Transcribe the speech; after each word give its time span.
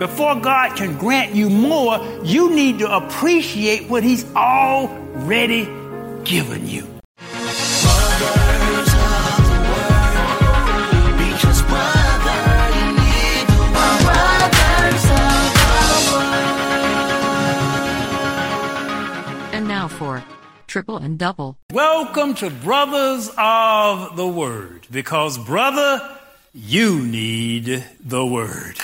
before 0.00 0.34
God 0.40 0.76
can 0.78 0.96
grant 0.96 1.34
you 1.34 1.50
more, 1.50 2.00
you 2.24 2.50
need 2.54 2.78
to 2.78 2.90
appreciate 2.90 3.88
what 3.90 4.02
He's 4.02 4.24
already 4.34 5.66
given 6.24 6.66
you. 6.66 6.86
And 19.52 19.68
now 19.68 19.86
for 19.86 20.24
Triple 20.66 20.96
and 20.96 21.18
Double. 21.18 21.58
Welcome 21.70 22.32
to 22.36 22.48
Brothers 22.48 23.30
of 23.36 24.16
the 24.16 24.26
Word, 24.26 24.86
because, 24.90 25.36
brother, 25.36 26.16
you 26.54 27.00
need 27.04 27.84
the 28.02 28.24
Word. 28.24 28.78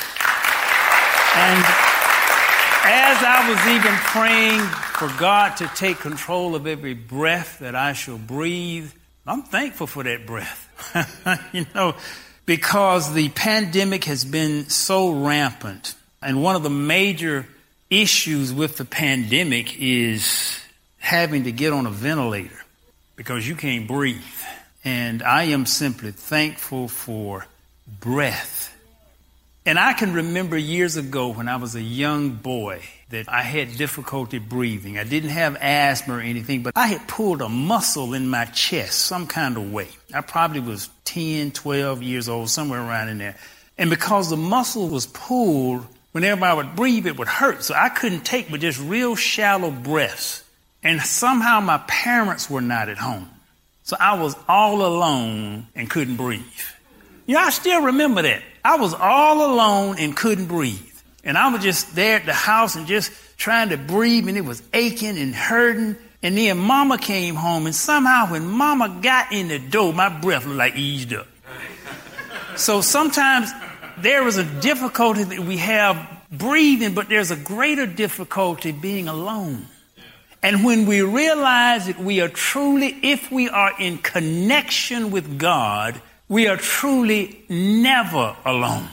And 1.39 1.65
as 2.89 3.23
I 3.23 3.47
was 3.51 3.61
even 3.75 3.93
praying 3.95 4.61
for 4.99 5.09
God 5.21 5.57
to 5.59 5.67
take 5.75 5.99
control 5.99 6.55
of 6.55 6.67
every 6.67 6.95
breath 6.95 7.59
that 7.59 7.75
I 7.75 7.93
shall 7.93 8.17
breathe, 8.17 8.91
I'm 9.27 9.43
thankful 9.43 9.87
for 9.87 10.03
that 10.03 10.27
breath. 10.27 10.63
you 11.53 11.67
know, 11.75 11.95
because 12.47 13.13
the 13.13 13.29
pandemic 13.29 14.05
has 14.05 14.25
been 14.25 14.69
so 14.71 15.11
rampant. 15.11 15.95
And 16.23 16.43
one 16.43 16.57
of 16.57 16.63
the 16.63 16.71
major 16.71 17.47
issues 17.91 18.53
with 18.53 18.77
the 18.77 18.85
pandemic 18.85 19.79
is 19.79 20.59
having 20.99 21.45
to 21.45 21.53
get 21.53 21.73
on 21.73 21.87
a 21.87 21.91
ventilator 21.91 22.65
because 23.17 23.47
you 23.47 23.57
can't 23.57 23.87
breathe. 23.87 24.23
And 24.85 25.23
I 25.23 25.45
am 25.45 25.67
simply 25.67 26.13
thankful 26.13 26.89
for 26.89 27.47
breath. 28.01 28.76
And 29.67 29.81
I 29.81 29.95
can 29.95 30.13
remember 30.13 30.57
years 30.57 30.97
ago 30.97 31.31
when 31.31 31.49
I 31.49 31.57
was 31.57 31.75
a 31.75 31.83
young 31.83 32.31
boy 32.31 32.83
that 33.11 33.29
I 33.29 33.43
had 33.43 33.77
difficulty 33.77 34.39
breathing. 34.39 34.97
I 34.97 35.03
didn't 35.03 35.31
have 35.31 35.57
asthma 35.57 36.19
or 36.19 36.21
anything, 36.21 36.63
but 36.63 36.75
I 36.77 36.87
had 36.87 37.09
pulled 37.09 37.43
a 37.43 37.49
muscle 37.49 38.15
in 38.15 38.29
my 38.29 38.45
chest 38.45 39.01
some 39.01 39.27
kind 39.27 39.57
of 39.57 39.73
way. 39.73 39.89
I 40.15 40.21
probably 40.21 40.61
was 40.61 40.89
10, 41.05 41.51
12 41.51 42.01
years 42.05 42.29
old, 42.29 42.49
somewhere 42.49 42.81
around 42.81 43.09
in 43.09 43.19
there. 43.19 43.37
And 43.77 43.91
because 43.91 44.31
the 44.31 44.37
muscle 44.37 44.89
was 44.89 45.07
pulled, 45.07 45.85
whenever 46.13 46.45
I 46.45 46.55
would 46.55 46.77
breathe, 46.77 47.09
it 47.09 47.19
would 47.19 47.27
hurt. 47.27 47.65
So 47.65 47.75
I 47.75 47.89
couldn't 47.89 48.25
take 48.25 48.49
but 48.49 48.61
just 48.61 48.81
real 48.81 49.17
shallow 49.17 49.73
breaths. 49.73 50.45
And 50.85 51.01
somehow 51.01 51.59
my 51.59 51.79
parents 51.89 52.49
were 52.49 52.61
not 52.61 52.89
at 52.89 52.99
home. 52.99 53.29
So 53.83 53.97
I 53.99 54.21
was 54.21 54.37
all 54.49 54.87
alone 54.87 55.67
and 55.75 55.91
couldn't 55.91 56.17
breathe. 56.17 56.45
You 57.27 57.35
know, 57.35 57.41
I 57.41 57.51
still 57.51 57.83
remember 57.83 58.23
that. 58.23 58.43
I 58.65 58.77
was 58.77 58.95
all 58.95 59.53
alone 59.53 59.97
and 59.99 60.17
couldn't 60.17 60.47
breathe. 60.47 60.81
And 61.25 61.37
I 61.37 61.53
was 61.53 61.63
just 61.63 61.95
there 61.95 62.17
at 62.17 62.27
the 62.27 62.33
house 62.33 62.77
and 62.77 62.87
just 62.87 63.13
trying 63.37 63.71
to 63.71 63.77
breathe 63.77 64.29
and 64.29 64.37
it 64.37 64.45
was 64.45 64.63
aching 64.73 65.19
and 65.19 65.35
hurting. 65.35 65.97
And 66.23 66.39
then 66.39 66.59
mama 66.59 66.99
came 66.99 67.35
home 67.35 67.67
and 67.67 67.75
somehow 67.75 68.31
when 68.31 68.47
mama 68.47 69.01
got 69.03 69.33
in 69.33 69.49
the 69.49 69.59
door, 69.59 69.93
my 69.93 70.09
breath 70.09 70.47
looked 70.47 70.59
like 70.59 70.77
eased 70.77 71.13
up. 71.13 71.27
So 72.57 72.81
sometimes 72.81 73.51
there 73.99 74.27
is 74.27 74.39
a 74.39 74.45
difficulty 74.45 75.25
that 75.25 75.41
we 75.41 75.59
have 75.59 75.97
breathing, 76.31 76.95
but 76.95 77.09
there's 77.09 77.31
a 77.31 77.37
greater 77.37 77.87
difficulty 77.87 78.73
being 78.73 79.09
alone. 79.09 79.67
And 80.43 80.65
when 80.65 80.87
we 80.87 81.03
realize 81.03 81.87
that 81.87 81.99
we 81.99 82.21
are 82.21 82.29
truly, 82.29 82.97
if 83.03 83.33
we 83.33 83.49
are 83.49 83.73
in 83.79 83.99
connection 83.99 85.11
with 85.11 85.39
God, 85.39 86.01
we 86.29 86.49
are 86.49 86.57
truly 86.57 87.45
never 87.49 88.37
alone. 88.45 88.89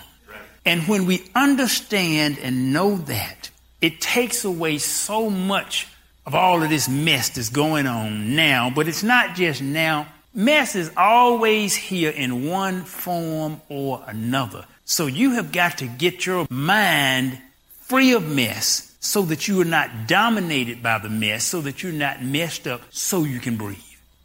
And 0.66 0.88
when 0.88 1.06
we 1.06 1.26
understand 1.36 2.40
and 2.40 2.72
know 2.72 2.96
that, 2.96 3.50
it 3.82 4.00
takes 4.00 4.46
away 4.46 4.78
so 4.78 5.30
much 5.30 5.88
of 6.26 6.36
all 6.36 6.64
of 6.64 6.70
this 6.70 6.88
mess 6.88 7.30
that's 7.30 7.50
going 7.50 7.86
on 7.86 8.36
now. 8.36 8.70
But 8.74 8.88
it's 8.88 9.04
not 9.04 9.36
just 9.36 9.62
now. 9.62 10.08
Mess 10.34 10.76
is 10.76 10.92
always 10.96 11.76
here 11.76 12.10
in 12.12 12.48
one 12.50 12.84
form 12.84 13.62
or 13.68 14.04
another. 14.08 14.66
So 14.86 15.06
you 15.08 15.32
have 15.32 15.52
got 15.52 15.80
to 15.80 15.88
get 15.88 16.26
your 16.26 16.48
mind 16.50 17.40
free 17.82 18.14
of 18.14 18.28
mess 18.28 18.96
so 19.00 19.24
that 19.24 19.48
you 19.48 19.60
are 19.62 19.66
not 19.66 20.08
dominated 20.08 20.82
by 20.82 20.98
the 20.98 21.10
mess, 21.10 21.44
so 21.44 21.62
that 21.62 21.84
you're 21.84 21.92
not 21.92 22.24
messed 22.24 22.68
up, 22.68 22.82
so 22.90 23.24
you 23.24 23.40
can 23.40 23.58
breathe. 23.58 23.78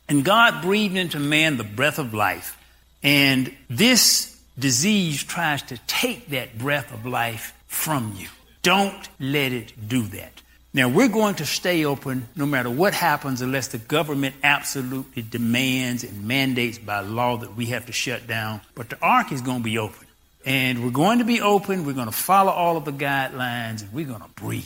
And 0.08 0.24
God 0.24 0.62
breathed 0.62 0.96
into 0.96 1.18
man 1.18 1.56
the 1.56 1.64
breath 1.64 1.98
of 1.98 2.14
life. 2.14 2.57
And 3.02 3.54
this 3.70 4.36
disease 4.58 5.22
tries 5.22 5.62
to 5.62 5.78
take 5.86 6.30
that 6.30 6.58
breath 6.58 6.92
of 6.92 7.06
life 7.06 7.54
from 7.66 8.14
you. 8.16 8.28
Don't 8.62 9.08
let 9.20 9.52
it 9.52 9.88
do 9.88 10.02
that. 10.02 10.32
Now, 10.74 10.88
we're 10.88 11.08
going 11.08 11.36
to 11.36 11.46
stay 11.46 11.84
open 11.84 12.28
no 12.36 12.44
matter 12.44 12.68
what 12.68 12.92
happens 12.92 13.40
unless 13.40 13.68
the 13.68 13.78
government 13.78 14.34
absolutely 14.42 15.22
demands 15.22 16.04
and 16.04 16.28
mandates 16.28 16.78
by 16.78 17.00
law 17.00 17.38
that 17.38 17.56
we 17.56 17.66
have 17.66 17.86
to 17.86 17.92
shut 17.92 18.26
down. 18.26 18.60
But 18.74 18.90
the 18.90 18.98
ark 19.00 19.32
is 19.32 19.40
going 19.40 19.58
to 19.58 19.64
be 19.64 19.78
open. 19.78 20.06
And 20.44 20.84
we're 20.84 20.90
going 20.90 21.18
to 21.18 21.24
be 21.24 21.40
open. 21.40 21.84
We're 21.84 21.94
going 21.94 22.06
to 22.06 22.12
follow 22.12 22.52
all 22.52 22.76
of 22.76 22.84
the 22.84 22.92
guidelines 22.92 23.82
and 23.82 23.92
we're 23.92 24.06
going 24.06 24.20
to 24.20 24.28
breathe. 24.36 24.64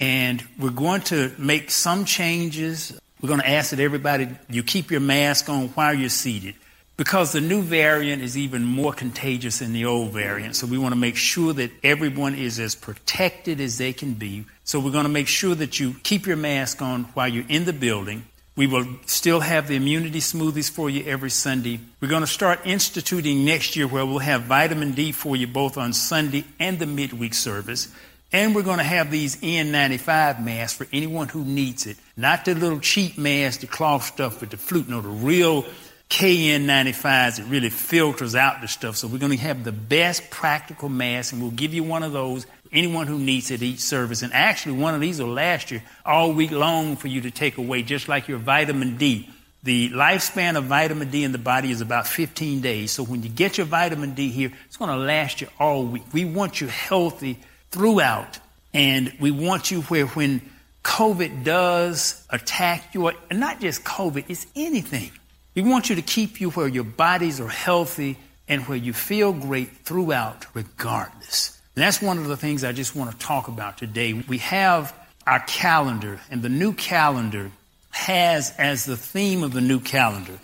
And 0.00 0.42
we're 0.58 0.70
going 0.70 1.02
to 1.02 1.32
make 1.38 1.70
some 1.70 2.04
changes. 2.04 2.98
We're 3.20 3.28
going 3.28 3.40
to 3.40 3.48
ask 3.48 3.70
that 3.70 3.80
everybody, 3.80 4.28
you 4.48 4.62
keep 4.62 4.90
your 4.90 5.00
mask 5.00 5.48
on 5.48 5.68
while 5.68 5.94
you're 5.94 6.08
seated 6.08 6.54
because 6.98 7.30
the 7.30 7.40
new 7.40 7.62
variant 7.62 8.22
is 8.22 8.36
even 8.36 8.64
more 8.64 8.92
contagious 8.92 9.60
than 9.60 9.72
the 9.72 9.84
old 9.84 10.10
variant. 10.10 10.56
So 10.56 10.66
we 10.66 10.78
want 10.78 10.92
to 10.92 11.00
make 11.00 11.16
sure 11.16 11.52
that 11.52 11.70
everyone 11.84 12.34
is 12.34 12.58
as 12.58 12.74
protected 12.74 13.60
as 13.60 13.78
they 13.78 13.92
can 13.92 14.14
be. 14.14 14.44
So 14.64 14.80
we're 14.80 14.90
going 14.90 15.04
to 15.04 15.08
make 15.08 15.28
sure 15.28 15.54
that 15.54 15.78
you 15.78 15.94
keep 16.02 16.26
your 16.26 16.36
mask 16.36 16.82
on 16.82 17.04
while 17.14 17.28
you're 17.28 17.46
in 17.48 17.66
the 17.66 17.72
building. 17.72 18.24
We 18.56 18.66
will 18.66 18.84
still 19.06 19.38
have 19.38 19.68
the 19.68 19.76
immunity 19.76 20.18
smoothies 20.18 20.68
for 20.68 20.90
you 20.90 21.04
every 21.04 21.30
Sunday. 21.30 21.78
We're 22.00 22.08
going 22.08 22.22
to 22.22 22.26
start 22.26 22.66
instituting 22.66 23.44
next 23.44 23.76
year 23.76 23.86
where 23.86 24.04
we'll 24.04 24.18
have 24.18 24.42
vitamin 24.42 24.90
D 24.90 25.12
for 25.12 25.36
you 25.36 25.46
both 25.46 25.78
on 25.78 25.92
Sunday 25.92 26.44
and 26.58 26.80
the 26.80 26.86
midweek 26.86 27.34
service. 27.34 27.94
And 28.32 28.56
we're 28.56 28.62
going 28.62 28.78
to 28.78 28.84
have 28.84 29.12
these 29.12 29.36
N95 29.36 30.44
masks 30.44 30.76
for 30.76 30.88
anyone 30.92 31.28
who 31.28 31.44
needs 31.44 31.86
it. 31.86 31.96
Not 32.16 32.44
the 32.44 32.56
little 32.56 32.80
cheap 32.80 33.16
mask, 33.16 33.60
the 33.60 33.68
cloth 33.68 34.02
stuff 34.02 34.40
with 34.40 34.50
the 34.50 34.56
flute. 34.56 34.88
No, 34.88 35.00
the 35.00 35.08
real 35.08 35.64
KN95s 36.10 37.38
it 37.38 37.44
really 37.44 37.70
filters 37.70 38.34
out 38.34 38.60
the 38.60 38.68
stuff. 38.68 38.96
So 38.96 39.08
we're 39.08 39.18
going 39.18 39.32
to 39.32 39.38
have 39.38 39.64
the 39.64 39.72
best 39.72 40.30
practical 40.30 40.88
mask, 40.88 41.32
and 41.32 41.42
we'll 41.42 41.50
give 41.50 41.74
you 41.74 41.84
one 41.84 42.02
of 42.02 42.12
those 42.12 42.46
anyone 42.72 43.06
who 43.06 43.18
needs 43.18 43.50
it 43.50 43.62
each 43.62 43.80
service. 43.80 44.22
And 44.22 44.32
actually, 44.32 44.76
one 44.76 44.94
of 44.94 45.00
these 45.00 45.20
will 45.20 45.28
last 45.28 45.70
you 45.70 45.80
all 46.04 46.32
week 46.32 46.50
long 46.50 46.96
for 46.96 47.08
you 47.08 47.22
to 47.22 47.30
take 47.30 47.58
away, 47.58 47.82
just 47.82 48.08
like 48.08 48.28
your 48.28 48.38
vitamin 48.38 48.96
D. 48.96 49.28
The 49.64 49.90
lifespan 49.90 50.56
of 50.56 50.64
vitamin 50.64 51.10
D 51.10 51.24
in 51.24 51.32
the 51.32 51.38
body 51.38 51.70
is 51.70 51.80
about 51.80 52.06
15 52.06 52.60
days. 52.60 52.92
So 52.92 53.02
when 53.02 53.22
you 53.22 53.28
get 53.28 53.58
your 53.58 53.66
vitamin 53.66 54.14
D 54.14 54.28
here, 54.28 54.52
it's 54.66 54.76
going 54.76 54.90
to 54.90 54.96
last 54.96 55.40
you 55.40 55.48
all 55.58 55.84
week. 55.84 56.04
We 56.12 56.24
want 56.24 56.60
you 56.60 56.68
healthy 56.68 57.38
throughout, 57.70 58.38
and 58.72 59.12
we 59.20 59.30
want 59.30 59.70
you 59.70 59.82
where 59.82 60.06
when 60.06 60.40
COVID 60.84 61.44
does 61.44 62.24
attack 62.30 62.94
you, 62.94 63.10
not 63.30 63.60
just 63.60 63.84
COVID, 63.84 64.24
it's 64.28 64.46
anything. 64.56 65.10
We 65.58 65.68
want 65.68 65.90
you 65.90 65.96
to 65.96 66.02
keep 66.02 66.40
you 66.40 66.50
where 66.50 66.68
your 66.68 66.84
bodies 66.84 67.40
are 67.40 67.48
healthy 67.48 68.16
and 68.46 68.62
where 68.68 68.78
you 68.78 68.92
feel 68.92 69.32
great 69.32 69.78
throughout, 69.78 70.46
regardless. 70.54 71.60
And 71.74 71.82
that's 71.82 72.00
one 72.00 72.16
of 72.16 72.28
the 72.28 72.36
things 72.36 72.62
I 72.62 72.70
just 72.70 72.94
want 72.94 73.10
to 73.10 73.18
talk 73.18 73.48
about 73.48 73.76
today. 73.76 74.12
We 74.12 74.38
have 74.38 74.94
our 75.26 75.40
calendar, 75.40 76.20
and 76.30 76.42
the 76.42 76.48
new 76.48 76.74
calendar 76.74 77.50
has 77.90 78.54
as 78.56 78.84
the 78.84 78.96
theme 78.96 79.42
of 79.42 79.52
the 79.52 79.60
new 79.60 79.80
calendar. 79.80 80.38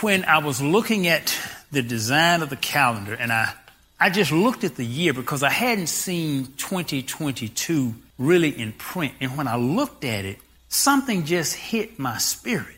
When 0.00 0.24
I 0.24 0.38
was 0.38 0.60
looking 0.60 1.06
at 1.06 1.32
the 1.70 1.82
design 1.82 2.42
of 2.42 2.50
the 2.50 2.56
calendar, 2.56 3.14
and 3.14 3.32
I, 3.32 3.52
I 4.00 4.10
just 4.10 4.32
looked 4.32 4.64
at 4.64 4.74
the 4.74 4.84
year 4.84 5.12
because 5.12 5.44
I 5.44 5.50
hadn't 5.50 5.86
seen 5.86 6.46
2022 6.56 7.94
really 8.18 8.50
in 8.50 8.72
print. 8.72 9.14
And 9.20 9.36
when 9.36 9.46
I 9.46 9.54
looked 9.54 10.04
at 10.04 10.24
it, 10.24 10.38
something 10.68 11.26
just 11.26 11.54
hit 11.54 12.00
my 12.00 12.18
spirit. 12.18 12.75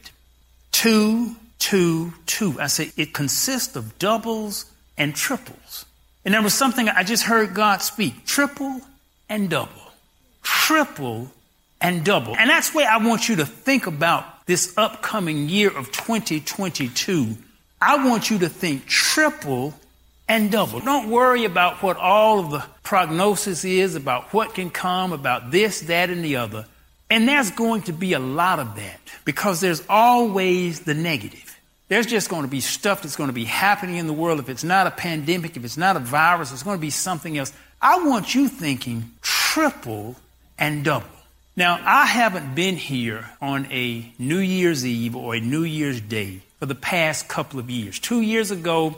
Two, 0.79 1.35
two, 1.59 2.13
two. 2.25 2.55
I 2.61 2.69
say 2.69 2.93
it 2.97 3.13
consists 3.13 3.75
of 3.75 3.99
doubles 3.99 4.65
and 4.97 5.13
triples. 5.13 5.87
And 6.25 6.33
there 6.33 6.41
was 6.41 6.55
something 6.55 6.89
I 6.89 7.03
just 7.03 7.25
heard 7.25 7.53
God 7.53 7.83
speak 7.83 8.25
triple 8.27 8.83
and 9.29 9.51
double. 9.51 9.73
Triple 10.45 11.33
and 11.81 12.05
double. 12.05 12.37
And 12.37 12.49
that's 12.49 12.73
where 12.73 12.89
I 12.89 12.99
want 12.99 13.29
you 13.29 13.35
to 13.35 13.45
think 13.45 13.89
about 13.89 14.47
this 14.47 14.79
upcoming 14.79 15.49
year 15.49 15.77
of 15.77 15.91
2022. 15.91 17.37
I 17.83 18.07
want 18.07 18.31
you 18.31 18.39
to 18.39 18.49
think 18.49 18.87
triple 18.87 19.75
and 20.29 20.53
double. 20.53 20.79
Don't 20.79 21.11
worry 21.11 21.45
about 21.45 21.83
what 21.83 21.97
all 21.97 22.39
of 22.39 22.51
the 22.53 22.65
prognosis 22.85 23.65
is, 23.65 23.97
about 23.97 24.33
what 24.33 24.55
can 24.55 24.71
come, 24.71 25.13
about 25.13 25.51
this, 25.51 25.81
that, 25.81 26.09
and 26.09 26.25
the 26.25 26.37
other. 26.37 26.67
And 27.11 27.27
there's 27.27 27.51
going 27.51 27.83
to 27.83 27.93
be 27.93 28.13
a 28.13 28.19
lot 28.19 28.59
of 28.59 28.77
that 28.77 29.01
because 29.25 29.61
there's 29.61 29.83
always 29.89 30.81
the 30.81 30.95
negative. 30.95 31.59
There's 31.89 32.07
just 32.07 32.29
going 32.29 32.43
to 32.43 32.49
be 32.49 32.61
stuff 32.61 33.03
that's 33.03 33.17
going 33.17 33.29
to 33.29 33.35
be 33.35 33.45
happening 33.45 33.97
in 33.97 34.07
the 34.07 34.13
world. 34.13 34.41
If 34.41 34.51
it's 34.51 34.65
not 34.65 34.87
a 34.87 34.91
pandemic, 34.91 35.57
if 35.57 35.65
it's 35.65 35.79
not 35.79 35.97
a 35.97 36.01
virus, 36.01 36.53
it's 36.53 36.63
going 36.63 36.77
to 36.77 36.81
be 36.81 36.91
something 36.91 37.39
else. 37.39 37.53
I 37.81 38.05
want 38.05 38.35
you 38.35 38.49
thinking 38.49 39.11
triple 39.23 40.17
and 40.59 40.85
double. 40.85 41.07
Now, 41.57 41.81
I 41.83 42.05
haven't 42.05 42.55
been 42.55 42.77
here 42.77 43.29
on 43.41 43.67
a 43.73 44.13
New 44.19 44.39
Year's 44.39 44.87
Eve 44.87 45.17
or 45.17 45.35
a 45.35 45.41
New 45.41 45.65
Year's 45.65 46.01
Day 46.01 46.41
for 46.61 46.67
the 46.67 46.75
past 46.75 47.27
couple 47.27 47.59
of 47.59 47.71
years. 47.71 47.99
Two 47.99 48.21
years 48.21 48.51
ago, 48.51 48.97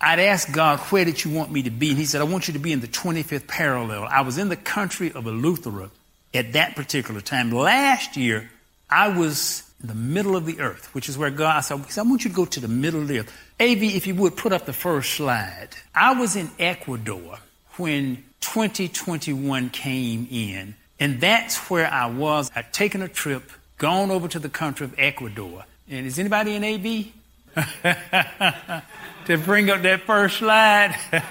I'd 0.00 0.18
asked 0.18 0.52
God, 0.52 0.80
where 0.80 1.04
did 1.04 1.24
you 1.24 1.30
want 1.30 1.52
me 1.52 1.62
to 1.62 1.70
be? 1.70 1.90
And 1.90 1.98
he 1.98 2.04
said, 2.04 2.20
I 2.20 2.24
want 2.24 2.48
you 2.48 2.54
to 2.54 2.60
be 2.60 2.72
in 2.72 2.80
the 2.80 2.88
25th 2.88 3.46
parallel. 3.46 4.04
I 4.04 4.22
was 4.22 4.36
in 4.36 4.48
the 4.48 4.56
country 4.56 5.12
of 5.12 5.24
Eleuthera 5.24 5.90
at 6.34 6.52
that 6.52 6.76
particular 6.76 7.20
time. 7.20 7.50
Last 7.50 8.16
year, 8.16 8.50
I 8.90 9.08
was 9.08 9.62
in 9.80 9.88
the 9.88 9.94
middle 9.94 10.36
of 10.36 10.46
the 10.46 10.60
earth, 10.60 10.94
which 10.94 11.08
is 11.08 11.18
where 11.18 11.30
God 11.30 11.60
said, 11.60 11.74
I 11.74 12.02
want 12.02 12.24
you 12.24 12.30
to 12.30 12.36
go 12.36 12.44
to 12.44 12.60
the 12.60 12.68
middle 12.68 13.02
of 13.02 13.08
the 13.08 13.20
earth. 13.20 13.32
AV, 13.60 13.82
if 13.82 14.06
you 14.06 14.14
would 14.14 14.36
put 14.36 14.52
up 14.52 14.66
the 14.66 14.72
first 14.72 15.14
slide. 15.14 15.70
I 15.94 16.18
was 16.18 16.36
in 16.36 16.50
Ecuador 16.58 17.38
when 17.76 18.24
2021 18.40 19.70
came 19.70 20.28
in, 20.30 20.74
and 21.00 21.20
that's 21.20 21.70
where 21.70 21.86
I 21.90 22.06
was. 22.06 22.50
I'd 22.54 22.72
taken 22.72 23.02
a 23.02 23.08
trip, 23.08 23.50
gone 23.78 24.10
over 24.10 24.28
to 24.28 24.38
the 24.38 24.48
country 24.48 24.84
of 24.86 24.94
Ecuador. 24.98 25.64
And 25.88 26.06
is 26.06 26.18
anybody 26.18 26.54
in 26.54 26.64
AV? 26.64 27.12
to 29.26 29.38
bring 29.38 29.70
up 29.70 29.82
that 29.82 30.02
first 30.02 30.38
slide. 30.38 30.94
and 31.12 31.22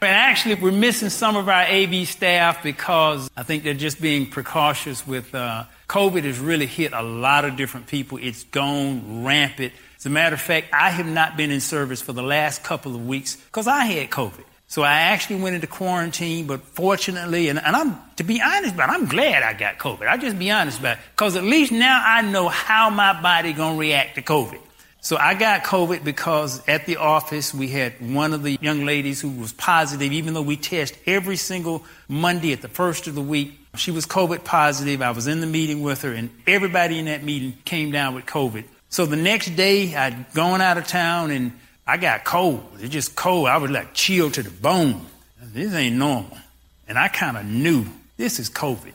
actually, 0.00 0.54
we're 0.54 0.70
missing 0.70 1.08
some 1.08 1.36
of 1.36 1.48
our 1.48 1.64
AV 1.64 2.06
staff 2.06 2.62
because 2.62 3.28
I 3.36 3.42
think 3.42 3.64
they're 3.64 3.74
just 3.74 4.00
being 4.00 4.26
precautious 4.26 5.06
with 5.06 5.34
uh, 5.34 5.64
COVID 5.88 6.24
has 6.24 6.38
really 6.38 6.66
hit 6.66 6.92
a 6.92 7.02
lot 7.02 7.44
of 7.44 7.56
different 7.56 7.88
people. 7.88 8.18
It's 8.20 8.44
gone 8.44 9.24
rampant. 9.24 9.72
As 9.98 10.06
a 10.06 10.10
matter 10.10 10.34
of 10.34 10.40
fact, 10.40 10.68
I 10.72 10.90
have 10.90 11.06
not 11.06 11.36
been 11.36 11.50
in 11.50 11.60
service 11.60 12.00
for 12.00 12.12
the 12.12 12.22
last 12.22 12.62
couple 12.62 12.94
of 12.94 13.06
weeks 13.06 13.36
because 13.36 13.66
I 13.66 13.84
had 13.84 14.10
COVID. 14.10 14.44
So 14.68 14.82
I 14.82 14.92
actually 14.92 15.42
went 15.42 15.54
into 15.54 15.66
quarantine, 15.66 16.46
but 16.46 16.62
fortunately, 16.62 17.50
and, 17.50 17.58
and 17.58 17.76
I'm, 17.76 17.98
to 18.16 18.24
be 18.24 18.40
honest 18.40 18.74
about 18.74 18.88
it, 18.88 18.92
I'm 18.92 19.06
glad 19.06 19.42
I 19.42 19.52
got 19.52 19.78
COVID. 19.78 20.06
I'll 20.06 20.16
just 20.16 20.38
be 20.38 20.50
honest 20.50 20.80
about 20.80 20.96
it. 20.96 21.02
Because 21.10 21.36
at 21.36 21.44
least 21.44 21.72
now 21.72 22.02
I 22.02 22.22
know 22.22 22.48
how 22.48 22.88
my 22.88 23.20
body 23.20 23.52
gonna 23.52 23.76
react 23.76 24.14
to 24.14 24.22
COVID. 24.22 24.60
So 25.04 25.16
I 25.16 25.34
got 25.34 25.64
COVID 25.64 26.04
because 26.04 26.66
at 26.68 26.86
the 26.86 26.98
office 26.98 27.52
we 27.52 27.66
had 27.66 27.94
one 28.00 28.32
of 28.32 28.44
the 28.44 28.56
young 28.60 28.84
ladies 28.84 29.20
who 29.20 29.30
was 29.30 29.52
positive, 29.52 30.12
even 30.12 30.32
though 30.32 30.42
we 30.42 30.56
test 30.56 30.96
every 31.06 31.36
single 31.36 31.84
Monday 32.06 32.52
at 32.52 32.62
the 32.62 32.68
first 32.68 33.08
of 33.08 33.16
the 33.16 33.20
week. 33.20 33.58
She 33.74 33.90
was 33.90 34.06
COVID 34.06 34.44
positive. 34.44 35.02
I 35.02 35.10
was 35.10 35.26
in 35.26 35.40
the 35.40 35.46
meeting 35.48 35.82
with 35.82 36.02
her 36.02 36.12
and 36.12 36.30
everybody 36.46 37.00
in 37.00 37.06
that 37.06 37.24
meeting 37.24 37.54
came 37.64 37.90
down 37.90 38.14
with 38.14 38.26
COVID. 38.26 38.62
So 38.90 39.04
the 39.04 39.16
next 39.16 39.56
day 39.56 39.92
I'd 39.96 40.32
gone 40.34 40.60
out 40.60 40.78
of 40.78 40.86
town 40.86 41.32
and 41.32 41.50
I 41.84 41.96
got 41.96 42.22
cold. 42.22 42.64
It's 42.78 42.92
just 42.92 43.16
cold. 43.16 43.48
I 43.48 43.56
was 43.56 43.72
like 43.72 43.94
chilled 43.94 44.34
to 44.34 44.44
the 44.44 44.50
bone. 44.50 45.04
This 45.42 45.74
ain't 45.74 45.96
normal. 45.96 46.38
And 46.86 46.96
I 46.96 47.08
kind 47.08 47.36
of 47.36 47.44
knew 47.44 47.86
this 48.18 48.38
is 48.38 48.48
COVID. 48.48 48.92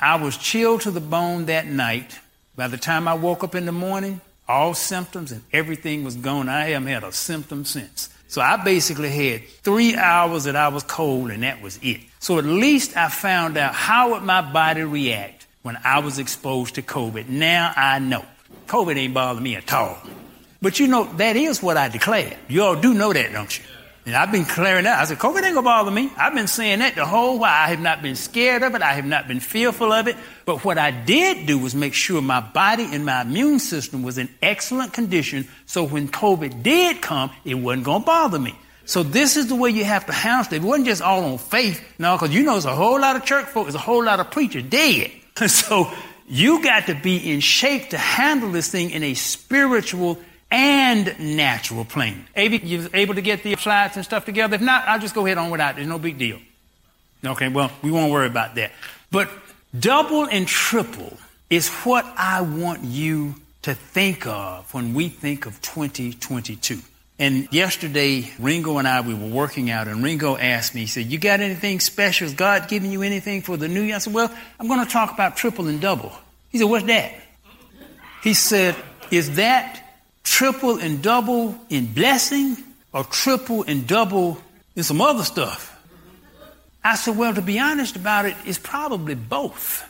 I 0.00 0.16
was 0.16 0.38
chilled 0.38 0.82
to 0.82 0.90
the 0.90 1.00
bone 1.00 1.46
that 1.46 1.66
night. 1.66 2.18
By 2.56 2.68
the 2.68 2.78
time 2.78 3.06
I 3.06 3.14
woke 3.14 3.44
up 3.44 3.54
in 3.54 3.66
the 3.66 3.72
morning, 3.72 4.22
all 4.48 4.74
symptoms 4.74 5.32
and 5.32 5.42
everything 5.52 6.04
was 6.04 6.16
gone. 6.16 6.48
I 6.48 6.70
haven't 6.70 6.88
had 6.88 7.04
a 7.04 7.12
symptom 7.12 7.64
since. 7.64 8.08
So 8.28 8.40
I 8.40 8.62
basically 8.62 9.10
had 9.10 9.48
three 9.62 9.96
hours 9.96 10.44
that 10.44 10.56
I 10.56 10.68
was 10.68 10.82
cold 10.82 11.30
and 11.30 11.42
that 11.42 11.62
was 11.62 11.78
it. 11.82 12.00
So 12.18 12.38
at 12.38 12.44
least 12.44 12.96
I 12.96 13.08
found 13.08 13.56
out 13.56 13.74
how 13.74 14.12
would 14.12 14.22
my 14.22 14.40
body 14.40 14.82
react 14.82 15.46
when 15.62 15.78
I 15.84 16.00
was 16.00 16.18
exposed 16.18 16.74
to 16.76 16.82
COVID. 16.82 17.28
Now 17.28 17.72
I 17.76 17.98
know. 17.98 18.24
COVID 18.66 18.96
ain't 18.96 19.14
bothering 19.14 19.42
me 19.42 19.56
at 19.56 19.72
all. 19.72 19.98
But 20.60 20.80
you 20.80 20.88
know, 20.88 21.04
that 21.14 21.36
is 21.36 21.62
what 21.62 21.76
I 21.76 21.88
declared. 21.88 22.36
You 22.48 22.64
all 22.64 22.80
do 22.80 22.94
know 22.94 23.12
that, 23.12 23.32
don't 23.32 23.58
you? 23.58 23.64
And 24.08 24.16
I've 24.16 24.32
been 24.32 24.46
clearing 24.46 24.84
that. 24.84 24.98
I 24.98 25.04
said, 25.04 25.18
COVID 25.18 25.42
ain't 25.42 25.54
gonna 25.54 25.60
bother 25.60 25.90
me. 25.90 26.10
I've 26.16 26.32
been 26.32 26.46
saying 26.46 26.78
that 26.78 26.94
the 26.94 27.04
whole 27.04 27.38
while. 27.38 27.52
I 27.52 27.68
have 27.68 27.78
not 27.78 28.00
been 28.00 28.16
scared 28.16 28.62
of 28.62 28.74
it. 28.74 28.80
I 28.80 28.94
have 28.94 29.04
not 29.04 29.28
been 29.28 29.38
fearful 29.38 29.92
of 29.92 30.08
it. 30.08 30.16
But 30.46 30.64
what 30.64 30.78
I 30.78 30.90
did 30.92 31.46
do 31.46 31.58
was 31.58 31.74
make 31.74 31.92
sure 31.92 32.22
my 32.22 32.40
body 32.40 32.88
and 32.90 33.04
my 33.04 33.20
immune 33.20 33.58
system 33.58 34.02
was 34.02 34.16
in 34.16 34.30
excellent 34.40 34.94
condition. 34.94 35.46
So 35.66 35.84
when 35.84 36.08
COVID 36.08 36.62
did 36.62 37.02
come, 37.02 37.30
it 37.44 37.56
wasn't 37.56 37.84
gonna 37.84 38.02
bother 38.02 38.38
me. 38.38 38.58
So 38.86 39.02
this 39.02 39.36
is 39.36 39.48
the 39.48 39.56
way 39.56 39.68
you 39.68 39.84
have 39.84 40.06
to 40.06 40.12
handle 40.12 40.54
it. 40.54 40.56
It 40.56 40.66
wasn't 40.66 40.86
just 40.86 41.02
all 41.02 41.22
on 41.24 41.36
faith. 41.36 41.84
No, 41.98 42.16
because 42.16 42.34
you 42.34 42.44
know 42.44 42.52
there's 42.52 42.64
a 42.64 42.74
whole 42.74 42.98
lot 42.98 43.14
of 43.14 43.26
church 43.26 43.44
folk, 43.48 43.66
there's 43.66 43.74
a 43.74 43.78
whole 43.78 44.02
lot 44.02 44.20
of 44.20 44.30
preachers 44.30 44.62
dead. 44.62 45.10
so 45.48 45.92
you 46.26 46.62
got 46.62 46.86
to 46.86 46.94
be 46.94 47.30
in 47.30 47.40
shape 47.40 47.90
to 47.90 47.98
handle 47.98 48.52
this 48.52 48.70
thing 48.70 48.88
in 48.88 49.02
a 49.02 49.12
spiritual 49.12 50.18
and 50.50 51.18
natural 51.18 51.84
plane. 51.84 52.26
Able, 52.34 52.56
you 52.56 52.88
able 52.94 53.14
to 53.14 53.22
get 53.22 53.42
the 53.42 53.54
slides 53.56 53.96
and 53.96 54.04
stuff 54.04 54.24
together? 54.24 54.54
If 54.54 54.60
not, 54.60 54.86
I'll 54.88 55.00
just 55.00 55.14
go 55.14 55.26
ahead 55.26 55.38
on 55.38 55.50
without. 55.50 55.76
There's 55.76 55.88
no 55.88 55.98
big 55.98 56.18
deal. 56.18 56.38
Okay, 57.24 57.48
well, 57.48 57.70
we 57.82 57.90
won't 57.90 58.12
worry 58.12 58.26
about 58.26 58.54
that. 58.54 58.72
But 59.10 59.28
double 59.78 60.24
and 60.24 60.46
triple 60.46 61.16
is 61.50 61.68
what 61.68 62.04
I 62.16 62.42
want 62.42 62.84
you 62.84 63.34
to 63.62 63.74
think 63.74 64.26
of 64.26 64.72
when 64.72 64.94
we 64.94 65.08
think 65.08 65.46
of 65.46 65.60
2022. 65.60 66.78
And 67.20 67.48
yesterday, 67.52 68.30
Ringo 68.38 68.78
and 68.78 68.86
I, 68.86 69.00
we 69.00 69.12
were 69.12 69.26
working 69.26 69.70
out, 69.70 69.88
and 69.88 70.04
Ringo 70.04 70.36
asked 70.36 70.74
me, 70.74 70.82
he 70.82 70.86
said, 70.86 71.06
You 71.06 71.18
got 71.18 71.40
anything 71.40 71.80
special? 71.80 72.28
Is 72.28 72.34
God 72.34 72.68
giving 72.68 72.92
you 72.92 73.02
anything 73.02 73.42
for 73.42 73.56
the 73.56 73.66
new 73.66 73.82
year? 73.82 73.96
I 73.96 73.98
said, 73.98 74.14
Well, 74.14 74.32
I'm 74.60 74.68
going 74.68 74.84
to 74.84 74.90
talk 74.90 75.12
about 75.12 75.36
triple 75.36 75.66
and 75.66 75.80
double. 75.80 76.12
He 76.50 76.58
said, 76.58 76.68
What's 76.68 76.86
that? 76.86 77.14
He 78.22 78.34
said, 78.34 78.76
Is 79.10 79.34
that 79.34 79.87
triple 80.28 80.78
and 80.78 81.02
double 81.02 81.58
in 81.70 81.92
blessing 81.92 82.56
or 82.92 83.04
triple 83.04 83.64
and 83.66 83.86
double 83.86 84.38
in 84.76 84.82
some 84.82 85.00
other 85.00 85.24
stuff? 85.24 85.74
I 86.84 86.94
said, 86.94 87.16
well, 87.16 87.34
to 87.34 87.42
be 87.42 87.58
honest 87.58 87.96
about 87.96 88.26
it, 88.26 88.36
it's 88.44 88.58
probably 88.58 89.14
both. 89.14 89.84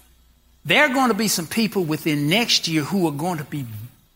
There 0.64 0.85
are 0.85 0.93
going 0.93 1.08
to 1.08 1.14
be 1.14 1.29
some 1.29 1.46
people 1.46 1.85
within 1.85 2.29
next 2.29 2.69
year 2.69 2.82
who 2.82 3.06
are 3.08 3.12
going 3.12 3.38
to 3.38 3.44
be 3.44 3.67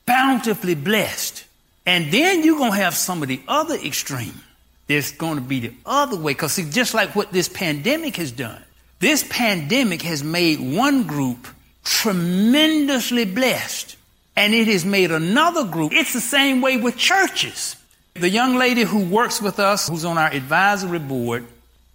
bountifully 0.06 0.74
blessed. 0.74 1.44
And 1.86 2.12
then 2.12 2.44
you're 2.44 2.58
going 2.58 2.72
to 2.72 2.78
have 2.78 2.94
some 2.94 3.22
of 3.22 3.28
the 3.28 3.40
other 3.46 3.74
extreme. 3.74 4.40
There's 4.86 5.12
going 5.12 5.36
to 5.36 5.42
be 5.42 5.60
the 5.60 5.74
other 5.84 6.16
way. 6.16 6.32
Because 6.32 6.52
see, 6.52 6.68
just 6.70 6.94
like 6.94 7.14
what 7.14 7.32
this 7.32 7.48
pandemic 7.48 8.16
has 8.16 8.32
done, 8.32 8.62
this 9.00 9.24
pandemic 9.28 10.02
has 10.02 10.22
made 10.22 10.60
one 10.60 11.04
group 11.06 11.46
tremendously 11.84 13.24
blessed 13.24 13.91
and 14.36 14.54
it 14.54 14.68
has 14.68 14.84
made 14.84 15.10
another 15.10 15.64
group. 15.64 15.92
It's 15.92 16.12
the 16.12 16.20
same 16.20 16.60
way 16.60 16.76
with 16.76 16.96
churches. 16.96 17.76
The 18.14 18.28
young 18.28 18.56
lady 18.56 18.82
who 18.82 19.04
works 19.04 19.40
with 19.40 19.58
us, 19.58 19.88
who's 19.88 20.04
on 20.04 20.18
our 20.18 20.30
advisory 20.30 20.98
board, 20.98 21.46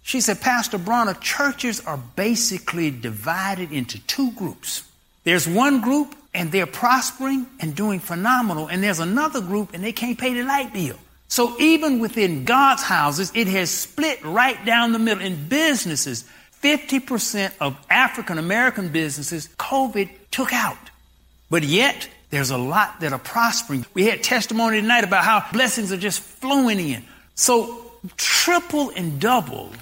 she 0.02 0.20
said, 0.20 0.40
Pastor 0.40 0.78
Bronner, 0.78 1.14
churches 1.14 1.80
are 1.80 1.98
basically 2.16 2.90
divided 2.90 3.72
into 3.72 3.98
two 4.06 4.32
groups. 4.32 4.82
There's 5.24 5.46
one 5.46 5.80
group 5.80 6.14
and 6.32 6.50
they're 6.50 6.66
prospering 6.66 7.46
and 7.60 7.74
doing 7.74 8.00
phenomenal, 8.00 8.68
and 8.68 8.82
there's 8.82 9.00
another 9.00 9.40
group 9.40 9.74
and 9.74 9.82
they 9.82 9.92
can't 9.92 10.18
pay 10.18 10.34
the 10.34 10.44
light 10.44 10.72
bill. 10.72 10.96
So 11.28 11.58
even 11.60 11.98
within 11.98 12.44
God's 12.44 12.82
houses, 12.82 13.30
it 13.34 13.48
has 13.48 13.70
split 13.70 14.24
right 14.24 14.64
down 14.64 14.92
the 14.92 14.98
middle. 14.98 15.22
In 15.22 15.48
businesses, 15.48 16.24
50% 16.62 17.52
of 17.60 17.76
African 17.90 18.38
American 18.38 18.88
businesses, 18.88 19.48
COVID 19.58 20.08
took 20.30 20.52
out. 20.52 20.90
But 21.50 21.64
yet, 21.64 22.08
there's 22.30 22.50
a 22.50 22.58
lot 22.58 23.00
that 23.00 23.12
are 23.12 23.18
prospering. 23.18 23.86
We 23.94 24.06
had 24.06 24.22
testimony 24.22 24.80
tonight 24.80 25.04
about 25.04 25.24
how 25.24 25.44
blessings 25.52 25.92
are 25.92 25.96
just 25.96 26.20
flowing 26.20 26.78
in. 26.78 27.04
So 27.34 27.90
triple 28.16 28.90
and 28.90 29.20
double 29.20 29.72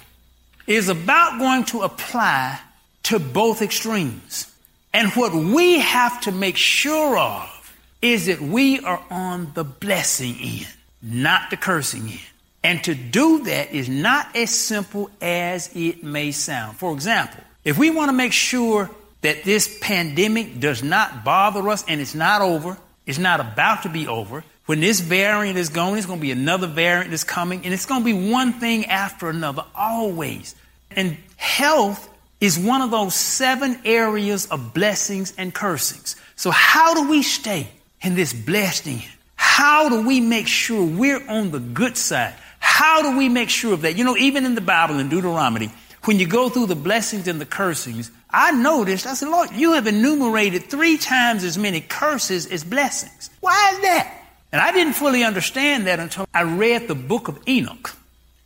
is 0.65 0.89
about 0.89 1.39
going 1.39 1.65
to 1.65 1.81
apply 1.81 2.59
to 3.03 3.19
both 3.19 3.61
extremes. 3.61 4.51
And 4.93 5.11
what 5.11 5.33
we 5.33 5.79
have 5.79 6.21
to 6.21 6.31
make 6.31 6.57
sure 6.57 7.17
of 7.17 7.53
is 8.01 8.27
that 8.27 8.41
we 8.41 8.79
are 8.79 9.01
on 9.09 9.51
the 9.53 9.63
blessing 9.63 10.35
end, 10.41 10.67
not 11.01 11.49
the 11.49 11.57
cursing 11.57 12.03
end. 12.09 12.19
And 12.63 12.83
to 12.85 12.95
do 12.95 13.43
that 13.45 13.71
is 13.71 13.87
not 13.87 14.35
as 14.35 14.49
simple 14.49 15.09
as 15.21 15.69
it 15.75 16.03
may 16.03 16.31
sound. 16.31 16.77
For 16.77 16.93
example, 16.93 17.43
if 17.63 17.77
we 17.77 17.89
want 17.89 18.09
to 18.09 18.13
make 18.13 18.33
sure 18.33 18.89
that 19.21 19.43
this 19.43 19.77
pandemic 19.81 20.59
does 20.59 20.83
not 20.83 21.23
bother 21.23 21.67
us 21.69 21.83
and 21.87 21.99
it's 21.99 22.15
not 22.15 22.41
over. 22.41 22.77
It's 23.05 23.17
not 23.17 23.39
about 23.39 23.83
to 23.83 23.89
be 23.89 24.07
over. 24.07 24.43
When 24.67 24.81
this 24.81 24.99
variant 24.99 25.57
is 25.57 25.69
gone, 25.69 25.97
it's 25.97 26.05
going 26.05 26.19
to 26.19 26.21
be 26.21 26.31
another 26.31 26.67
variant 26.67 27.09
that's 27.09 27.23
coming, 27.23 27.63
and 27.63 27.73
it's 27.73 27.85
going 27.85 28.01
to 28.01 28.05
be 28.05 28.31
one 28.31 28.53
thing 28.53 28.85
after 28.87 29.29
another, 29.29 29.63
always. 29.73 30.55
And 30.91 31.17
health 31.37 32.09
is 32.41 32.59
one 32.59 32.81
of 32.81 32.91
those 32.91 33.15
seven 33.15 33.79
areas 33.85 34.45
of 34.47 34.73
blessings 34.73 35.33
and 35.37 35.53
cursings. 35.53 36.17
So, 36.35 36.51
how 36.51 36.93
do 36.93 37.09
we 37.09 37.23
stay 37.23 37.69
in 38.01 38.15
this 38.15 38.33
blessed 38.33 38.87
end? 38.87 39.07
How 39.37 39.87
do 39.87 40.05
we 40.05 40.19
make 40.19 40.47
sure 40.47 40.83
we're 40.83 41.25
on 41.29 41.51
the 41.51 41.59
good 41.59 41.95
side? 41.95 42.35
How 42.59 43.01
do 43.01 43.17
we 43.17 43.29
make 43.29 43.49
sure 43.49 43.73
of 43.73 43.81
that? 43.83 43.95
You 43.95 44.03
know, 44.03 44.17
even 44.17 44.45
in 44.45 44.53
the 44.53 44.61
Bible, 44.61 44.99
in 44.99 45.07
Deuteronomy, 45.07 45.71
when 46.03 46.19
you 46.19 46.27
go 46.27 46.49
through 46.49 46.65
the 46.65 46.75
blessings 46.75 47.27
and 47.29 47.39
the 47.39 47.45
cursings, 47.45 48.11
I 48.39 48.51
noticed, 48.51 49.07
I 49.07 49.15
said, 49.15 49.29
Lord, 49.29 49.49
you 49.53 49.73
have 49.73 49.87
enumerated 49.87 50.65
three 50.65 50.99
times 50.99 51.43
as 51.43 51.57
many 51.57 51.81
curses 51.81 52.45
as 52.45 52.63
blessings. 52.63 53.31
Why 53.39 53.71
is 53.73 53.81
that? 53.81 54.13
And 54.51 54.61
I 54.61 54.71
didn't 54.71 54.93
fully 54.93 55.23
understand 55.23 55.87
that 55.87 55.99
until 55.99 56.27
I 56.35 56.43
read 56.43 56.87
the 56.87 56.93
book 56.93 57.29
of 57.29 57.39
Enoch. 57.49 57.95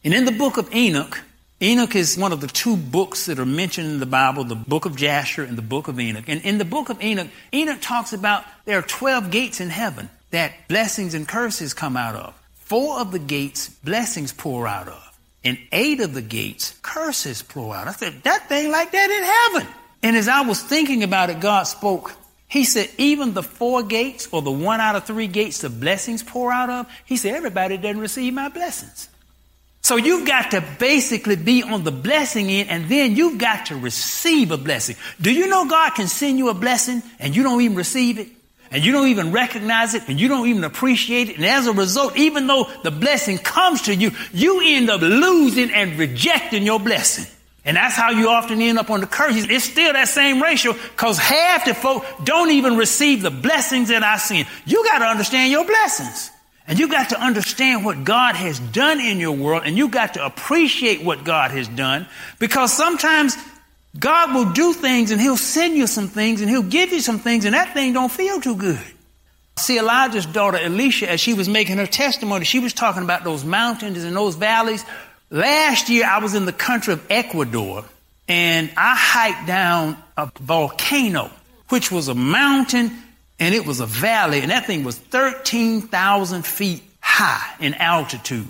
And 0.06 0.14
in 0.14 0.24
the 0.24 0.32
book 0.32 0.56
of 0.56 0.74
Enoch, 0.74 1.20
Enoch 1.62 1.94
is 1.94 2.18
one 2.18 2.32
of 2.32 2.40
the 2.40 2.48
two 2.48 2.78
books 2.78 3.26
that 3.26 3.38
are 3.38 3.46
mentioned 3.46 3.88
in 3.88 4.00
the 4.00 4.06
Bible, 4.06 4.46
the 4.46 4.56
book 4.56 4.86
of 4.86 4.96
Jasher 4.96 5.44
and 5.44 5.58
the 5.58 5.62
book 5.62 5.90
of 5.90 6.00
Enoch. 6.00 6.24
And 6.30 6.42
in 6.44 6.58
the 6.58 6.64
book 6.64 6.88
of 6.88 7.04
Enoch, 7.04 7.28
Enoch 7.54 7.82
talks 7.82 8.14
about 8.14 8.46
there 8.64 8.80
are 8.80 8.84
12 8.84 9.30
gates 9.30 9.60
in 9.60 9.70
heaven 9.70 10.10
that 10.30 10.54
blessings 10.70 11.14
and 11.14 11.28
curses 11.28 11.74
come 11.74 11.98
out 11.98 12.16
of. 12.16 12.34
Four 12.54 13.02
of 13.02 13.12
the 13.12 13.20
gates, 13.20 13.68
blessings 13.68 14.32
pour 14.32 14.68
out 14.68 14.88
of. 14.88 15.20
And 15.44 15.58
eight 15.74 16.00
of 16.00 16.14
the 16.14 16.22
gates, 16.22 16.80
curses 16.82 17.42
pour 17.42 17.76
out. 17.76 17.90
I 17.90 17.92
said, 17.92 18.24
that 18.24 18.48
thing 18.48 18.72
like 18.72 18.94
that 18.94 19.10
in 19.10 19.60
heaven. 19.60 19.81
And 20.04 20.16
as 20.16 20.28
I 20.28 20.42
was 20.42 20.62
thinking 20.62 21.04
about 21.04 21.30
it, 21.30 21.40
God 21.40 21.64
spoke. 21.64 22.14
He 22.48 22.66
said, 22.66 22.90
even 22.98 23.34
the 23.34 23.44
four 23.44 23.84
gates 23.84 24.28
or 24.32 24.42
the 24.42 24.52
one 24.52 24.82
out 24.82 24.96
of 24.96 25.06
three 25.06 25.28
gates 25.28 25.62
the 25.62 25.70
blessings 25.70 26.22
pour 26.22 26.52
out 26.52 26.70
of, 26.70 26.88
he 27.06 27.16
said, 27.16 27.36
everybody 27.36 27.78
doesn't 27.78 28.00
receive 28.00 28.34
my 28.34 28.50
blessings. 28.50 29.08
So 29.82 29.96
you've 29.96 30.28
got 30.28 30.52
to 30.52 30.64
basically 30.78 31.36
be 31.36 31.64
on 31.64 31.84
the 31.84 31.92
blessing 31.92 32.50
end 32.50 32.70
and 32.70 32.90
then 32.90 33.16
you've 33.16 33.38
got 33.38 33.68
to 33.68 33.76
receive 33.76 34.52
a 34.52 34.58
blessing. 34.58 34.96
Do 35.20 35.34
you 35.34 35.48
know 35.48 35.68
God 35.68 35.96
can 35.96 36.08
send 36.08 36.38
you 36.38 36.50
a 36.50 36.54
blessing 36.54 37.02
and 37.20 37.36
you 37.36 37.44
don't 37.44 37.62
even 37.62 37.78
receive 37.78 38.20
it? 38.20 38.28
And 38.70 38.86
you 38.86 38.94
don't 38.94 39.08
even 39.08 39.32
recognize 39.32 39.94
it 39.96 40.04
and 40.08 40.20
you 40.20 40.28
don't 40.28 40.48
even 40.48 40.64
appreciate 40.64 41.30
it. 41.30 41.36
And 41.38 41.46
as 41.46 41.68
a 41.68 41.74
result, 41.74 42.16
even 42.16 42.48
though 42.48 42.70
the 42.84 42.92
blessing 42.92 43.38
comes 43.38 43.84
to 43.84 43.96
you, 43.96 44.12
you 44.34 44.62
end 44.64 44.90
up 44.90 45.02
losing 45.02 45.72
and 45.72 45.98
rejecting 45.98 46.64
your 46.64 46.80
blessing. 46.80 47.26
And 47.64 47.78
that's 47.78 47.96
how 47.96 48.10
you 48.10 48.30
often 48.30 48.60
end 48.62 48.80
up 48.80 48.90
on 48.90 49.02
the 49.02 49.08
curse. 49.08 49.36
It's 49.36 49.66
still 49.66 49.94
that 49.94 50.08
same 50.08 50.42
ratio 50.42 50.74
because 50.74 51.20
half 51.20 51.66
the 51.66 51.76
folk 51.76 52.04
don't 52.24 52.50
even 52.50 52.76
receive 52.76 53.22
the 53.22 53.30
blessings 53.30 53.90
that 53.90 54.04
I 54.04 54.18
send. 54.18 54.48
You 54.66 54.84
got 54.84 55.00
to 55.00 55.06
understand 55.06 55.52
your 55.52 55.66
blessings. 55.66 56.32
And 56.68 56.80
you 56.80 56.88
got 56.88 57.10
to 57.10 57.20
understand 57.20 57.86
what 57.86 58.04
God 58.04 58.36
has 58.36 58.60
done 58.60 59.00
in 59.00 59.20
your 59.20 59.34
world 59.34 59.64
and 59.66 59.78
you 59.78 59.90
got 59.90 60.14
to 60.14 60.26
appreciate 60.26 61.04
what 61.04 61.24
God 61.24 61.52
has 61.52 61.68
done 61.68 62.08
because 62.40 62.72
sometimes 62.72 63.36
God 64.00 64.34
will 64.34 64.54
do 64.54 64.74
things 64.74 65.12
and 65.12 65.20
he'll 65.20 65.38
send 65.38 65.76
you 65.76 65.86
some 65.86 66.08
things 66.08 66.40
and 66.40 66.50
he'll 66.50 66.64
give 66.64 66.94
you 66.94 67.02
some 67.02 67.20
things 67.20 67.46
and 67.46 67.54
that 67.56 67.74
thing 67.74 67.94
don't 67.94 68.12
feel 68.12 68.40
too 68.40 68.56
good. 68.56 68.80
See, 69.58 69.78
Elijah's 69.78 70.26
daughter 70.26 70.58
Elisha, 70.58 71.10
as 71.10 71.20
she 71.20 71.34
was 71.34 71.50
making 71.50 71.78
her 71.78 71.86
testimony, 71.86 72.46
she 72.46 72.60
was 72.60 72.74
talking 72.74 73.04
about 73.04 73.24
those 73.24 73.44
mountains 73.44 74.04
and 74.04 74.16
those 74.16 74.36
valleys. 74.36 74.86
Last 75.32 75.88
year 75.88 76.06
I 76.06 76.20
was 76.20 76.36
in 76.36 76.46
the 76.46 76.52
country 76.52 76.94
of 76.94 77.06
Ecuador 77.10 77.86
and 78.28 78.70
I 78.76 78.96
hiked 78.98 79.48
down 79.48 79.96
a 80.18 80.30
volcano, 80.42 81.32
which 81.70 81.90
was 81.90 82.10
a 82.10 82.16
mountain 82.16 82.92
and 83.40 83.56
it 83.56 83.66
was 83.66 83.80
a 83.80 83.86
valley, 83.88 84.42
and 84.42 84.52
that 84.52 84.68
thing 84.68 84.84
was 84.84 84.98
13,000 84.98 86.46
feet 86.46 86.84
high 87.00 87.56
in 87.60 87.74
altitude. 87.74 88.48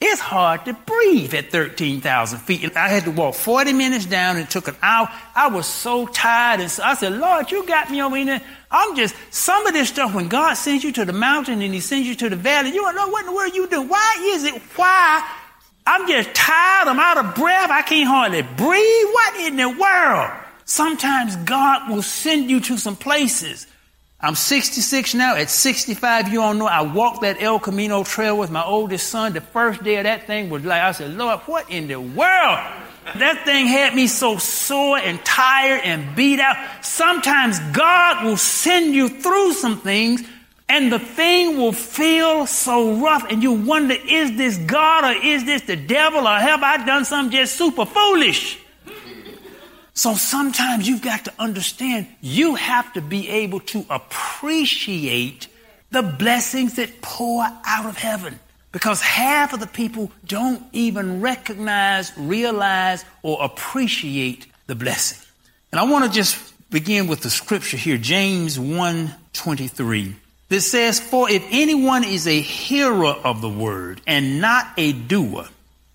It's 0.00 0.20
hard 0.20 0.66
to 0.66 0.74
breathe 0.74 1.34
at 1.34 1.50
13,000 1.50 2.38
feet. 2.38 2.62
And 2.62 2.76
I 2.76 2.88
had 2.88 3.04
to 3.04 3.10
walk 3.10 3.34
40 3.34 3.72
minutes 3.72 4.06
down 4.06 4.36
and 4.36 4.44
it 4.44 4.50
took 4.50 4.68
an 4.68 4.76
hour. 4.80 5.08
I 5.34 5.48
was 5.48 5.66
so 5.66 6.06
tired. 6.06 6.60
And 6.60 6.70
so 6.70 6.84
I 6.84 6.94
said, 6.94 7.14
Lord, 7.14 7.50
you 7.50 7.66
got 7.66 7.90
me 7.90 8.00
over 8.00 8.16
here. 8.16 8.40
I'm 8.70 8.94
just, 8.94 9.16
some 9.30 9.66
of 9.66 9.72
this 9.72 9.88
stuff, 9.88 10.14
when 10.14 10.28
God 10.28 10.54
sends 10.54 10.84
you 10.84 10.92
to 10.92 11.04
the 11.04 11.12
mountain 11.12 11.62
and 11.62 11.74
he 11.74 11.80
sends 11.80 12.06
you 12.06 12.14
to 12.14 12.28
the 12.28 12.36
valley, 12.36 12.70
you 12.70 12.80
don't 12.80 12.94
know 12.94 13.08
what 13.08 13.22
in 13.22 13.26
the 13.26 13.32
world 13.32 13.54
you 13.56 13.66
do. 13.66 13.82
Why 13.82 14.30
is 14.34 14.44
it? 14.44 14.62
Why? 14.76 15.28
I'm 15.88 16.06
just 16.06 16.34
tired. 16.34 16.88
I'm 16.88 17.00
out 17.00 17.18
of 17.18 17.34
breath. 17.34 17.70
I 17.70 17.82
can't 17.82 18.06
hardly 18.06 18.42
breathe. 18.42 19.06
What 19.12 19.36
in 19.40 19.56
the 19.56 19.68
world? 19.68 20.30
Sometimes 20.64 21.34
God 21.36 21.90
will 21.90 22.02
send 22.02 22.50
you 22.50 22.60
to 22.60 22.76
some 22.76 22.96
places 22.96 23.66
I'm 24.20 24.34
66 24.34 25.14
now. 25.14 25.36
At 25.36 25.48
65, 25.48 26.28
you 26.28 26.40
don't 26.40 26.58
know, 26.58 26.66
I 26.66 26.82
walked 26.82 27.22
that 27.22 27.40
El 27.40 27.60
Camino 27.60 28.02
trail 28.02 28.36
with 28.36 28.50
my 28.50 28.64
oldest 28.64 29.08
son. 29.08 29.32
The 29.32 29.40
first 29.40 29.84
day 29.84 29.96
of 29.96 30.04
that 30.04 30.26
thing 30.26 30.50
was 30.50 30.64
like, 30.64 30.82
I 30.82 30.90
said, 30.90 31.14
Lord, 31.14 31.38
what 31.46 31.70
in 31.70 31.86
the 31.86 32.00
world? 32.00 32.58
That 33.14 33.42
thing 33.44 33.66
had 33.66 33.94
me 33.94 34.08
so 34.08 34.36
sore 34.36 34.98
and 34.98 35.24
tired 35.24 35.82
and 35.84 36.16
beat 36.16 36.40
out. 36.40 36.56
Sometimes 36.84 37.60
God 37.72 38.24
will 38.24 38.36
send 38.36 38.92
you 38.92 39.08
through 39.08 39.52
some 39.52 39.80
things 39.80 40.24
and 40.68 40.92
the 40.92 40.98
thing 40.98 41.56
will 41.56 41.72
feel 41.72 42.46
so 42.46 42.94
rough 42.94 43.24
and 43.30 43.42
you 43.42 43.52
wonder, 43.52 43.94
is 44.06 44.36
this 44.36 44.58
God 44.58 45.04
or 45.04 45.24
is 45.24 45.44
this 45.44 45.62
the 45.62 45.76
devil 45.76 46.26
or 46.26 46.38
have 46.38 46.62
I 46.62 46.84
done 46.84 47.04
something 47.04 47.36
just 47.36 47.56
super 47.56 47.86
foolish? 47.86 48.58
So 49.94 50.14
sometimes 50.14 50.86
you've 50.86 51.02
got 51.02 51.24
to 51.24 51.32
understand 51.38 52.06
you 52.20 52.54
have 52.54 52.92
to 52.92 53.00
be 53.00 53.28
able 53.28 53.60
to 53.60 53.84
appreciate 53.90 55.48
the 55.90 56.02
blessings 56.02 56.74
that 56.76 57.00
pour 57.02 57.42
out 57.42 57.86
of 57.86 57.96
heaven. 57.96 58.38
Because 58.70 59.00
half 59.00 59.54
of 59.54 59.60
the 59.60 59.66
people 59.66 60.12
don't 60.26 60.62
even 60.72 61.22
recognize, 61.22 62.12
realize, 62.16 63.04
or 63.22 63.42
appreciate 63.42 64.46
the 64.66 64.74
blessing. 64.74 65.18
And 65.72 65.80
I 65.80 65.84
want 65.84 66.04
to 66.04 66.10
just 66.10 66.54
begin 66.70 67.08
with 67.08 67.22
the 67.22 67.30
scripture 67.30 67.78
here, 67.78 67.96
James 67.96 68.58
1:23. 68.58 70.14
This 70.48 70.70
says, 70.70 70.98
For 70.98 71.30
if 71.30 71.44
anyone 71.50 72.04
is 72.04 72.26
a 72.26 72.40
hearer 72.40 73.14
of 73.24 73.40
the 73.40 73.48
word 73.48 74.00
and 74.06 74.40
not 74.40 74.66
a 74.76 74.92
doer, 74.92 75.48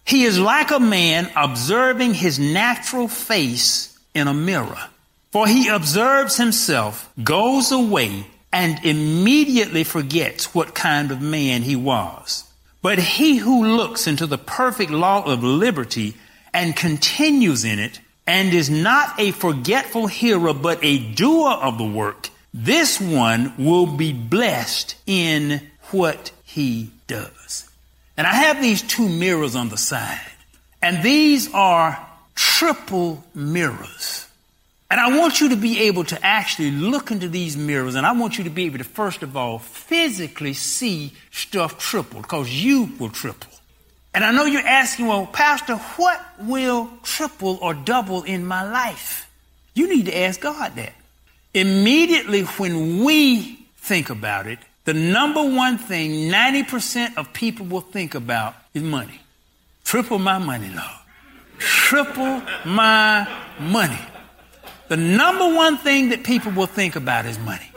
he 0.06 0.24
is 0.24 0.40
like 0.40 0.72
a 0.72 0.80
man 0.80 1.32
observing 1.36 2.14
his 2.14 2.38
natural 2.38 3.08
face 3.08 3.98
in 4.14 4.28
a 4.28 4.34
mirror. 4.34 4.90
For 5.32 5.48
he 5.48 5.68
observes 5.68 6.38
himself, 6.38 7.10
goes 7.24 7.72
away, 7.72 8.28
and 8.52 8.86
immediately 8.86 9.84
forgets 9.84 10.54
what 10.54 10.76
kind 10.76 11.10
of 11.10 11.22
man 11.22 11.64
he 11.64 11.76
was. 11.76 12.44
But 12.84 13.00
he 13.00 13.38
who 13.38 13.76
looks 13.76 14.06
into 14.06 14.28
the 14.28 14.38
perfect 14.38 14.92
law 14.92 15.24
of 15.24 15.44
liberty 15.44 16.16
and 16.54 16.76
continues 16.76 17.66
in 17.66 17.80
it, 17.80 18.00
and 18.28 18.54
is 18.54 18.70
not 18.70 19.20
a 19.20 19.32
forgetful 19.32 20.08
hearer, 20.08 20.54
but 20.54 20.78
a 20.84 21.00
doer 21.00 21.50
of 21.50 21.80
the 21.80 21.84
work, 21.84 22.30
this 22.54 23.02
one 23.02 23.54
will 23.58 23.88
be 23.88 24.14
blessed 24.14 24.96
in 25.08 25.62
what 25.92 26.32
he 26.44 26.92
does. 27.08 27.70
And 28.16 28.28
I 28.28 28.34
have 28.34 28.62
these 28.62 28.82
two 28.82 29.10
mirrors 29.10 29.56
on 29.56 29.70
the 29.70 29.78
side, 29.78 30.20
and 30.82 31.04
these 31.04 31.52
are 31.54 31.98
triple 32.36 33.24
mirrors. 33.34 34.28
And 34.92 35.00
I 35.00 35.18
want 35.18 35.42
you 35.42 35.50
to 35.50 35.56
be 35.56 35.88
able 35.88 36.04
to 36.04 36.24
actually 36.24 36.70
look 36.70 37.10
into 37.10 37.28
these 37.28 37.58
mirrors, 37.58 37.96
and 37.96 38.06
I 38.06 38.12
want 38.12 38.38
you 38.38 38.44
to 38.44 38.52
be 38.52 38.66
able 38.66 38.78
to, 38.78 38.84
first 38.84 39.24
of 39.24 39.36
all, 39.36 39.58
physically 39.58 40.54
see 40.54 41.14
stuff 41.32 41.80
triple, 41.80 42.22
because 42.22 42.54
you 42.54 42.92
will 43.00 43.10
triple. 43.10 43.50
And 44.14 44.24
I 44.24 44.32
know 44.32 44.46
you're 44.46 44.62
asking, 44.62 45.08
well, 45.08 45.26
Pastor, 45.26 45.78
what 45.78 46.24
will 46.40 46.92
triple 47.02 47.58
or 47.60 47.74
double 47.74 48.22
in 48.22 48.46
my 48.46 48.70
life? 48.72 49.28
You 49.74 49.90
need 49.90 50.06
to 50.06 50.16
ask 50.16 50.40
God 50.40 50.76
that. 50.76 50.94
Immediately 51.54 52.44
when 52.44 53.04
we 53.04 53.68
think 53.78 54.10
about 54.10 54.48
it, 54.48 54.60
the 54.86 54.94
number 54.94 55.42
one 55.44 55.78
thing 55.78 56.30
90% 56.32 57.18
of 57.18 57.32
people 57.34 57.66
will 57.66 57.82
think 57.82 58.16
about 58.16 58.56
is 58.74 58.84
money. 58.84 59.20
Triple 59.84 60.20
my 60.20 60.40
money, 60.40 60.70
Lord 60.70 61.04
triple 61.64 62.42
my 62.66 63.28
money. 63.60 64.00
The 64.90 64.98
number 64.98 65.56
one 65.56 65.78
thing 65.78 66.10
that 66.10 66.24
people 66.24 66.52
will 66.52 66.68
think 66.68 66.96
about 66.96 67.26
is 67.26 67.40
money. 67.40 67.70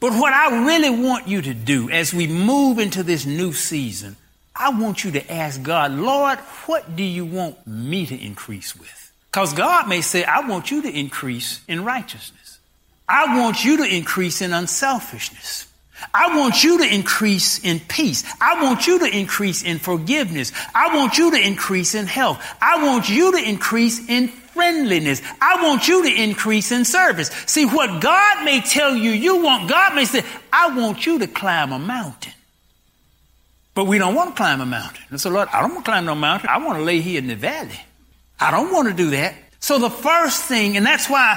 But 0.00 0.12
what 0.12 0.32
I 0.32 0.64
really 0.64 0.90
want 0.90 1.26
you 1.26 1.42
to 1.42 1.54
do 1.54 1.90
as 1.90 2.14
we 2.14 2.26
move 2.28 2.78
into 2.78 3.02
this 3.02 3.26
new 3.26 3.52
season, 3.52 4.16
I 4.54 4.70
want 4.70 5.04
you 5.04 5.10
to 5.12 5.32
ask 5.32 5.62
God, 5.62 5.92
Lord, 5.92 6.38
what 6.66 6.94
do 6.94 7.02
you 7.02 7.24
want 7.24 7.66
me 7.66 8.06
to 8.06 8.14
increase 8.14 8.76
with? 8.76 9.12
Because 9.30 9.52
God 9.52 9.88
may 9.88 10.00
say, 10.00 10.24
I 10.24 10.46
want 10.46 10.70
you 10.70 10.82
to 10.82 10.90
increase 10.90 11.60
in 11.66 11.84
righteousness. 11.84 12.47
I 13.08 13.38
want 13.38 13.64
you 13.64 13.78
to 13.78 13.84
increase 13.84 14.42
in 14.42 14.52
unselfishness. 14.52 15.66
I 16.14 16.36
want 16.36 16.62
you 16.62 16.78
to 16.78 16.94
increase 16.94 17.58
in 17.64 17.80
peace. 17.80 18.24
I 18.40 18.62
want 18.62 18.86
you 18.86 19.00
to 19.00 19.06
increase 19.06 19.62
in 19.62 19.78
forgiveness. 19.78 20.52
I 20.74 20.94
want 20.96 21.18
you 21.18 21.30
to 21.32 21.36
increase 21.36 21.94
in 21.94 22.06
health. 22.06 22.44
I 22.60 22.84
want 22.84 23.08
you 23.08 23.32
to 23.32 23.38
increase 23.38 24.08
in 24.08 24.28
friendliness. 24.28 25.22
I 25.40 25.62
want 25.62 25.88
you 25.88 26.04
to 26.04 26.22
increase 26.22 26.70
in 26.70 26.84
service. 26.84 27.28
See, 27.46 27.66
what 27.66 28.00
God 28.00 28.44
may 28.44 28.60
tell 28.60 28.94
you 28.94 29.10
you 29.10 29.42
want, 29.42 29.68
God 29.68 29.94
may 29.94 30.04
say, 30.04 30.24
I 30.52 30.76
want 30.76 31.04
you 31.04 31.18
to 31.20 31.26
climb 31.26 31.72
a 31.72 31.78
mountain. 31.78 32.32
But 33.74 33.84
we 33.86 33.98
don't 33.98 34.14
want 34.14 34.30
to 34.30 34.36
climb 34.36 34.60
a 34.60 34.66
mountain. 34.66 35.04
And 35.10 35.20
so, 35.20 35.30
Lord, 35.30 35.48
I 35.52 35.60
don't 35.60 35.74
want 35.74 35.84
to 35.84 35.90
climb 35.90 36.04
no 36.04 36.14
mountain. 36.14 36.48
I 36.50 36.58
want 36.58 36.78
to 36.78 36.84
lay 36.84 37.00
here 37.00 37.18
in 37.18 37.28
the 37.28 37.36
valley. 37.36 37.80
I 38.40 38.50
don't 38.50 38.72
want 38.72 38.88
to 38.88 38.94
do 38.94 39.10
that. 39.10 39.34
So 39.60 39.78
the 39.78 39.90
first 39.90 40.44
thing, 40.44 40.76
and 40.76 40.86
that's 40.86 41.08
why 41.08 41.36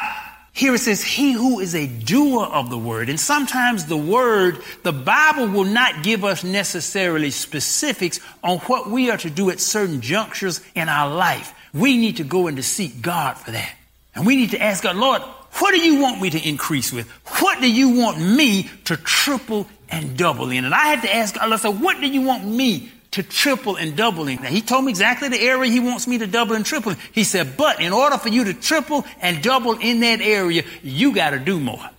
here 0.54 0.76
it 0.76 0.80
says, 0.80 1.02
he 1.02 1.32
who 1.32 1.60
is 1.62 1.76
a 1.76 1.88
doer 1.88 2.44
of 2.44 2.70
the 2.70 2.78
word. 2.78 3.10
And 3.10 3.20
sometimes 3.20 3.86
the 3.86 3.98
word, 3.98 4.62
the 4.84 4.92
Bible 4.92 5.48
will 5.48 5.64
not 5.64 6.04
give 6.04 6.26
us 6.26 6.44
necessarily 6.44 7.32
specifics 7.32 8.20
on 8.44 8.58
what 8.60 8.90
we 8.90 9.10
are 9.10 9.18
to 9.18 9.30
do 9.30 9.50
at 9.50 9.62
certain 9.62 10.02
junctures 10.02 10.62
in 10.76 10.90
our 10.90 11.14
life. 11.14 11.54
We 11.74 11.96
need 11.96 12.18
to 12.18 12.26
go 12.26 12.48
and 12.48 12.58
to 12.58 12.64
seek 12.64 13.02
God 13.02 13.38
for 13.38 13.52
that. 13.52 13.76
And 14.14 14.26
we 14.26 14.36
need 14.36 14.52
to 14.52 14.62
ask 14.62 14.84
God, 14.84 14.98
Lord, 14.98 15.22
what 15.60 15.72
do 15.72 15.80
you 15.80 16.02
want 16.02 16.22
me 16.22 16.30
to 16.32 16.48
increase 16.48 16.92
with? 16.92 17.10
What 17.40 17.62
do 17.62 17.72
you 17.72 17.98
want 17.98 18.20
me 18.20 18.70
to 18.86 18.98
triple 18.98 19.68
and 19.90 20.18
double 20.18 20.50
in? 20.50 20.66
And 20.66 20.74
I 20.74 20.88
have 20.88 21.02
to 21.04 21.16
ask 21.16 21.36
God, 21.36 21.48
Lord, 21.48 21.62
so 21.62 21.72
what 21.72 22.02
do 22.02 22.08
you 22.08 22.22
want 22.22 22.46
me 22.46 22.92
to 23.12 23.24
triple 23.24 23.76
and 23.76 23.96
doubling. 23.96 24.42
Now, 24.42 24.48
he 24.48 24.62
told 24.62 24.86
me 24.86 24.92
exactly 24.92 25.28
the 25.28 25.42
area 25.42 25.70
he 25.70 25.80
wants 25.80 26.08
me 26.08 26.18
to 26.20 26.28
double 26.28 26.56
and 26.56 26.66
triple. 26.66 26.96
He 27.12 27.24
said, 27.26 27.58
but 27.58 27.82
in 27.82 27.92
order 27.92 28.18
for 28.18 28.30
you 28.30 28.46
to 28.46 28.54
triple 28.54 29.06
and 29.22 29.44
double 29.44 29.74
in 29.74 30.00
that 30.00 30.22
area, 30.22 30.64
you 30.82 31.14
got 31.14 31.32
to 31.32 31.40
do 31.40 31.60
more. 31.60 31.90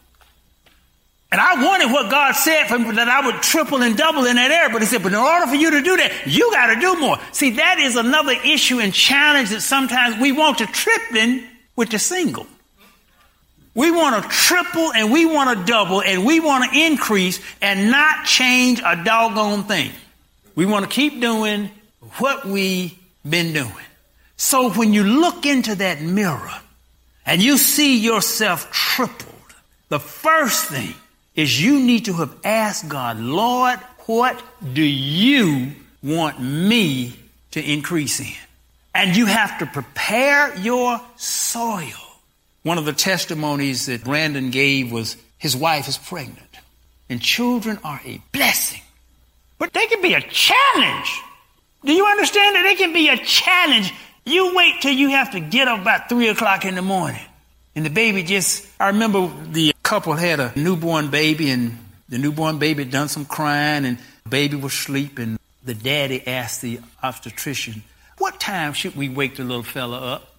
And 1.31 1.41
I 1.41 1.65
wanted 1.65 1.91
what 1.91 2.11
God 2.11 2.33
said 2.33 2.67
for 2.67 2.79
me 2.79 2.91
that 2.93 3.09
I 3.09 3.27
would 3.27 3.43
triple 3.43 3.83
and 3.83 3.97
double 3.97 4.27
in 4.27 4.37
that 4.37 4.51
area. 4.51 4.69
But 4.71 4.83
he 4.83 4.87
said, 4.87 5.03
but 5.03 5.13
in 5.13 5.19
order 5.19 5.47
for 5.47 5.55
you 5.55 5.71
to 5.71 5.83
do 5.83 5.97
that, 5.97 6.27
you 6.27 6.51
got 6.51 6.75
to 6.75 6.81
do 6.81 7.01
more. 7.01 7.19
See, 7.33 7.53
that 7.53 7.79
is 7.79 7.97
another 7.97 8.35
issue 8.45 8.81
and 8.81 8.93
challenge 8.93 9.49
that 9.51 9.63
sometimes 9.63 10.21
we 10.21 10.33
want 10.33 10.59
to 10.59 10.67
tripling 10.67 11.45
with 11.75 11.89
the 11.89 11.99
single. 11.99 12.47
We 13.75 13.91
want 13.91 14.23
to 14.23 14.29
triple 14.29 14.93
and 14.93 15.11
we 15.11 15.25
want 15.25 15.59
to 15.59 15.65
double 15.65 16.03
and 16.03 16.27
we 16.27 16.39
want 16.41 16.71
to 16.71 16.79
increase 16.79 17.41
and 17.63 17.91
not 17.91 18.27
change 18.27 18.83
a 18.85 19.03
doggone 19.03 19.65
thing. 19.65 19.91
We 20.55 20.67
want 20.67 20.85
to 20.85 20.91
keep 20.91 21.21
doing 21.21 21.71
what 22.19 22.45
we've 22.45 22.97
been 23.29 23.53
doing. 23.53 23.73
So 24.37 24.71
when 24.71 24.93
you 24.93 25.05
look 25.05 25.47
into 25.47 25.77
that 25.77 26.03
mirror 26.03 26.61
and 27.25 27.43
you 27.43 27.57
see 27.59 27.99
yourself 27.99 28.71
tripled, 28.71 29.29
the 29.89 30.01
first 30.01 30.67
thing 30.67 30.95
is 31.35 31.63
you 31.63 31.81
need 31.81 32.07
to 32.07 32.15
have 32.15 32.35
asked 32.45 32.89
God, 32.89 33.19
Lord, 33.19 33.79
what 34.07 34.43
do 34.73 34.83
you 34.83 35.73
want 36.03 36.41
me 36.41 37.17
to 37.53 37.63
increase 37.63 38.21
in? 38.21 38.35
And 38.95 39.17
you 39.17 39.27
have 39.27 39.59
to 39.61 39.67
prepare 39.67 40.55
your 40.59 41.01
soil. 41.17 41.87
One 42.63 42.79
of 42.79 42.85
the 42.85 42.93
testimonies 42.93 43.87
that 43.87 44.05
Brandon 44.05 44.51
gave 44.51 44.93
was 44.93 45.17
his 45.39 45.57
wife 45.57 45.89
is 45.89 45.99
pregnant 45.99 46.39
and 47.09 47.21
children 47.21 47.79
are 47.85 48.01
a 48.05 48.21
blessing, 48.33 48.83
but 49.63 49.73
they 49.75 49.87
can 49.87 50.03
be 50.03 50.13
a 50.15 50.21
challenge. 50.21 51.23
Do 51.85 51.93
you 51.93 52.05
understand 52.05 52.57
that 52.57 52.65
they 52.65 52.75
can 52.75 52.93
be 52.93 53.09
a 53.09 53.17
challenge? 53.17 53.95
You 54.25 54.57
wait 54.57 54.81
till 54.81 54.93
you 54.93 55.11
have 55.11 55.31
to 55.35 55.41
get 55.41 55.69
up 55.69 55.83
about 55.83 56.09
three 56.09 56.27
o'clock 56.27 56.65
in 56.65 56.75
the 56.75 56.83
morning 56.83 57.23
and 57.77 57.87
the 57.87 57.91
baby 57.91 58.25
just, 58.25 58.67
I 58.81 58.89
remember 58.89 59.31
the 59.53 59.73
couple 59.85 60.15
had 60.15 60.41
a 60.41 60.53
newborn 60.57 61.11
baby 61.13 61.49
and 61.51 61.79
the 62.09 62.19
newborn 62.19 62.59
baby 62.59 62.85
done 62.85 63.07
some 63.07 63.25
crying 63.25 63.85
and 63.85 63.99
the 64.25 64.29
baby 64.29 64.57
was 64.57 64.73
sleeping. 64.73 65.39
The 65.65 65.75
daddy 65.75 66.27
asked 66.27 66.61
the 66.63 66.81
obstetrician, 67.01 67.85
what 68.19 68.41
time 68.41 68.73
should 68.73 68.97
we 68.97 69.09
wake 69.11 69.37
the 69.37 69.45
little 69.45 69.63
fella 69.63 70.15
up? 70.15 70.35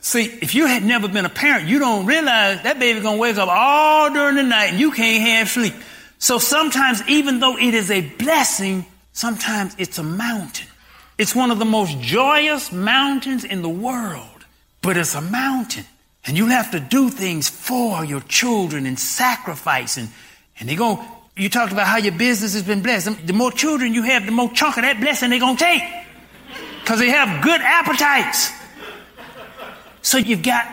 See, 0.00 0.26
if 0.26 0.54
you 0.54 0.66
had 0.66 0.84
never 0.84 1.08
been 1.08 1.24
a 1.24 1.28
parent, 1.28 1.66
you 1.66 1.80
don't 1.80 2.06
realize 2.06 2.62
that 2.62 2.78
baby 2.78 3.00
gonna 3.00 3.18
wake 3.18 3.36
up 3.36 3.48
all 3.48 4.12
during 4.12 4.36
the 4.36 4.44
night 4.44 4.70
and 4.70 4.78
you 4.78 4.92
can't 4.92 5.26
have 5.26 5.48
sleep. 5.48 5.74
So 6.18 6.38
sometimes, 6.38 7.02
even 7.08 7.40
though 7.40 7.56
it 7.56 7.74
is 7.74 7.90
a 7.90 8.00
blessing, 8.00 8.86
sometimes 9.12 9.74
it's 9.78 9.98
a 9.98 10.02
mountain. 10.02 10.66
It's 11.16 11.34
one 11.34 11.50
of 11.50 11.58
the 11.58 11.64
most 11.64 11.98
joyous 12.00 12.72
mountains 12.72 13.44
in 13.44 13.62
the 13.62 13.68
world 13.68 14.38
but 14.82 14.96
it's 14.96 15.14
a 15.14 15.20
mountain. 15.20 15.84
And 16.24 16.36
you 16.36 16.46
have 16.46 16.70
to 16.72 16.80
do 16.80 17.10
things 17.10 17.48
for 17.48 18.04
your 18.04 18.20
children 18.20 18.86
and 18.86 18.98
sacrifice. 18.98 19.96
And, 19.96 20.08
and 20.58 20.68
they 20.68 20.76
go, 20.76 21.02
you 21.36 21.48
talked 21.48 21.72
about 21.72 21.86
how 21.86 21.98
your 21.98 22.12
business 22.12 22.54
has 22.54 22.62
been 22.62 22.82
blessed. 22.82 23.26
The 23.26 23.32
more 23.32 23.52
children 23.52 23.94
you 23.94 24.02
have, 24.02 24.26
the 24.26 24.32
more 24.32 24.50
chunk 24.50 24.76
of 24.76 24.82
that 24.82 25.00
blessing 25.00 25.30
they're 25.30 25.40
going 25.40 25.56
to 25.56 25.64
take. 25.64 25.82
Because 26.80 26.98
they 26.98 27.10
have 27.10 27.42
good 27.42 27.60
appetites. 27.60 28.50
So 30.02 30.18
you've 30.18 30.42
got 30.42 30.66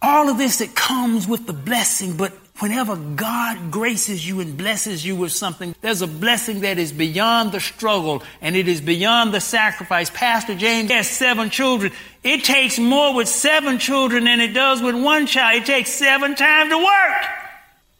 all 0.00 0.28
of 0.28 0.38
this 0.38 0.58
that 0.58 0.74
comes 0.74 1.26
with 1.26 1.46
the 1.46 1.52
blessing, 1.52 2.16
but 2.16 2.32
Whenever 2.62 2.94
God 2.94 3.72
graces 3.72 4.24
you 4.24 4.38
and 4.38 4.56
blesses 4.56 5.04
you 5.04 5.16
with 5.16 5.32
something, 5.32 5.74
there's 5.80 6.00
a 6.00 6.06
blessing 6.06 6.60
that 6.60 6.78
is 6.78 6.92
beyond 6.92 7.50
the 7.50 7.58
struggle 7.58 8.22
and 8.40 8.54
it 8.54 8.68
is 8.68 8.80
beyond 8.80 9.34
the 9.34 9.40
sacrifice. 9.40 10.10
Pastor 10.10 10.54
James 10.54 10.88
has 10.92 11.10
seven 11.10 11.50
children. 11.50 11.90
It 12.22 12.44
takes 12.44 12.78
more 12.78 13.16
with 13.16 13.26
seven 13.26 13.80
children 13.80 14.22
than 14.22 14.38
it 14.38 14.54
does 14.54 14.80
with 14.80 14.94
one 14.94 15.26
child. 15.26 15.62
It 15.62 15.66
takes 15.66 15.90
seven 15.90 16.36
times 16.36 16.70
to 16.70 16.78
work. 16.78 17.41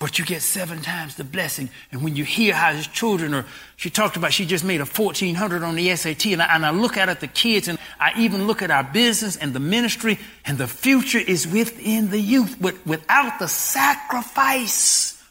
But 0.02 0.18
you 0.18 0.24
get 0.24 0.42
seven 0.42 0.82
times 0.82 1.14
the 1.14 1.22
blessing. 1.22 1.70
And 1.92 2.02
when 2.02 2.16
you 2.16 2.24
hear 2.24 2.54
how 2.54 2.72
his 2.72 2.88
children 2.88 3.32
are, 3.34 3.44
she 3.76 3.88
talked 3.88 4.16
about 4.16 4.32
she 4.32 4.44
just 4.44 4.64
made 4.64 4.80
a 4.80 4.84
1400 4.84 5.62
on 5.62 5.76
the 5.76 5.94
SAT. 5.94 6.26
And 6.26 6.42
I, 6.42 6.56
and 6.56 6.66
I 6.66 6.70
look 6.70 6.96
out 6.96 7.08
at 7.08 7.20
the 7.20 7.28
kids 7.28 7.68
and 7.68 7.78
I 8.00 8.10
even 8.18 8.48
look 8.48 8.62
at 8.62 8.72
our 8.72 8.82
business 8.82 9.36
and 9.36 9.52
the 9.52 9.60
ministry 9.60 10.18
and 10.44 10.58
the 10.58 10.66
future 10.66 11.20
is 11.20 11.46
within 11.46 12.10
the 12.10 12.18
youth. 12.18 12.56
But 12.60 12.84
without 12.84 13.38
the 13.38 13.46
sacrifice, 13.46 15.22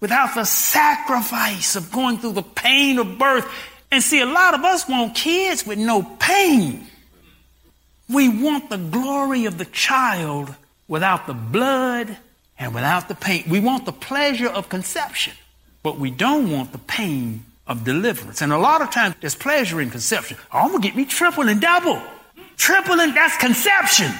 without 0.00 0.34
the 0.34 0.42
sacrifice 0.44 1.76
of 1.76 1.92
going 1.92 2.18
through 2.18 2.32
the 2.32 2.42
pain 2.42 2.98
of 2.98 3.18
birth. 3.18 3.48
And 3.92 4.02
see, 4.02 4.20
a 4.20 4.26
lot 4.26 4.54
of 4.54 4.64
us 4.64 4.88
want 4.88 5.14
kids 5.14 5.64
with 5.64 5.78
no 5.78 6.02
pain. 6.02 6.88
We 8.08 8.28
want 8.28 8.70
the 8.70 8.78
glory 8.78 9.44
of 9.44 9.56
the 9.56 9.66
child 9.66 10.52
without 10.88 11.28
the 11.28 11.34
blood 11.34 12.16
and 12.58 12.74
without 12.74 13.08
the 13.08 13.14
pain. 13.14 13.44
We 13.48 13.60
want 13.60 13.84
the 13.84 13.92
pleasure 13.92 14.48
of 14.48 14.68
conception, 14.68 15.34
but 15.82 15.98
we 15.98 16.10
don't 16.10 16.50
want 16.50 16.72
the 16.72 16.78
pain 16.78 17.44
of 17.66 17.84
deliverance. 17.84 18.42
And 18.42 18.52
a 18.52 18.58
lot 18.58 18.82
of 18.82 18.90
times 18.90 19.16
there's 19.20 19.34
pleasure 19.34 19.80
in 19.80 19.90
conception. 19.90 20.36
Oh, 20.52 20.58
I'm 20.58 20.68
gonna 20.68 20.82
get 20.82 20.96
me 20.96 21.04
triple 21.04 21.48
and 21.48 21.60
double. 21.60 22.00
Triple 22.56 23.00
and 23.00 23.14
that's 23.14 23.36
conception. 23.36 24.10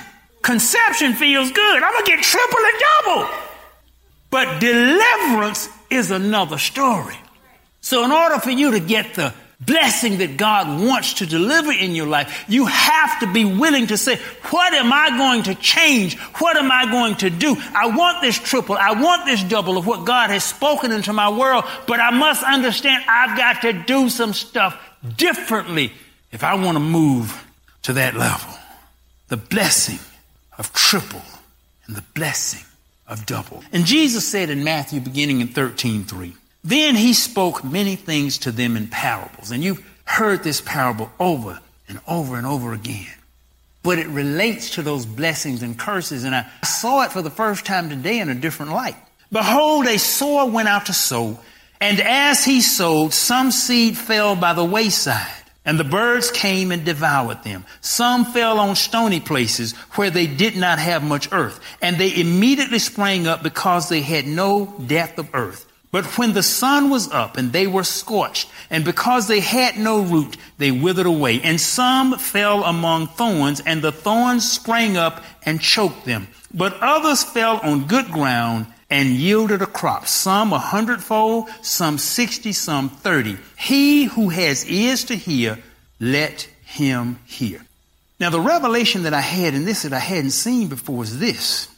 Conception 0.42 1.14
feels 1.14 1.50
good. 1.50 1.82
I'm 1.82 1.92
gonna 1.92 2.06
get 2.06 2.22
triple 2.22 2.58
and 2.58 2.82
double. 3.04 3.28
But 4.30 4.60
deliverance 4.60 5.68
is 5.90 6.10
another 6.10 6.58
story. 6.58 7.16
So 7.80 8.04
in 8.04 8.12
order 8.12 8.38
for 8.40 8.50
you 8.50 8.72
to 8.72 8.80
get 8.80 9.14
the 9.14 9.32
blessing 9.60 10.18
that 10.18 10.36
God 10.36 10.82
wants 10.82 11.14
to 11.14 11.26
deliver 11.26 11.72
in 11.72 11.94
your 11.94 12.06
life, 12.06 12.44
you 12.48 12.66
have 12.66 13.20
to 13.20 13.32
be 13.32 13.44
willing 13.44 13.86
to 13.86 13.96
say, 13.96 14.16
what 14.50 14.74
am 14.74 14.92
I 14.92 15.16
going 15.16 15.44
to 15.44 15.54
change? 15.54 16.18
What 16.38 16.56
am 16.56 16.70
I 16.70 16.90
going 16.90 17.14
to 17.16 17.30
do? 17.30 17.56
I 17.74 17.88
want 17.96 18.20
this 18.20 18.38
triple. 18.38 18.76
I 18.76 18.92
want 18.92 19.24
this 19.24 19.42
double 19.42 19.78
of 19.78 19.86
what 19.86 20.04
God 20.04 20.30
has 20.30 20.44
spoken 20.44 20.92
into 20.92 21.12
my 21.12 21.30
world, 21.30 21.64
but 21.86 22.00
I 22.00 22.10
must 22.10 22.42
understand 22.42 23.04
I've 23.08 23.36
got 23.36 23.62
to 23.62 23.72
do 23.72 24.08
some 24.08 24.34
stuff 24.34 24.78
differently 25.16 25.92
if 26.32 26.44
I 26.44 26.54
want 26.54 26.76
to 26.76 26.80
move 26.80 27.44
to 27.82 27.94
that 27.94 28.14
level. 28.14 28.52
The 29.28 29.36
blessing 29.36 29.98
of 30.58 30.72
triple 30.72 31.22
and 31.86 31.96
the 31.96 32.04
blessing 32.14 32.64
of 33.08 33.24
double. 33.26 33.62
And 33.72 33.86
Jesus 33.86 34.26
said 34.26 34.50
in 34.50 34.64
Matthew 34.64 35.00
beginning 35.00 35.40
in 35.40 35.48
13, 35.48 36.04
3, 36.04 36.34
then 36.66 36.96
he 36.96 37.12
spoke 37.12 37.62
many 37.62 37.94
things 37.94 38.38
to 38.38 38.50
them 38.50 38.76
in 38.76 38.88
parables. 38.88 39.52
And 39.52 39.62
you've 39.62 39.86
heard 40.04 40.42
this 40.42 40.60
parable 40.60 41.10
over 41.20 41.60
and 41.88 42.00
over 42.08 42.36
and 42.36 42.46
over 42.46 42.72
again. 42.72 43.06
But 43.84 44.00
it 44.00 44.08
relates 44.08 44.70
to 44.74 44.82
those 44.82 45.06
blessings 45.06 45.62
and 45.62 45.78
curses. 45.78 46.24
And 46.24 46.34
I 46.34 46.44
saw 46.64 47.04
it 47.04 47.12
for 47.12 47.22
the 47.22 47.30
first 47.30 47.64
time 47.66 47.88
today 47.88 48.18
in 48.18 48.28
a 48.28 48.34
different 48.34 48.72
light. 48.72 48.96
Behold, 49.30 49.86
a 49.86 49.96
sower 49.96 50.50
went 50.50 50.66
out 50.66 50.86
to 50.86 50.92
sow. 50.92 51.38
And 51.80 52.00
as 52.00 52.44
he 52.44 52.60
sowed, 52.60 53.14
some 53.14 53.52
seed 53.52 53.96
fell 53.96 54.34
by 54.34 54.52
the 54.52 54.64
wayside. 54.64 55.30
And 55.64 55.78
the 55.78 55.84
birds 55.84 56.32
came 56.32 56.72
and 56.72 56.84
devoured 56.84 57.44
them. 57.44 57.64
Some 57.80 58.24
fell 58.24 58.58
on 58.58 58.74
stony 58.74 59.20
places 59.20 59.72
where 59.94 60.10
they 60.10 60.26
did 60.26 60.56
not 60.56 60.80
have 60.80 61.04
much 61.04 61.28
earth. 61.32 61.60
And 61.80 61.96
they 61.96 62.20
immediately 62.20 62.80
sprang 62.80 63.28
up 63.28 63.44
because 63.44 63.88
they 63.88 64.00
had 64.00 64.26
no 64.26 64.74
depth 64.84 65.18
of 65.18 65.28
earth. 65.32 65.65
But 65.92 66.18
when 66.18 66.32
the 66.32 66.42
sun 66.42 66.90
was 66.90 67.10
up 67.10 67.36
and 67.36 67.52
they 67.52 67.66
were 67.66 67.84
scorched, 67.84 68.50
and 68.70 68.84
because 68.84 69.28
they 69.28 69.40
had 69.40 69.78
no 69.78 70.00
root, 70.00 70.36
they 70.58 70.70
withered 70.70 71.06
away. 71.06 71.40
And 71.40 71.60
some 71.60 72.18
fell 72.18 72.64
among 72.64 73.06
thorns, 73.08 73.60
and 73.60 73.82
the 73.82 73.92
thorns 73.92 74.50
sprang 74.50 74.96
up 74.96 75.22
and 75.44 75.60
choked 75.60 76.04
them. 76.04 76.28
But 76.52 76.76
others 76.80 77.22
fell 77.22 77.58
on 77.58 77.86
good 77.86 78.10
ground 78.10 78.66
and 78.88 79.10
yielded 79.10 79.62
a 79.62 79.66
crop, 79.66 80.06
some 80.06 80.52
a 80.52 80.58
hundredfold, 80.58 81.48
some 81.62 81.98
sixty, 81.98 82.52
some 82.52 82.88
thirty. 82.88 83.36
He 83.58 84.04
who 84.04 84.28
has 84.28 84.68
ears 84.70 85.04
to 85.04 85.16
hear, 85.16 85.58
let 85.98 86.48
him 86.64 87.18
hear. 87.26 87.62
Now 88.20 88.30
the 88.30 88.40
revelation 88.40 89.02
that 89.02 89.14
I 89.14 89.20
had, 89.20 89.54
and 89.54 89.66
this 89.66 89.82
that 89.82 89.92
I 89.92 89.98
hadn't 89.98 90.30
seen 90.30 90.68
before, 90.68 91.04
is 91.04 91.18
this. 91.18 91.68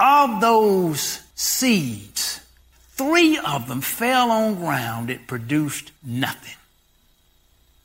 Of 0.00 0.40
those 0.40 1.20
seeds, 1.34 2.40
Three 2.92 3.38
of 3.38 3.68
them 3.68 3.80
fell 3.80 4.30
on 4.30 4.56
ground 4.56 5.08
that 5.08 5.26
produced 5.26 5.92
nothing. 6.04 6.56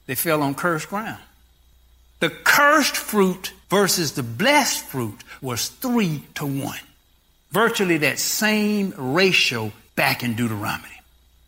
They 0.05 0.15
fell 0.15 0.41
on 0.41 0.53
cursed 0.53 0.89
ground. 0.89 1.21
The 2.19 2.29
cursed 2.29 2.97
fruit 2.97 3.53
versus 3.69 4.13
the 4.13 4.23
blessed 4.23 4.83
fruit 4.85 5.23
was 5.41 5.69
three 5.69 6.23
to 6.35 6.45
one. 6.45 6.79
Virtually 7.51 7.97
that 7.99 8.19
same 8.19 8.93
ratio 8.97 9.71
back 9.95 10.23
in 10.23 10.35
Deuteronomy. 10.35 10.89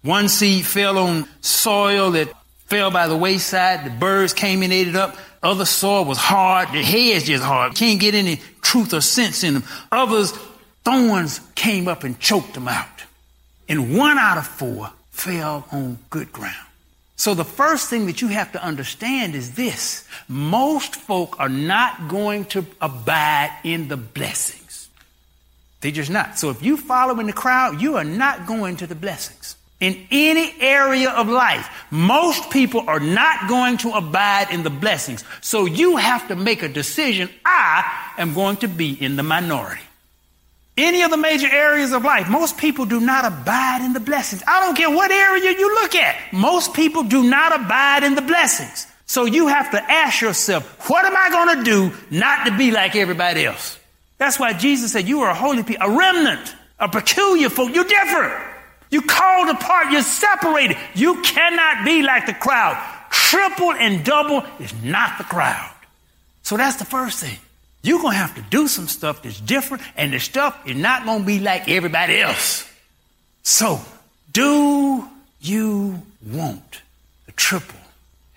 One 0.03 0.29
seed 0.29 0.65
fell 0.65 0.97
on 0.97 1.27
soil 1.41 2.11
that 2.11 2.31
fell 2.67 2.91
by 2.91 3.07
the 3.07 3.17
wayside. 3.17 3.85
The 3.85 3.89
birds 3.89 4.33
came 4.33 4.63
and 4.63 4.71
ate 4.71 4.87
it 4.87 4.95
up. 4.95 5.17
Other 5.43 5.65
soil 5.65 6.05
was 6.05 6.17
hard. 6.17 6.69
The 6.69 6.81
head's 6.81 7.25
just 7.25 7.43
hard. 7.43 7.75
Can't 7.75 7.99
get 7.99 8.15
any 8.15 8.39
truth 8.61 8.93
or 8.93 9.01
sense 9.01 9.43
in 9.43 9.55
them. 9.55 9.63
Others, 9.91 10.31
thorns 10.85 11.41
came 11.55 11.89
up 11.89 12.05
and 12.05 12.17
choked 12.19 12.53
them 12.53 12.69
out 12.69 12.98
and 13.69 13.95
one 13.95 14.17
out 14.17 14.38
of 14.38 14.47
four 14.47 14.91
fell 15.12 15.65
on 15.71 15.99
good 16.10 16.34
ground. 16.34 16.55
So 17.15 17.34
the 17.34 17.43
first 17.43 17.89
thing 17.89 18.05
that 18.05 18.21
you 18.21 18.29
have 18.29 18.53
to 18.53 18.63
understand 18.63 19.36
is 19.36 19.51
this. 19.51 20.08
Most 20.27 20.95
folk 20.95 21.39
are 21.39 21.49
not 21.49 22.08
going 22.08 22.45
to 22.45 22.65
abide 22.82 23.51
in 23.63 23.89
the 23.89 23.97
blessings. 23.97 24.88
They're 25.82 25.91
just 25.91 26.10
not. 26.10 26.39
So 26.39 26.49
if 26.49 26.63
you 26.63 26.77
follow 26.77 27.19
in 27.19 27.27
the 27.27 27.34
crowd, 27.34 27.82
you 27.82 27.97
are 27.97 28.05
not 28.05 28.47
going 28.47 28.77
to 28.77 28.88
the 28.88 28.95
blessings. 28.95 29.58
In 29.82 30.08
any 30.12 30.53
area 30.62 31.10
of 31.10 31.27
life, 31.29 31.69
most 31.91 32.49
people 32.51 32.84
are 32.88 32.99
not 32.99 33.49
going 33.49 33.77
to 33.79 33.91
abide 33.91 34.51
in 34.51 34.63
the 34.63 34.69
blessings. 34.69 35.23
So 35.41 35.65
you 35.65 35.97
have 35.97 36.27
to 36.29 36.36
make 36.36 36.63
a 36.63 36.69
decision. 36.69 37.29
I 37.45 38.13
am 38.17 38.34
going 38.34 38.58
to 38.58 38.67
be 38.67 38.91
in 38.91 39.15
the 39.17 39.23
minority. 39.23 39.82
Any 40.79 41.01
of 41.01 41.11
the 41.11 41.17
major 41.17 41.47
areas 41.47 41.91
of 41.91 42.05
life, 42.05 42.29
most 42.29 42.57
people 42.57 42.85
do 42.85 43.01
not 43.01 43.25
abide 43.25 43.81
in 43.83 43.91
the 43.91 43.99
blessings. 43.99 44.41
I 44.47 44.61
don't 44.61 44.77
care 44.77 44.89
what 44.89 45.11
area 45.11 45.51
you 45.51 45.75
look 45.81 45.93
at. 45.93 46.15
Most 46.31 46.73
people 46.73 47.03
do 47.03 47.21
not 47.21 47.53
abide 47.59 48.03
in 48.03 48.15
the 48.15 48.21
blessings. 48.21 48.87
So 49.05 49.25
you 49.25 49.47
have 49.47 49.71
to 49.71 49.91
ask 49.91 50.21
yourself, 50.21 50.89
what 50.89 51.03
am 51.03 51.17
I 51.17 51.29
going 51.31 51.57
to 51.57 51.63
do 51.63 51.97
not 52.09 52.45
to 52.45 52.57
be 52.57 52.71
like 52.71 52.95
everybody 52.95 53.43
else? 53.43 53.77
That's 54.19 54.39
why 54.39 54.53
Jesus 54.53 54.93
said, 54.93 55.05
you 55.05 55.19
are 55.21 55.31
a 55.31 55.35
holy 55.35 55.63
people, 55.63 55.85
a 55.85 55.97
remnant, 55.97 56.55
a 56.79 56.87
peculiar 56.87 57.49
folk. 57.49 57.75
You're 57.75 57.83
different. 57.83 58.41
You 58.89 59.01
called 59.01 59.49
apart. 59.49 59.91
You're 59.91 60.01
separated. 60.01 60.77
You 60.95 61.21
cannot 61.23 61.83
be 61.83 62.03
like 62.03 62.25
the 62.25 62.33
crowd. 62.33 62.81
Triple 63.09 63.73
and 63.73 64.05
double 64.05 64.45
is 64.59 64.73
not 64.81 65.17
the 65.17 65.25
crowd. 65.25 65.75
So 66.43 66.55
that's 66.55 66.77
the 66.77 66.85
first 66.85 67.19
thing. 67.19 67.37
You're 67.81 67.99
going 67.99 68.13
to 68.13 68.17
have 68.17 68.35
to 68.35 68.41
do 68.41 68.67
some 68.67 68.87
stuff 68.87 69.23
that's 69.23 69.39
different, 69.39 69.83
and 69.95 70.11
the 70.11 70.19
stuff 70.19 70.59
is 70.67 70.75
not 70.75 71.05
going 71.05 71.21
to 71.21 71.25
be 71.25 71.39
like 71.39 71.69
everybody 71.69 72.19
else. 72.19 72.69
So, 73.43 73.79
do 74.33 75.07
you 75.39 76.01
want 76.25 76.81
the 77.25 77.31
triple 77.31 77.79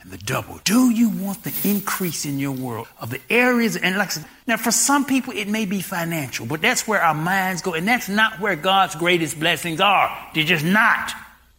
and 0.01 0.13
the 0.13 0.19
double? 0.19 0.61
Do 0.63 0.91
you 0.91 1.09
want 1.09 1.43
the 1.43 1.53
increase 1.69 2.25
in 2.25 2.39
your 2.39 2.53
world 2.53 2.87
of 3.01 3.11
the 3.11 3.21
areas? 3.29 3.77
And 3.77 3.99
like 3.99 4.09
I 4.09 4.11
said, 4.13 4.27
now 4.47 4.57
for 4.57 4.71
some 4.71 5.05
people 5.05 5.33
it 5.33 5.49
may 5.49 5.67
be 5.67 5.81
financial, 5.81 6.47
but 6.47 6.63
that's 6.63 6.87
where 6.87 7.03
our 7.03 7.15
minds 7.15 7.63
go, 7.63 7.75
and 7.75 7.87
that's 7.87 8.09
not 8.09 8.39
where 8.39 8.55
God's 8.55 8.95
greatest 8.95 9.41
blessings 9.41 9.81
are. 9.81 10.17
They're 10.35 10.45
just 10.45 10.65
not. 10.65 11.13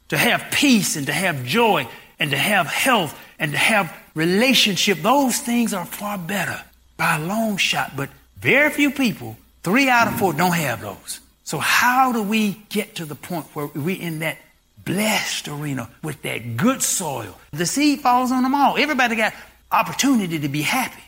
To 0.09 0.17
have 0.17 0.51
peace 0.51 0.95
and 0.95 1.07
to 1.07 1.13
have 1.13 1.43
joy 1.43 1.87
and 2.19 2.31
to 2.31 2.37
have 2.37 2.67
health 2.67 3.17
and 3.39 3.51
to 3.51 3.57
have 3.57 3.91
relationship, 4.13 4.99
those 4.99 5.39
things 5.39 5.73
are 5.73 5.85
far 5.85 6.17
better 6.19 6.61
by 7.03 7.17
a 7.17 7.19
long 7.19 7.57
shot, 7.57 7.97
but 7.97 8.09
very 8.37 8.69
few 8.69 8.89
people, 8.89 9.35
three 9.61 9.89
out 9.89 10.07
of 10.07 10.17
four, 10.17 10.31
don't 10.31 10.53
have 10.53 10.79
those. 10.79 11.19
So 11.43 11.57
how 11.57 12.13
do 12.13 12.23
we 12.23 12.53
get 12.69 12.95
to 12.95 13.05
the 13.05 13.13
point 13.13 13.45
where 13.53 13.67
we're 13.67 14.01
in 14.01 14.19
that 14.19 14.37
blessed 14.85 15.49
arena 15.49 15.89
with 16.01 16.21
that 16.21 16.55
good 16.55 16.81
soil? 16.81 17.37
The 17.51 17.65
seed 17.65 17.99
falls 17.99 18.31
on 18.31 18.43
them 18.43 18.55
all. 18.55 18.77
Everybody 18.77 19.17
got 19.17 19.33
opportunity 19.69 20.39
to 20.39 20.47
be 20.47 20.61
happy, 20.61 21.03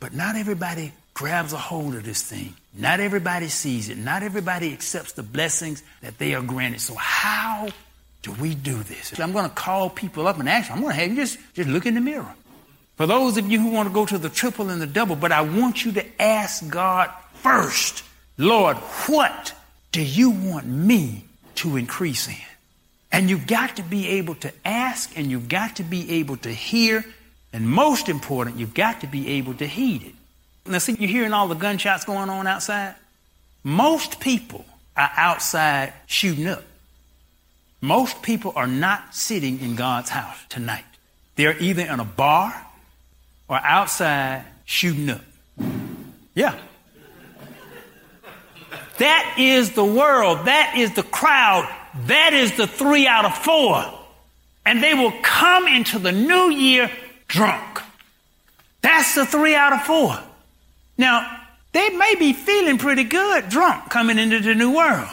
but 0.00 0.12
not 0.12 0.34
everybody 0.34 0.92
grabs 1.14 1.52
a 1.52 1.58
hold 1.58 1.94
of 1.94 2.02
this 2.02 2.22
thing. 2.22 2.52
Not 2.74 2.98
everybody 2.98 3.46
sees 3.46 3.88
it. 3.88 3.98
Not 3.98 4.24
everybody 4.24 4.72
accepts 4.72 5.12
the 5.12 5.22
blessings 5.22 5.80
that 6.00 6.18
they 6.18 6.34
are 6.34 6.42
granted. 6.42 6.80
So 6.80 6.96
how 6.96 7.68
do 8.22 8.32
we 8.32 8.56
do 8.56 8.82
this? 8.82 9.20
I'm 9.20 9.32
going 9.32 9.48
to 9.48 9.54
call 9.54 9.90
people 9.90 10.26
up 10.26 10.40
and 10.40 10.48
ask 10.48 10.70
them. 10.70 10.78
I'm 10.78 10.82
going 10.82 10.96
to 10.96 11.00
have 11.00 11.10
you 11.10 11.16
just, 11.16 11.38
just 11.54 11.68
look 11.68 11.86
in 11.86 11.94
the 11.94 12.00
mirror. 12.00 12.34
For 12.96 13.06
those 13.06 13.36
of 13.36 13.50
you 13.50 13.60
who 13.60 13.70
want 13.70 13.88
to 13.88 13.94
go 13.94 14.06
to 14.06 14.18
the 14.18 14.30
triple 14.30 14.70
and 14.70 14.80
the 14.80 14.86
double, 14.86 15.16
but 15.16 15.30
I 15.30 15.42
want 15.42 15.84
you 15.84 15.92
to 15.92 16.22
ask 16.22 16.66
God 16.68 17.10
first, 17.34 18.02
Lord, 18.38 18.76
what 19.06 19.54
do 19.92 20.02
you 20.02 20.30
want 20.30 20.66
me 20.66 21.24
to 21.56 21.76
increase 21.76 22.26
in? 22.26 22.34
And 23.12 23.30
you've 23.30 23.46
got 23.46 23.76
to 23.76 23.82
be 23.82 24.08
able 24.08 24.34
to 24.36 24.52
ask 24.64 25.16
and 25.16 25.30
you've 25.30 25.48
got 25.48 25.76
to 25.76 25.82
be 25.82 26.10
able 26.12 26.36
to 26.38 26.50
hear. 26.50 27.04
And 27.52 27.68
most 27.68 28.08
important, 28.08 28.56
you've 28.56 28.74
got 28.74 29.02
to 29.02 29.06
be 29.06 29.28
able 29.28 29.54
to 29.54 29.66
heed 29.66 30.02
it. 30.02 30.14
Now, 30.66 30.78
see, 30.78 30.96
you're 30.98 31.08
hearing 31.08 31.32
all 31.32 31.48
the 31.48 31.54
gunshots 31.54 32.04
going 32.04 32.28
on 32.28 32.46
outside? 32.46 32.94
Most 33.62 34.20
people 34.20 34.64
are 34.96 35.10
outside 35.16 35.92
shooting 36.06 36.48
up. 36.48 36.64
Most 37.80 38.22
people 38.22 38.52
are 38.56 38.66
not 38.66 39.14
sitting 39.14 39.60
in 39.60 39.76
God's 39.76 40.10
house 40.10 40.38
tonight. 40.48 40.84
They're 41.36 41.56
either 41.58 41.82
in 41.82 42.00
a 42.00 42.04
bar 42.04 42.65
or 43.48 43.56
outside 43.56 44.44
shooting 44.64 45.10
up. 45.10 45.20
Yeah. 46.34 46.58
That 48.98 49.36
is 49.38 49.72
the 49.72 49.84
world. 49.84 50.46
That 50.46 50.74
is 50.76 50.94
the 50.94 51.02
crowd. 51.02 51.72
That 52.06 52.32
is 52.32 52.56
the 52.56 52.66
three 52.66 53.06
out 53.06 53.24
of 53.24 53.36
four. 53.36 53.84
And 54.64 54.82
they 54.82 54.94
will 54.94 55.12
come 55.22 55.68
into 55.68 55.98
the 55.98 56.12
new 56.12 56.50
year 56.50 56.90
drunk. 57.28 57.80
That's 58.82 59.14
the 59.14 59.26
three 59.26 59.54
out 59.54 59.72
of 59.72 59.82
four. 59.82 60.18
Now, 60.98 61.42
they 61.72 61.90
may 61.90 62.14
be 62.18 62.32
feeling 62.32 62.78
pretty 62.78 63.04
good 63.04 63.48
drunk 63.48 63.90
coming 63.90 64.18
into 64.18 64.40
the 64.40 64.54
new 64.54 64.74
world. 64.74 65.08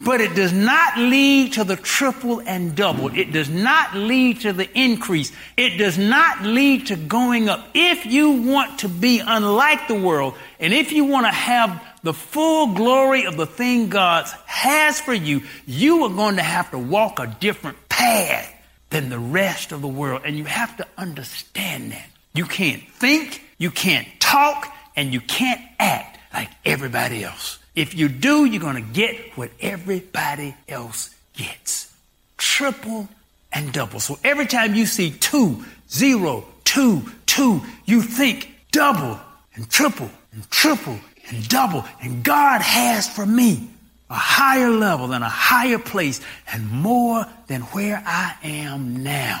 But 0.00 0.20
it 0.20 0.34
does 0.34 0.52
not 0.52 0.98
lead 0.98 1.54
to 1.54 1.64
the 1.64 1.76
triple 1.76 2.40
and 2.40 2.74
double. 2.74 3.08
It 3.16 3.32
does 3.32 3.48
not 3.48 3.94
lead 3.94 4.40
to 4.40 4.52
the 4.52 4.68
increase. 4.78 5.32
It 5.56 5.78
does 5.78 5.96
not 5.96 6.42
lead 6.42 6.88
to 6.88 6.96
going 6.96 7.48
up. 7.48 7.68
If 7.74 8.04
you 8.04 8.42
want 8.42 8.80
to 8.80 8.88
be 8.88 9.20
unlike 9.20 9.88
the 9.88 9.94
world, 9.94 10.34
and 10.58 10.74
if 10.74 10.92
you 10.92 11.04
want 11.04 11.26
to 11.26 11.32
have 11.32 11.82
the 12.02 12.12
full 12.12 12.74
glory 12.74 13.24
of 13.24 13.36
the 13.36 13.46
thing 13.46 13.88
God 13.88 14.26
has 14.44 15.00
for 15.00 15.14
you, 15.14 15.42
you 15.64 16.04
are 16.04 16.10
going 16.10 16.36
to 16.36 16.42
have 16.42 16.70
to 16.72 16.78
walk 16.78 17.18
a 17.18 17.34
different 17.40 17.88
path 17.88 18.52
than 18.90 19.08
the 19.08 19.18
rest 19.18 19.72
of 19.72 19.80
the 19.80 19.88
world. 19.88 20.22
And 20.24 20.36
you 20.36 20.44
have 20.44 20.76
to 20.76 20.86
understand 20.98 21.92
that. 21.92 22.06
You 22.34 22.44
can't 22.44 22.82
think, 22.82 23.42
you 23.58 23.70
can't 23.70 24.08
talk, 24.20 24.70
and 24.96 25.14
you 25.14 25.20
can't 25.20 25.62
act 25.78 26.18
like 26.34 26.50
everybody 26.64 27.24
else. 27.24 27.58
If 27.74 27.94
you 27.94 28.08
do, 28.08 28.44
you're 28.44 28.60
going 28.60 28.76
to 28.76 28.92
get 28.92 29.36
what 29.36 29.50
everybody 29.60 30.54
else 30.68 31.14
gets. 31.36 31.92
Triple 32.36 33.08
and 33.52 33.72
double. 33.72 34.00
So 34.00 34.18
every 34.22 34.46
time 34.46 34.74
you 34.74 34.86
see 34.86 35.10
two, 35.10 35.64
zero, 35.90 36.46
two, 36.64 37.02
two, 37.26 37.62
you 37.84 38.02
think 38.02 38.54
double 38.70 39.18
and 39.54 39.68
triple 39.68 40.10
and 40.32 40.48
triple 40.50 40.98
and 41.28 41.48
double. 41.48 41.84
And 42.00 42.22
God 42.22 42.60
has 42.60 43.08
for 43.08 43.26
me 43.26 43.68
a 44.10 44.14
higher 44.14 44.70
level 44.70 45.12
and 45.12 45.24
a 45.24 45.28
higher 45.28 45.78
place 45.78 46.20
and 46.52 46.70
more 46.70 47.26
than 47.46 47.62
where 47.62 48.02
I 48.06 48.36
am 48.42 49.02
now. 49.02 49.40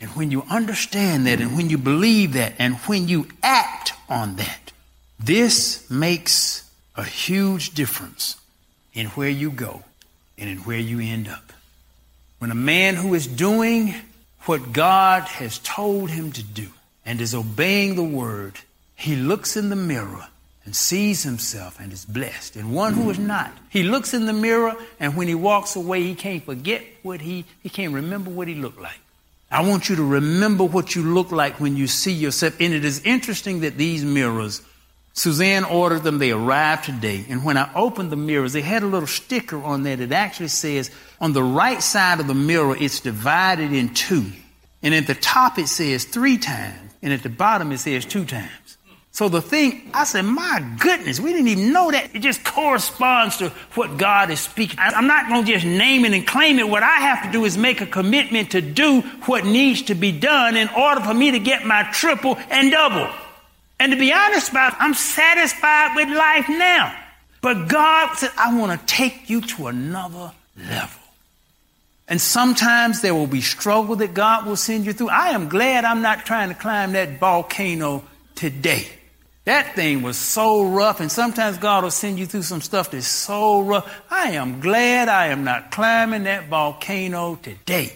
And 0.00 0.10
when 0.10 0.30
you 0.30 0.42
understand 0.50 1.26
that 1.26 1.40
and 1.40 1.56
when 1.56 1.70
you 1.70 1.78
believe 1.78 2.32
that 2.32 2.54
and 2.58 2.76
when 2.86 3.08
you 3.08 3.28
act 3.42 3.92
on 4.08 4.36
that, 4.36 4.72
this 5.18 5.88
makes 5.90 6.68
a 6.96 7.04
huge 7.04 7.74
difference 7.74 8.36
in 8.92 9.06
where 9.08 9.28
you 9.28 9.50
go 9.50 9.84
and 10.36 10.48
in 10.50 10.58
where 10.58 10.78
you 10.78 11.00
end 11.00 11.28
up. 11.28 11.52
When 12.38 12.50
a 12.50 12.56
man 12.56 12.96
who 12.96 13.14
is 13.14 13.26
doing 13.26 13.94
what 14.42 14.72
God 14.72 15.22
has 15.22 15.58
told 15.58 16.10
him 16.10 16.32
to 16.32 16.42
do 16.42 16.68
and 17.06 17.20
is 17.20 17.34
obeying 17.34 17.94
the 17.94 18.02
word, 18.02 18.58
he 18.94 19.16
looks 19.16 19.56
in 19.56 19.70
the 19.70 19.76
mirror 19.76 20.26
and 20.64 20.76
sees 20.76 21.22
himself 21.22 21.80
and 21.80 21.92
is 21.92 22.04
blessed. 22.04 22.56
And 22.56 22.74
one 22.74 22.94
who 22.94 23.08
is 23.10 23.18
not, 23.18 23.52
he 23.70 23.82
looks 23.82 24.14
in 24.14 24.26
the 24.26 24.32
mirror 24.32 24.74
and 25.00 25.16
when 25.16 25.28
he 25.28 25.34
walks 25.34 25.76
away, 25.76 26.02
he 26.02 26.14
can't 26.14 26.44
forget 26.44 26.82
what 27.02 27.20
he, 27.20 27.44
he 27.62 27.68
can't 27.68 27.94
remember 27.94 28.30
what 28.30 28.48
he 28.48 28.54
looked 28.54 28.80
like. 28.80 28.98
I 29.50 29.68
want 29.68 29.88
you 29.88 29.96
to 29.96 30.04
remember 30.04 30.64
what 30.64 30.94
you 30.94 31.02
look 31.02 31.30
like 31.30 31.60
when 31.60 31.76
you 31.76 31.86
see 31.86 32.12
yourself. 32.12 32.58
And 32.58 32.72
it 32.72 32.84
is 32.84 33.02
interesting 33.04 33.60
that 33.60 33.76
these 33.76 34.04
mirrors 34.04 34.62
Suzanne 35.14 35.64
ordered 35.64 36.00
them. 36.00 36.18
They 36.18 36.30
arrived 36.30 36.84
today. 36.84 37.24
And 37.28 37.44
when 37.44 37.56
I 37.56 37.72
opened 37.74 38.10
the 38.10 38.16
mirrors, 38.16 38.52
they 38.52 38.62
had 38.62 38.82
a 38.82 38.86
little 38.86 39.06
sticker 39.06 39.62
on 39.62 39.82
there 39.82 39.96
that 39.96 40.12
actually 40.12 40.48
says 40.48 40.90
on 41.20 41.32
the 41.32 41.42
right 41.42 41.82
side 41.82 42.20
of 42.20 42.26
the 42.26 42.34
mirror, 42.34 42.76
it's 42.78 43.00
divided 43.00 43.72
in 43.72 43.94
two. 43.94 44.32
And 44.82 44.94
at 44.94 45.06
the 45.06 45.14
top, 45.14 45.58
it 45.58 45.68
says 45.68 46.04
three 46.04 46.38
times. 46.38 46.78
And 47.02 47.12
at 47.12 47.22
the 47.22 47.28
bottom, 47.28 47.72
it 47.72 47.78
says 47.78 48.04
two 48.04 48.24
times. 48.24 48.48
So 49.14 49.28
the 49.28 49.42
thing, 49.42 49.90
I 49.92 50.04
said, 50.04 50.22
my 50.22 50.76
goodness, 50.78 51.20
we 51.20 51.32
didn't 51.32 51.48
even 51.48 51.72
know 51.74 51.90
that. 51.90 52.14
It 52.14 52.20
just 52.20 52.42
corresponds 52.44 53.36
to 53.36 53.50
what 53.74 53.98
God 53.98 54.30
is 54.30 54.40
speaking. 54.40 54.78
I'm 54.78 55.06
not 55.06 55.28
going 55.28 55.44
to 55.44 55.52
just 55.52 55.66
name 55.66 56.06
it 56.06 56.14
and 56.14 56.26
claim 56.26 56.58
it. 56.58 56.66
What 56.66 56.82
I 56.82 56.96
have 56.96 57.24
to 57.24 57.30
do 57.30 57.44
is 57.44 57.58
make 57.58 57.82
a 57.82 57.86
commitment 57.86 58.52
to 58.52 58.62
do 58.62 59.02
what 59.26 59.44
needs 59.44 59.82
to 59.82 59.94
be 59.94 60.12
done 60.12 60.56
in 60.56 60.70
order 60.70 61.02
for 61.02 61.12
me 61.12 61.32
to 61.32 61.38
get 61.38 61.66
my 61.66 61.82
triple 61.92 62.38
and 62.48 62.70
double. 62.70 63.06
And 63.82 63.90
to 63.90 63.98
be 63.98 64.12
honest 64.12 64.48
about 64.50 64.74
it, 64.74 64.78
I'm 64.78 64.94
satisfied 64.94 65.96
with 65.96 66.08
life 66.08 66.48
now. 66.48 66.96
But 67.40 67.66
God 67.66 68.14
said, 68.14 68.30
I 68.38 68.56
want 68.56 68.80
to 68.80 68.86
take 68.86 69.28
you 69.28 69.40
to 69.40 69.66
another 69.66 70.30
level. 70.56 71.02
And 72.06 72.20
sometimes 72.20 73.00
there 73.00 73.12
will 73.12 73.26
be 73.26 73.40
struggle 73.40 73.96
that 73.96 74.14
God 74.14 74.46
will 74.46 74.54
send 74.54 74.86
you 74.86 74.92
through. 74.92 75.08
I 75.08 75.30
am 75.30 75.48
glad 75.48 75.84
I'm 75.84 76.00
not 76.00 76.24
trying 76.24 76.50
to 76.50 76.54
climb 76.54 76.92
that 76.92 77.18
volcano 77.18 78.04
today. 78.36 78.86
That 79.46 79.74
thing 79.74 80.02
was 80.02 80.16
so 80.16 80.62
rough, 80.64 81.00
and 81.00 81.10
sometimes 81.10 81.58
God 81.58 81.82
will 81.82 81.90
send 81.90 82.20
you 82.20 82.26
through 82.26 82.42
some 82.42 82.60
stuff 82.60 82.92
that's 82.92 83.08
so 83.08 83.62
rough. 83.62 83.92
I 84.08 84.32
am 84.32 84.60
glad 84.60 85.08
I 85.08 85.26
am 85.28 85.42
not 85.42 85.72
climbing 85.72 86.22
that 86.22 86.46
volcano 86.46 87.34
today. 87.34 87.92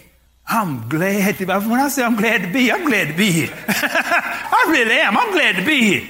I'm 0.47 0.87
glad 0.87 1.37
to 1.37 1.45
be. 1.45 1.51
when 1.51 1.79
I 1.79 1.89
say 1.89 2.03
I'm 2.03 2.15
glad 2.15 2.41
to 2.41 2.47
be 2.47 2.61
here, 2.61 2.75
I'm 2.75 2.85
glad 2.85 3.07
to 3.09 3.13
be 3.13 3.31
here. 3.31 3.53
I 3.67 4.65
really 4.69 4.95
am. 4.95 5.17
I'm 5.17 5.31
glad 5.31 5.57
to 5.57 5.65
be 5.65 5.81
here. 5.81 6.09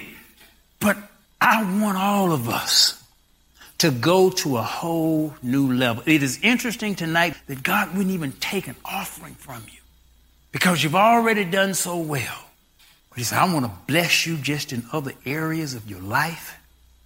But 0.80 0.98
I 1.42 1.64
want 1.82 1.98
all 1.98 2.32
of 2.32 2.48
us 2.48 3.04
to 3.80 3.92
go 3.92 4.30
to 4.30 4.58
a 4.58 4.62
whole 4.62 5.34
new 5.42 5.74
level. 5.74 6.04
It 6.06 6.22
is 6.22 6.40
interesting 6.42 6.96
tonight 6.96 7.36
that 7.48 7.64
God 7.64 7.96
wouldn't 7.96 8.14
even 8.14 8.32
take 8.34 8.68
an 8.68 8.76
offering 8.86 9.36
from 9.36 9.64
you 9.72 9.80
because 10.52 10.84
you've 10.84 10.96
already 10.96 11.44
done 11.44 11.74
so 11.74 11.98
well. 11.98 12.46
But 13.10 13.18
He 13.18 13.24
said, 13.24 13.40
I 13.40 13.52
want 13.52 13.66
to 13.66 13.72
bless 13.88 14.28
you 14.28 14.38
just 14.38 14.72
in 14.72 14.84
other 14.92 15.14
areas 15.26 15.74
of 15.74 15.90
your 15.90 16.02
life. 16.02 16.60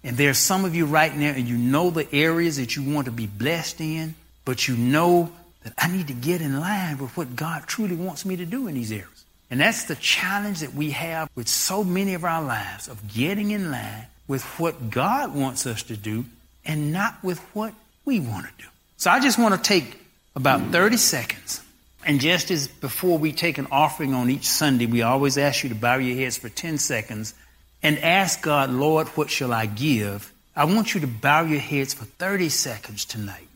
And 0.04 0.16
there's 0.16 0.38
some 0.38 0.64
of 0.64 0.74
you 0.74 0.84
right 0.84 1.14
now, 1.14 1.30
and 1.30 1.46
you 1.46 1.56
know 1.56 1.90
the 1.90 2.12
areas 2.12 2.56
that 2.56 2.74
you 2.74 2.82
want 2.82 3.04
to 3.04 3.12
be 3.12 3.26
blessed 3.26 3.80
in, 3.80 4.16
but 4.44 4.66
you 4.66 4.76
know 4.76 5.30
that 5.64 5.74
I 5.78 5.90
need 5.90 6.08
to 6.08 6.14
get 6.14 6.40
in 6.40 6.60
line 6.60 6.98
with 6.98 7.16
what 7.16 7.36
God 7.36 7.64
truly 7.66 7.96
wants 7.96 8.24
me 8.24 8.36
to 8.36 8.44
do 8.44 8.66
in 8.66 8.74
these 8.74 8.92
areas. 8.92 9.24
And 9.50 9.60
that's 9.60 9.84
the 9.84 9.96
challenge 9.96 10.60
that 10.60 10.74
we 10.74 10.92
have 10.92 11.28
with 11.34 11.48
so 11.48 11.84
many 11.84 12.14
of 12.14 12.24
our 12.24 12.42
lives 12.42 12.88
of 12.88 13.12
getting 13.12 13.50
in 13.50 13.70
line 13.70 14.06
with 14.26 14.42
what 14.58 14.90
God 14.90 15.34
wants 15.34 15.66
us 15.66 15.82
to 15.84 15.96
do 15.96 16.24
and 16.64 16.92
not 16.92 17.22
with 17.22 17.38
what 17.54 17.74
we 18.04 18.18
want 18.18 18.46
to 18.46 18.52
do. 18.62 18.68
So 18.96 19.10
I 19.10 19.20
just 19.20 19.38
want 19.38 19.54
to 19.54 19.60
take 19.60 19.98
about 20.34 20.70
30 20.70 20.96
seconds. 20.96 21.60
And 22.04 22.18
just 22.18 22.50
as 22.50 22.66
before 22.66 23.18
we 23.18 23.32
take 23.32 23.58
an 23.58 23.68
offering 23.70 24.14
on 24.14 24.30
each 24.30 24.46
Sunday, 24.46 24.86
we 24.86 25.02
always 25.02 25.38
ask 25.38 25.62
you 25.62 25.68
to 25.68 25.74
bow 25.74 25.96
your 25.96 26.16
heads 26.16 26.38
for 26.38 26.48
10 26.48 26.78
seconds 26.78 27.34
and 27.82 27.98
ask 27.98 28.42
God, 28.42 28.70
Lord, 28.70 29.08
what 29.08 29.30
shall 29.30 29.52
I 29.52 29.66
give? 29.66 30.32
I 30.56 30.64
want 30.64 30.94
you 30.94 31.00
to 31.02 31.06
bow 31.06 31.42
your 31.42 31.60
heads 31.60 31.94
for 31.94 32.04
30 32.04 32.48
seconds 32.48 33.04
tonight. 33.04 33.48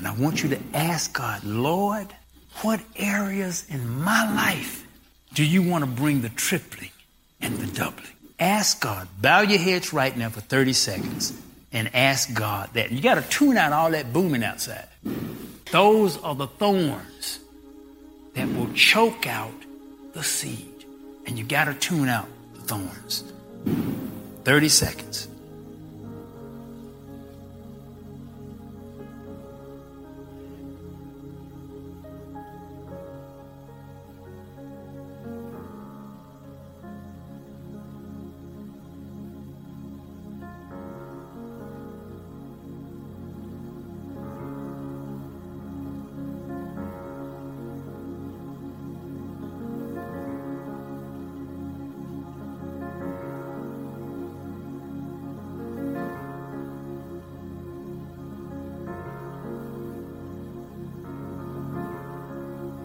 And 0.00 0.08
I 0.08 0.14
want 0.14 0.42
you 0.42 0.48
to 0.48 0.58
ask 0.72 1.12
God, 1.12 1.44
Lord, 1.44 2.06
what 2.62 2.80
areas 2.96 3.66
in 3.68 4.00
my 4.00 4.34
life 4.34 4.86
do 5.34 5.44
you 5.44 5.62
want 5.62 5.84
to 5.84 5.90
bring 5.90 6.22
the 6.22 6.30
tripling 6.30 6.88
and 7.42 7.58
the 7.58 7.66
doubling? 7.66 8.08
Ask 8.38 8.80
God. 8.80 9.08
Bow 9.20 9.42
your 9.42 9.58
heads 9.58 9.92
right 9.92 10.16
now 10.16 10.30
for 10.30 10.40
30 10.40 10.72
seconds 10.72 11.38
and 11.70 11.94
ask 11.94 12.32
God 12.32 12.70
that. 12.72 12.90
You 12.90 13.02
got 13.02 13.16
to 13.16 13.28
tune 13.28 13.58
out 13.58 13.74
all 13.74 13.90
that 13.90 14.10
booming 14.10 14.42
outside. 14.42 14.88
Those 15.70 16.16
are 16.22 16.34
the 16.34 16.46
thorns 16.46 17.40
that 18.32 18.48
will 18.48 18.72
choke 18.72 19.26
out 19.26 19.52
the 20.14 20.22
seed. 20.22 20.86
And 21.26 21.38
you 21.38 21.44
got 21.44 21.66
to 21.66 21.74
tune 21.74 22.08
out 22.08 22.26
the 22.54 22.62
thorns. 22.62 23.30
30 24.44 24.68
seconds. 24.70 25.28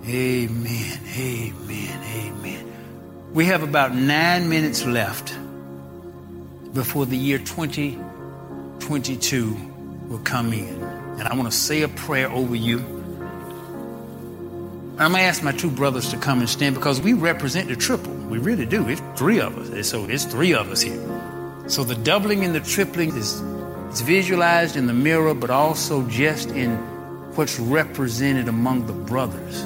Amen. 0.08 1.00
Amen. 1.18 2.04
Amen. 2.16 2.72
We 3.34 3.46
have 3.46 3.64
about 3.64 3.96
nine 3.96 4.50
minutes 4.50 4.86
left 4.86 5.36
before 6.74 7.08
the 7.08 7.18
year 7.18 7.40
2022 7.40 9.58
will 10.08 10.20
come 10.20 10.54
in. 10.54 10.80
And 11.18 11.24
I 11.24 11.34
want 11.34 11.52
to 11.52 11.58
say 11.58 11.82
a 11.82 11.88
prayer 11.88 12.30
over 12.30 12.56
you. 12.56 12.82
I'm 15.00 15.12
going 15.12 15.14
to 15.14 15.22
ask 15.22 15.42
my 15.42 15.54
two 15.54 15.72
brothers 15.72 16.12
to 16.12 16.18
come 16.18 16.38
and 16.40 16.48
stand 16.48 16.76
because 16.76 17.02
we 17.02 17.14
represent 17.14 17.70
the 17.70 17.76
triple. 17.76 18.14
We 18.14 18.38
really 18.38 18.68
do. 18.68 18.88
It's 18.88 19.02
three 19.16 19.40
of 19.40 19.58
us. 19.58 19.90
So 19.90 20.06
it's 20.06 20.26
three 20.26 20.54
of 20.54 20.70
us 20.70 20.82
here. 20.82 21.02
So 21.68 21.84
the 21.84 21.96
doubling 21.96 22.46
and 22.46 22.54
the 22.54 22.60
tripling 22.60 23.10
is 23.18 23.42
it's 23.90 24.02
visualized 24.02 24.76
in 24.76 24.86
the 24.86 24.94
mirror, 24.94 25.34
but 25.34 25.50
also 25.50 26.08
just 26.10 26.52
in 26.52 26.76
what's 27.36 27.60
represented 27.60 28.48
among 28.48 28.86
the 28.86 28.94
brothers. 28.94 29.66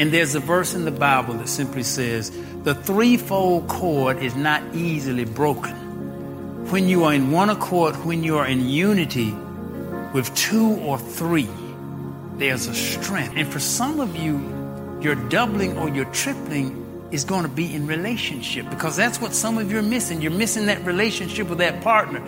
And 0.00 0.10
there's 0.10 0.34
a 0.34 0.40
verse 0.40 0.72
in 0.72 0.86
the 0.86 0.90
Bible 0.90 1.34
that 1.34 1.48
simply 1.48 1.82
says, 1.82 2.32
the 2.62 2.74
threefold 2.74 3.68
cord 3.68 4.16
is 4.22 4.34
not 4.34 4.62
easily 4.74 5.26
broken. 5.26 5.76
When 6.70 6.88
you 6.88 7.04
are 7.04 7.12
in 7.12 7.30
one 7.30 7.50
accord, 7.50 7.96
when 8.06 8.24
you 8.24 8.38
are 8.38 8.46
in 8.46 8.66
unity 8.66 9.32
with 10.14 10.34
two 10.34 10.70
or 10.76 10.98
three, 10.98 11.50
there's 12.36 12.66
a 12.66 12.74
strength. 12.74 13.34
And 13.36 13.46
for 13.46 13.60
some 13.60 14.00
of 14.00 14.16
you, 14.16 14.98
your 15.02 15.16
doubling 15.16 15.76
or 15.76 15.90
your 15.90 16.06
tripling 16.06 17.08
is 17.10 17.24
going 17.24 17.42
to 17.42 17.50
be 17.50 17.74
in 17.74 17.86
relationship 17.86 18.70
because 18.70 18.96
that's 18.96 19.20
what 19.20 19.34
some 19.34 19.58
of 19.58 19.70
you 19.70 19.78
are 19.78 19.82
missing. 19.82 20.22
You're 20.22 20.32
missing 20.32 20.64
that 20.66 20.82
relationship 20.86 21.50
with 21.50 21.58
that 21.58 21.82
partner. 21.82 22.22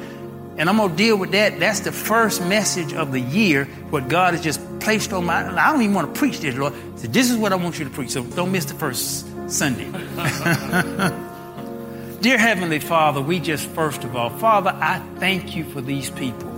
And 0.59 0.69
I'm 0.69 0.77
going 0.77 0.91
to 0.91 0.97
deal 0.97 1.17
with 1.17 1.31
that. 1.31 1.59
That's 1.59 1.81
the 1.81 1.93
first 1.93 2.43
message 2.43 2.93
of 2.93 3.13
the 3.13 3.21
year, 3.21 3.65
what 3.89 4.09
God 4.09 4.35
has 4.35 4.43
just 4.43 4.61
placed 4.83 5.13
on 5.13 5.27
my. 5.27 5.47
I 5.47 5.73
don't 5.73 5.83
even 5.83 5.95
want 5.95 6.15
to 6.15 6.19
preach 6.19 6.41
this, 6.41 6.57
Lord. 6.57 6.75
So 6.97 7.09
this 7.09 7.31
is 7.31 7.37
what 7.37 7.53
I 7.53 7.57
want 7.57 7.79
you 7.79 7.85
to 7.85 7.91
preach. 7.91 8.11
So 8.11 8.25
don't 8.25 8.53
miss 8.53 8.67
the 8.67 8.75
first 8.75 9.27
Sunday. 9.51 9.85
Dear 12.21 12.39
Heavenly 12.39 12.79
Father, 12.79 13.21
we 13.21 13.41
just 13.41 13.69
first 13.71 14.05
of 14.05 14.15
all, 14.15 14.31
Father, 14.31 14.71
I 14.71 15.01
thank 15.19 15.57
you 15.57 15.65
for 15.65 15.81
these 15.81 16.11
people. 16.11 16.51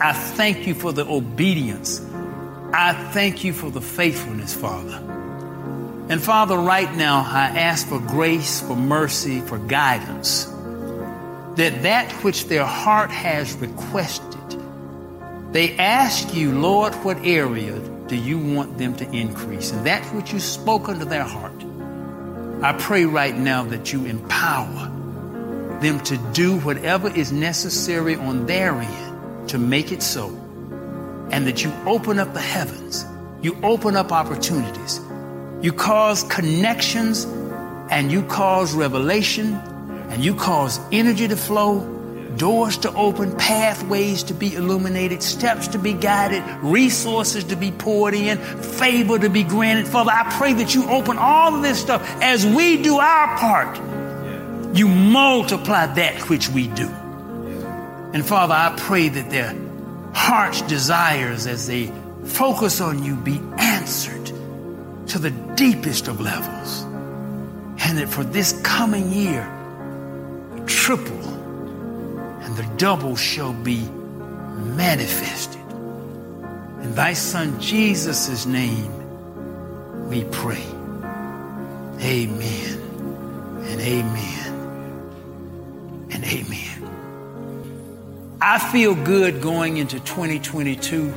I 0.00 0.12
thank 0.12 0.66
you 0.66 0.74
for 0.74 0.92
the 0.92 1.06
obedience. 1.06 2.04
I 2.72 2.92
thank 3.12 3.44
you 3.44 3.52
for 3.52 3.70
the 3.70 3.80
faithfulness, 3.80 4.54
Father. 4.54 4.96
And 6.08 6.22
Father, 6.22 6.56
right 6.56 6.92
now, 6.94 7.24
I 7.26 7.58
ask 7.58 7.86
for 7.86 7.98
grace, 7.98 8.60
for 8.60 8.76
mercy, 8.76 9.40
for 9.40 9.58
guidance 9.58 10.46
that 11.58 11.82
that 11.82 12.12
which 12.22 12.46
their 12.46 12.64
heart 12.64 13.10
has 13.10 13.52
requested, 13.54 14.27
they 15.52 15.76
ask 15.76 16.34
you, 16.34 16.52
Lord, 16.52 16.94
what 16.96 17.18
area 17.24 17.78
do 18.06 18.16
you 18.16 18.38
want 18.38 18.78
them 18.78 18.94
to 18.96 19.10
increase? 19.12 19.70
And 19.72 19.86
that's 19.86 20.06
what 20.12 20.32
you 20.32 20.40
spoke 20.40 20.88
unto 20.88 21.04
their 21.04 21.24
heart, 21.24 21.64
I 22.62 22.72
pray 22.72 23.04
right 23.04 23.36
now 23.36 23.62
that 23.64 23.92
you 23.92 24.04
empower 24.04 24.90
them 25.80 26.00
to 26.00 26.16
do 26.32 26.58
whatever 26.60 27.08
is 27.08 27.30
necessary 27.30 28.16
on 28.16 28.46
their 28.46 28.74
end 28.74 29.48
to 29.50 29.58
make 29.58 29.92
it 29.92 30.02
so. 30.02 30.28
And 31.30 31.46
that 31.46 31.62
you 31.62 31.72
open 31.86 32.18
up 32.18 32.34
the 32.34 32.40
heavens, 32.40 33.04
you 33.42 33.56
open 33.62 33.96
up 33.96 34.12
opportunities, 34.12 35.00
you 35.62 35.72
cause 35.72 36.24
connections, 36.24 37.24
and 37.90 38.12
you 38.12 38.22
cause 38.24 38.74
revelation 38.74 39.54
and 40.10 40.24
you 40.24 40.34
cause 40.34 40.80
energy 40.92 41.28
to 41.28 41.36
flow, 41.36 41.80
doors 42.36 42.78
to 42.78 42.92
open, 42.94 43.36
pathways 43.36 44.22
to 44.24 44.34
be 44.34 44.54
illuminated, 44.54 45.22
steps 45.22 45.68
to 45.68 45.78
be 45.78 45.92
guided, 45.92 46.42
resources 46.62 47.44
to 47.44 47.56
be 47.56 47.70
poured 47.70 48.14
in, 48.14 48.38
favor 48.38 49.18
to 49.18 49.28
be 49.28 49.42
granted. 49.42 49.88
Father, 49.88 50.12
I 50.12 50.30
pray 50.36 50.52
that 50.54 50.74
you 50.74 50.88
open 50.88 51.18
all 51.18 51.54
of 51.54 51.62
this 51.62 51.80
stuff 51.80 52.02
as 52.22 52.46
we 52.46 52.82
do 52.82 52.98
our 52.98 53.38
part. 53.38 53.78
You 54.76 54.88
multiply 54.88 55.86
that 55.86 56.28
which 56.28 56.48
we 56.48 56.68
do. 56.68 56.88
And 58.12 58.24
Father, 58.24 58.54
I 58.54 58.74
pray 58.76 59.08
that 59.08 59.30
their 59.30 59.54
heart's 60.14 60.62
desires 60.62 61.46
as 61.46 61.66
they 61.66 61.92
focus 62.24 62.80
on 62.80 63.02
you 63.02 63.16
be 63.16 63.40
answered 63.58 64.26
to 65.08 65.18
the 65.18 65.30
deepest 65.56 66.08
of 66.08 66.20
levels. 66.20 66.82
And 67.80 67.98
that 67.98 68.08
for 68.08 68.24
this 68.24 68.60
coming 68.62 69.12
year, 69.12 69.48
triple 70.66 71.17
the 72.58 72.64
double 72.76 73.14
shall 73.14 73.52
be 73.52 73.78
manifested. 74.74 75.62
In 76.82 76.92
thy 76.96 77.12
son 77.12 77.60
Jesus' 77.60 78.46
name 78.46 78.90
we 80.08 80.24
pray. 80.24 80.64
Amen 82.00 82.80
and 83.62 83.80
amen 83.80 84.48
and 86.10 86.24
amen. 86.24 86.90
I 88.40 88.58
feel 88.58 88.96
good 88.96 89.40
going 89.40 89.76
into 89.76 90.00
2022, 90.00 91.14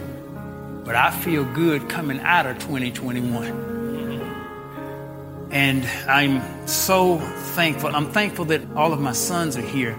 but 0.85 0.93
I 0.93 1.09
feel 1.09 1.43
good 1.43 1.89
coming 1.89 2.19
out 2.19 2.45
of 2.45 2.59
2021. 2.59 3.47
And 5.49 5.83
I'm 6.07 6.67
so 6.67 7.17
thankful. 7.17 7.95
I'm 7.95 8.11
thankful 8.11 8.45
that 8.45 8.61
all 8.75 8.93
of 8.93 9.01
my 9.01 9.13
sons 9.13 9.57
are 9.57 9.61
here. 9.61 9.97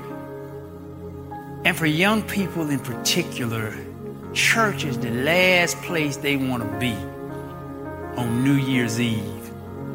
And 1.65 1.77
for 1.77 1.87
young 1.87 2.23
people 2.23 2.71
in 2.71 2.81
particular, 2.81 3.75
church 4.33 4.85
is 4.85 4.99
the 4.99 5.11
last 5.11 5.77
place 5.83 6.17
they 6.19 6.37
want 6.37 6.63
to 6.63 6.79
be. 6.79 6.97
on 8.17 8.45
New 8.45 8.55
Year's 8.55 9.01
Eve 9.01 9.51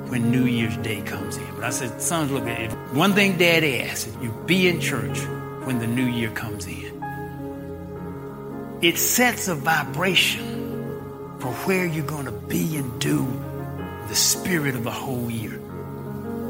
when 0.10 0.32
New 0.32 0.46
Year's 0.46 0.78
Day 0.78 1.02
comes 1.02 1.38
in. 1.38 1.46
But 1.56 1.66
I 1.66 1.70
said, 1.70 2.02
sons, 2.02 2.32
look, 2.32 2.46
if 2.48 2.74
one 2.94 3.14
thing 3.14 3.38
Daddy 3.38 3.82
asks, 3.82 4.10
you 4.22 4.32
be 4.46 4.68
in 4.68 4.80
church 4.80 5.20
when 5.66 5.80
the 5.80 5.88
new 5.88 6.06
year 6.06 6.32
comes 6.32 6.66
in. 6.68 7.04
It 8.82 8.98
sets 8.98 9.48
a 9.48 9.56
vibration 9.56 10.46
for 11.40 11.52
where 11.66 11.86
you're 11.86 12.06
going 12.06 12.26
to 12.26 12.32
be 12.32 12.78
and 12.78 13.00
do 13.02 13.26
the 14.08 14.16
spirit 14.16 14.76
of 14.76 14.84
the 14.84 14.92
whole 14.92 15.30
year. 15.30 15.60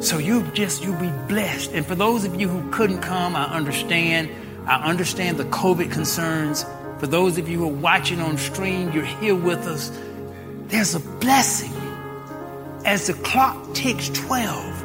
So 0.01 0.19
you 0.19 0.43
just 0.53 0.83
you'll 0.83 0.99
be 0.99 1.11
blessed. 1.27 1.71
And 1.73 1.85
for 1.85 1.95
those 1.95 2.25
of 2.25 2.39
you 2.39 2.47
who 2.47 2.69
couldn't 2.71 3.01
come, 3.01 3.35
I 3.35 3.45
understand. 3.45 4.29
I 4.67 4.89
understand 4.89 5.37
the 5.37 5.45
COVID 5.45 5.91
concerns. 5.91 6.65
For 6.99 7.07
those 7.07 7.37
of 7.37 7.47
you 7.47 7.59
who 7.59 7.65
are 7.65 7.81
watching 7.81 8.19
on 8.19 8.37
stream, 8.37 8.91
you're 8.91 9.05
here 9.05 9.33
with 9.33 9.65
us. 9.65 9.97
There's 10.67 10.93
a 10.93 10.99
blessing. 10.99 11.71
As 12.83 13.07
the 13.07 13.13
clock 13.13 13.73
ticks 13.73 14.09
12 14.09 14.83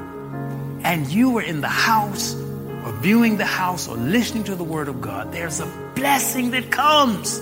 and 0.85 1.09
you 1.09 1.37
are 1.39 1.43
in 1.43 1.61
the 1.61 1.69
house 1.69 2.35
or 2.35 2.93
viewing 3.01 3.39
the 3.39 3.45
house 3.45 3.89
or 3.89 3.97
listening 3.97 4.45
to 4.45 4.55
the 4.55 4.63
word 4.65 4.87
of 4.87 5.01
God, 5.01 5.33
there's 5.33 5.59
a 5.59 5.67
blessing 5.97 6.53
that 6.53 6.71
comes 6.71 7.41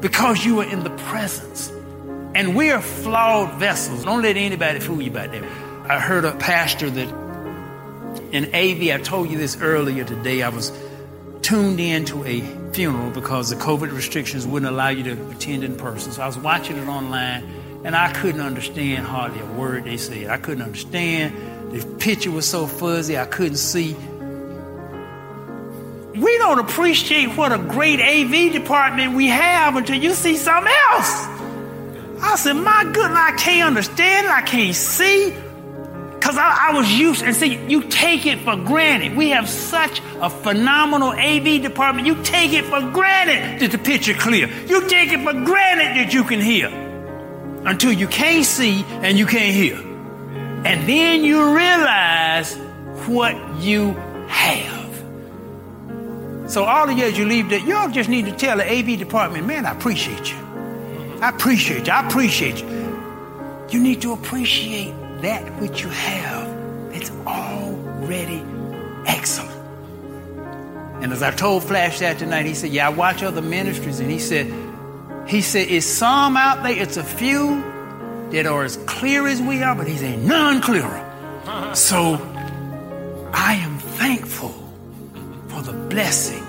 because 0.00 0.44
you 0.44 0.60
are 0.60 0.68
in 0.68 0.82
the 0.82 0.90
presence. 0.90 1.70
And 2.34 2.56
we 2.56 2.72
are 2.72 2.82
flawed 2.82 3.60
vessels. 3.60 4.04
Don't 4.04 4.22
let 4.22 4.36
anybody 4.36 4.80
fool 4.80 5.00
you 5.00 5.10
about 5.10 5.30
that. 5.30 5.44
I 5.88 6.00
heard 6.00 6.24
a 6.24 6.32
pastor 6.32 6.90
that 6.90 7.08
in 8.32 8.46
AV, 8.46 8.92
I 8.92 9.00
told 9.00 9.30
you 9.30 9.38
this 9.38 9.56
earlier 9.60 10.02
today, 10.02 10.42
I 10.42 10.48
was 10.48 10.72
tuned 11.44 11.78
in 11.78 12.06
to 12.06 12.24
a 12.24 12.40
funeral 12.72 13.10
because 13.10 13.50
the 13.50 13.56
COVID 13.56 13.92
restrictions 13.92 14.46
wouldn't 14.46 14.72
allow 14.72 14.88
you 14.88 15.04
to 15.04 15.30
attend 15.30 15.62
in 15.62 15.76
person. 15.76 16.10
So 16.10 16.22
I 16.22 16.26
was 16.26 16.38
watching 16.38 16.78
it 16.78 16.88
online 16.88 17.44
and 17.84 17.94
I 17.94 18.10
couldn't 18.12 18.40
understand 18.40 19.06
hardly 19.06 19.40
a 19.40 19.46
word 19.52 19.84
they 19.84 19.98
said. 19.98 20.28
I 20.28 20.38
couldn't 20.38 20.62
understand. 20.62 21.36
The 21.70 21.84
picture 21.98 22.30
was 22.30 22.48
so 22.48 22.66
fuzzy, 22.66 23.18
I 23.18 23.26
couldn't 23.26 23.58
see. 23.58 23.94
We 26.14 26.38
don't 26.38 26.60
appreciate 26.60 27.36
what 27.36 27.52
a 27.52 27.58
great 27.58 28.00
AV 28.00 28.52
department 28.52 29.14
we 29.14 29.26
have 29.26 29.76
until 29.76 29.96
you 29.96 30.14
see 30.14 30.36
something 30.38 30.72
else. 30.90 31.26
I 32.22 32.36
said, 32.38 32.54
my 32.54 32.84
goodness, 32.84 33.18
I 33.18 33.36
can't 33.36 33.66
understand 33.66 34.28
I 34.28 34.40
can't 34.40 34.74
see. 34.74 35.34
Because 36.24 36.38
I, 36.38 36.70
I, 36.70 36.74
was 36.74 36.90
used, 36.90 37.22
and 37.22 37.36
see, 37.36 37.56
you 37.68 37.82
take 37.82 38.24
it 38.24 38.38
for 38.38 38.56
granted. 38.56 39.14
We 39.14 39.28
have 39.28 39.46
such 39.46 40.00
a 40.22 40.30
phenomenal 40.30 41.10
AV 41.10 41.60
department. 41.60 42.06
You 42.06 42.14
take 42.22 42.54
it 42.54 42.64
for 42.64 42.80
granted 42.80 43.60
that 43.60 43.70
the 43.70 43.76
picture 43.76 44.14
clear. 44.14 44.48
You 44.66 44.88
take 44.88 45.12
it 45.12 45.22
for 45.22 45.34
granted 45.34 45.98
that 45.98 46.14
you 46.14 46.24
can 46.24 46.40
hear 46.40 46.68
until 47.66 47.92
you 47.92 48.08
can't 48.08 48.42
see 48.42 48.84
and 48.88 49.18
you 49.18 49.26
can't 49.26 49.54
hear. 49.54 49.76
And 49.76 50.88
then 50.88 51.24
you 51.24 51.54
realize 51.54 52.54
what 53.06 53.36
you 53.60 53.92
have. 54.28 55.04
So 56.50 56.64
all 56.64 56.90
you 56.90 57.04
as 57.04 57.18
you 57.18 57.26
leave 57.26 57.50
that, 57.50 57.66
y'all 57.66 57.90
just 57.90 58.08
need 58.08 58.24
to 58.24 58.32
tell 58.32 58.56
the 58.56 58.66
AV 58.66 58.98
department, 58.98 59.46
man, 59.46 59.66
I 59.66 59.72
appreciate 59.72 60.32
you. 60.32 60.38
I 61.20 61.28
appreciate 61.28 61.86
you. 61.86 61.92
I 61.92 62.08
appreciate 62.08 62.62
you. 62.62 63.66
You 63.68 63.82
need 63.82 64.00
to 64.00 64.14
appreciate 64.14 64.94
that 65.24 65.60
which 65.60 65.82
you 65.82 65.88
have 65.88 66.64
it's 66.94 67.10
already 67.26 68.42
excellent. 69.06 69.50
And 71.02 71.12
as 71.12 71.22
I 71.22 71.32
told 71.32 71.64
Flash 71.64 71.98
that 71.98 72.18
tonight, 72.18 72.46
he 72.46 72.54
said, 72.54 72.70
Yeah, 72.70 72.86
I 72.86 72.90
watch 72.90 73.22
other 73.22 73.42
ministries, 73.42 74.00
and 74.00 74.10
he 74.10 74.20
said, 74.20 74.52
he 75.26 75.42
said, 75.42 75.68
Is 75.68 75.84
some 75.84 76.36
out 76.36 76.62
there, 76.62 76.80
it's 76.80 76.96
a 76.96 77.04
few 77.04 77.62
that 78.30 78.46
are 78.46 78.64
as 78.64 78.76
clear 78.86 79.26
as 79.26 79.42
we 79.42 79.62
are, 79.62 79.74
but 79.74 79.86
he 79.86 79.96
said, 79.96 80.20
none 80.20 80.60
clearer. 80.60 81.00
So 81.74 82.14
I 83.32 83.54
am 83.54 83.78
thankful 83.78 84.54
for 85.48 85.62
the 85.62 85.72
blessing 85.72 86.44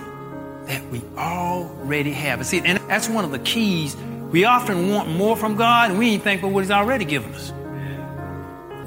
that 0.68 0.88
we 0.90 1.02
already 1.18 2.12
have. 2.12 2.40
And 2.40 2.48
see, 2.48 2.60
and 2.60 2.78
that's 2.88 3.10
one 3.10 3.26
of 3.26 3.32
the 3.32 3.40
keys. 3.40 3.96
We 4.32 4.46
often 4.46 4.90
want 4.90 5.10
more 5.10 5.36
from 5.36 5.56
God, 5.56 5.90
and 5.90 6.00
we 6.00 6.12
ain't 6.12 6.24
thankful 6.24 6.50
for 6.50 6.54
what 6.54 6.64
He's 6.64 6.72
already 6.72 7.06
given 7.06 7.34
us. 7.34 7.52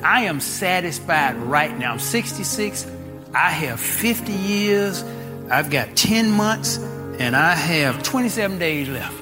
I 0.02 0.24
am 0.24 0.40
satisfied 0.40 1.36
right 1.36 1.76
now. 1.76 1.92
I'm 1.92 1.98
66. 1.98 2.86
I 3.34 3.50
have 3.50 3.80
50 3.80 4.32
years. 4.32 5.02
I've 5.50 5.70
got 5.70 5.96
10 5.96 6.30
months, 6.30 6.78
and 7.18 7.34
I 7.34 7.54
have 7.54 8.02
27 8.02 8.58
days 8.58 8.88
left. 8.88 9.16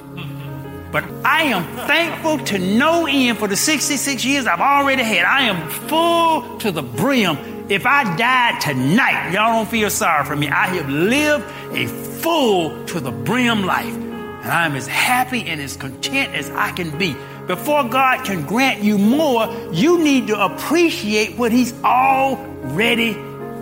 But 0.91 1.03
I 1.25 1.43
am 1.43 1.63
thankful 1.87 2.39
to 2.45 2.59
no 2.59 3.05
end 3.07 3.37
for 3.37 3.47
the 3.47 3.55
66 3.55 4.23
years 4.23 4.47
I've 4.47 4.61
already 4.61 5.03
had. 5.03 5.25
I 5.25 5.43
am 5.43 5.69
full 5.69 6.59
to 6.59 6.71
the 6.71 6.81
brim. 6.81 7.37
If 7.69 7.85
I 7.85 8.15
died 8.15 8.61
tonight, 8.61 9.31
y'all 9.33 9.53
don't 9.53 9.69
feel 9.69 9.89
sorry 9.89 10.25
for 10.25 10.35
me. 10.35 10.47
I 10.47 10.67
have 10.67 10.89
lived 10.89 11.43
a 11.75 11.87
full 11.87 12.85
to 12.87 12.99
the 12.99 13.11
brim 13.11 13.65
life. 13.65 13.93
And 13.93 14.51
I'm 14.51 14.75
as 14.75 14.87
happy 14.87 15.43
and 15.43 15.59
as 15.59 15.75
content 15.75 16.33
as 16.33 16.49
I 16.51 16.71
can 16.71 16.97
be. 16.97 17.15
Before 17.47 17.85
God 17.85 18.25
can 18.25 18.45
grant 18.45 18.83
you 18.83 18.97
more, 18.97 19.47
you 19.71 20.03
need 20.03 20.27
to 20.27 20.43
appreciate 20.43 21.37
what 21.37 21.53
He's 21.53 21.73
already 21.81 23.13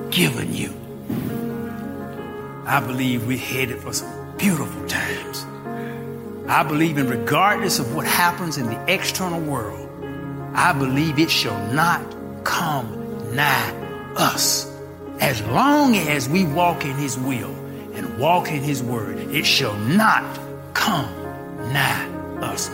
given 0.09 0.53
you. 0.53 0.73
I 2.65 2.79
believe 2.79 3.27
we're 3.27 3.37
headed 3.37 3.79
for 3.79 3.93
some 3.93 4.37
beautiful 4.37 4.87
times. 4.87 5.45
I 6.47 6.63
believe 6.63 6.97
in 6.97 7.07
regardless 7.07 7.77
of 7.77 7.95
what 7.95 8.07
happens 8.07 8.57
in 8.57 8.65
the 8.65 8.93
external 8.93 9.39
world, 9.39 9.87
I 10.55 10.73
believe 10.73 11.19
it 11.19 11.29
shall 11.29 11.71
not 11.71 12.01
come 12.43 13.35
nigh 13.35 13.71
us. 14.15 14.71
As 15.19 15.43
long 15.43 15.95
as 15.95 16.27
we 16.27 16.45
walk 16.45 16.85
in 16.85 16.95
His 16.95 17.19
will 17.19 17.53
and 17.93 18.17
walk 18.17 18.47
in 18.49 18.63
His 18.63 18.81
word, 18.81 19.19
it 19.31 19.45
shall 19.45 19.75
not 19.77 20.39
come 20.73 21.13
nigh 21.71 22.07
us. 22.41 22.67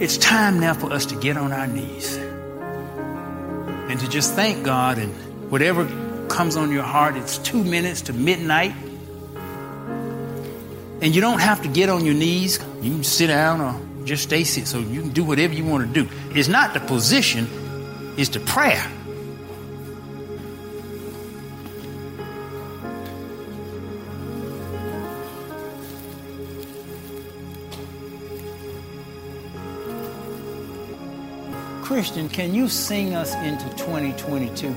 It's 0.00 0.16
time 0.16 0.60
now 0.60 0.72
for 0.72 0.90
us 0.90 1.04
to 1.06 1.14
get 1.14 1.36
on 1.36 1.52
our 1.52 1.66
knees 1.66 2.16
and 2.16 4.00
to 4.00 4.08
just 4.08 4.34
thank 4.34 4.64
God 4.64 4.96
and 4.96 5.12
whatever 5.50 5.84
comes 6.28 6.56
on 6.56 6.72
your 6.72 6.84
heart. 6.84 7.16
It's 7.16 7.36
two 7.36 7.62
minutes 7.62 8.00
to 8.02 8.14
midnight. 8.14 8.74
And 11.02 11.14
you 11.14 11.20
don't 11.20 11.40
have 11.40 11.60
to 11.62 11.68
get 11.68 11.90
on 11.90 12.06
your 12.06 12.14
knees. 12.14 12.58
You 12.80 12.92
can 12.92 13.04
sit 13.04 13.26
down 13.26 13.60
or 13.60 13.78
just 14.06 14.22
stay 14.22 14.42
sit. 14.42 14.66
So 14.66 14.78
you 14.78 15.02
can 15.02 15.10
do 15.10 15.22
whatever 15.22 15.52
you 15.52 15.66
want 15.66 15.86
to 15.86 16.04
do. 16.04 16.08
It's 16.30 16.48
not 16.48 16.72
the 16.72 16.80
position, 16.80 17.46
it's 18.16 18.30
the 18.30 18.40
prayer. 18.40 18.82
Christian, 32.00 32.30
can 32.30 32.54
you 32.54 32.66
sing 32.66 33.12
us 33.12 33.34
into 33.34 33.68
2022? 33.76 34.74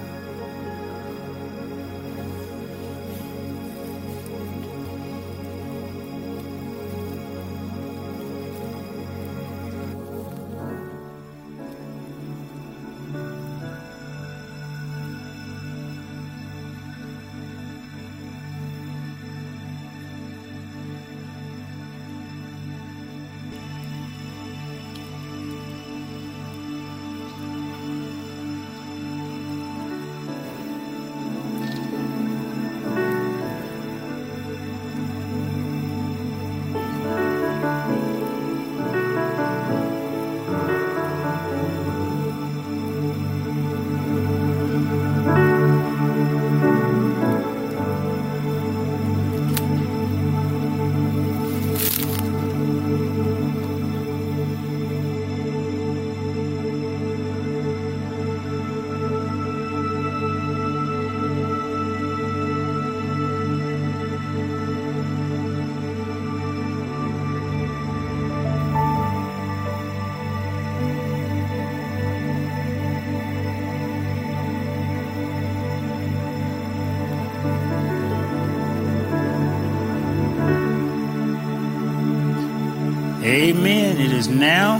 Amen. 83.33 83.97
It 83.97 84.11
is 84.11 84.27
now 84.27 84.77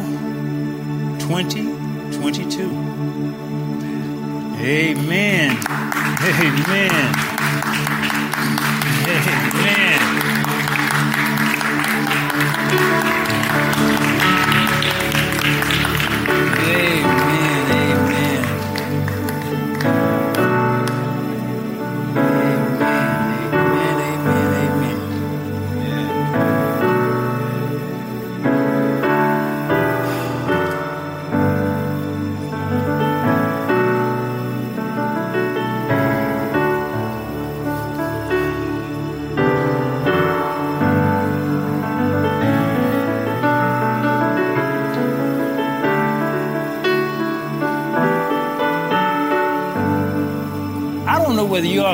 2022. 1.17 2.69
Amen. 4.61 5.57
Amen. 6.21 7.32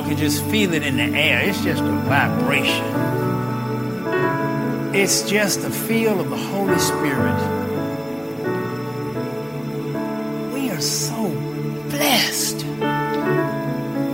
Can 0.09 0.17
just 0.17 0.43
feel 0.45 0.73
it 0.73 0.81
in 0.81 0.97
the 0.97 1.03
air. 1.03 1.47
It's 1.47 1.63
just 1.63 1.83
a 1.83 1.91
vibration. 1.91 2.85
It's 4.95 5.29
just 5.29 5.61
the 5.61 5.69
feel 5.69 6.19
of 6.19 6.31
the 6.31 6.35
Holy 6.35 6.79
Spirit. 6.79 7.37
We 10.51 10.71
are 10.71 10.81
so 10.81 11.29
blessed. 11.91 12.65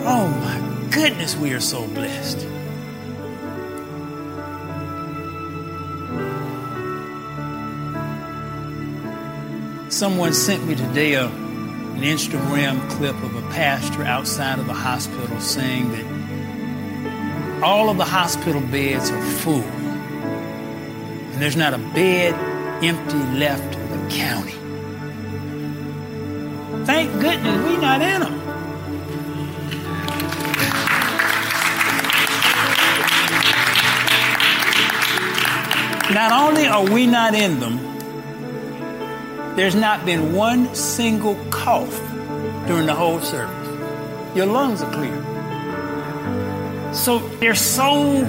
Oh 0.05 0.27
my 0.43 0.89
goodness, 0.91 1.37
we 1.37 1.53
are 1.53 1.61
so 1.61 1.87
blessed. 1.87 2.45
Someone 9.89 10.33
sent 10.33 10.67
me 10.67 10.75
today 10.75 11.13
a 11.13 11.44
Instagram 12.05 12.87
clip 12.91 13.15
of 13.23 13.35
a 13.35 13.41
pastor 13.49 14.03
outside 14.03 14.59
of 14.59 14.67
the 14.67 14.73
hospital 14.73 15.39
saying 15.39 15.91
that 15.91 17.63
all 17.63 17.89
of 17.89 17.97
the 17.97 18.05
hospital 18.05 18.61
beds 18.61 19.09
are 19.09 19.21
full 19.21 19.63
and 21.35 21.41
there's 21.41 21.57
not 21.57 21.73
a 21.73 21.77
bed 21.77 22.33
empty 22.83 23.17
left 23.37 23.75
in 23.75 23.89
the 23.89 24.15
county. 24.15 24.53
Thank 26.85 27.11
goodness 27.19 27.65
we're 27.65 27.81
not 27.81 28.01
in 28.01 28.21
them. 28.21 28.41
Not 36.13 36.31
only 36.31 36.67
are 36.67 36.85
we 36.85 37.07
not 37.07 37.33
in 37.33 37.59
them, 37.59 37.94
there's 39.55 39.75
not 39.75 40.05
been 40.05 40.33
one 40.33 40.73
single 40.75 41.35
cough 41.49 41.97
during 42.67 42.85
the 42.85 42.93
whole 42.93 43.21
service. 43.21 44.35
Your 44.35 44.47
lungs 44.47 44.81
are 44.81 44.91
clear. 44.91 45.15
So 46.93 47.19
there's 47.39 47.61
so 47.61 48.21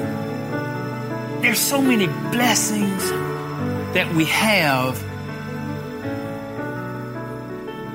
there's 1.40 1.58
so 1.58 1.80
many 1.82 2.06
blessings 2.30 3.10
that 3.94 4.12
we 4.14 4.24
have 4.26 5.00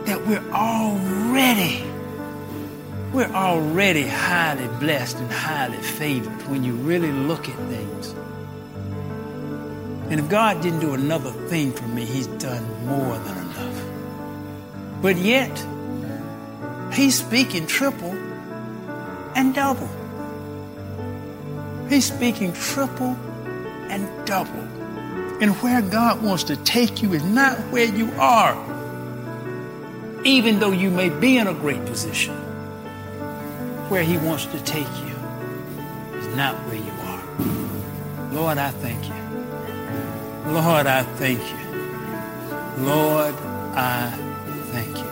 that 0.05 0.25
we're 0.27 0.51
already 0.51 1.83
we're 3.13 3.31
already 3.33 4.07
highly 4.07 4.67
blessed 4.79 5.17
and 5.17 5.31
highly 5.31 5.77
favored 5.77 6.47
when 6.49 6.63
you 6.63 6.73
really 6.73 7.11
look 7.11 7.47
at 7.47 7.55
things. 7.69 8.15
And 10.11 10.19
if 10.19 10.27
God 10.27 10.61
didn't 10.61 10.81
do 10.81 10.93
another 10.93 11.31
thing 11.47 11.71
for 11.71 11.87
me, 11.87 12.03
He's 12.03 12.27
done 12.27 12.85
more 12.85 13.17
than 13.17 13.37
enough. 13.37 15.01
But 15.01 15.15
yet, 15.15 15.65
He's 16.91 17.17
speaking 17.17 17.65
triple 17.65 18.11
and 19.37 19.55
double. 19.55 19.87
He's 21.87 22.13
speaking 22.13 22.51
triple 22.51 23.15
and 23.87 24.27
double. 24.27 24.67
And 25.41 25.55
where 25.61 25.81
God 25.81 26.21
wants 26.21 26.43
to 26.43 26.57
take 26.57 27.01
you 27.01 27.13
is 27.13 27.23
not 27.23 27.57
where 27.71 27.85
you 27.85 28.11
are, 28.19 28.57
even 30.25 30.59
though 30.59 30.71
you 30.71 30.91
may 30.91 31.07
be 31.07 31.37
in 31.37 31.47
a 31.47 31.53
great 31.53 31.85
position. 31.85 32.35
Where 33.87 34.03
He 34.03 34.17
wants 34.17 34.45
to 34.47 34.59
take 34.63 34.89
you 35.05 35.15
is 36.19 36.35
not 36.35 36.55
where 36.67 36.75
you 36.75 36.91
are. 37.03 38.33
Lord, 38.33 38.57
I 38.57 38.71
thank 38.71 39.07
you. 39.07 39.20
Lord, 40.51 40.85
I 40.85 41.03
thank 41.03 41.39
you. 41.39 41.57
Lord, 42.83 43.33
I 43.73 44.09
thank 44.71 44.97
you. 44.97 45.09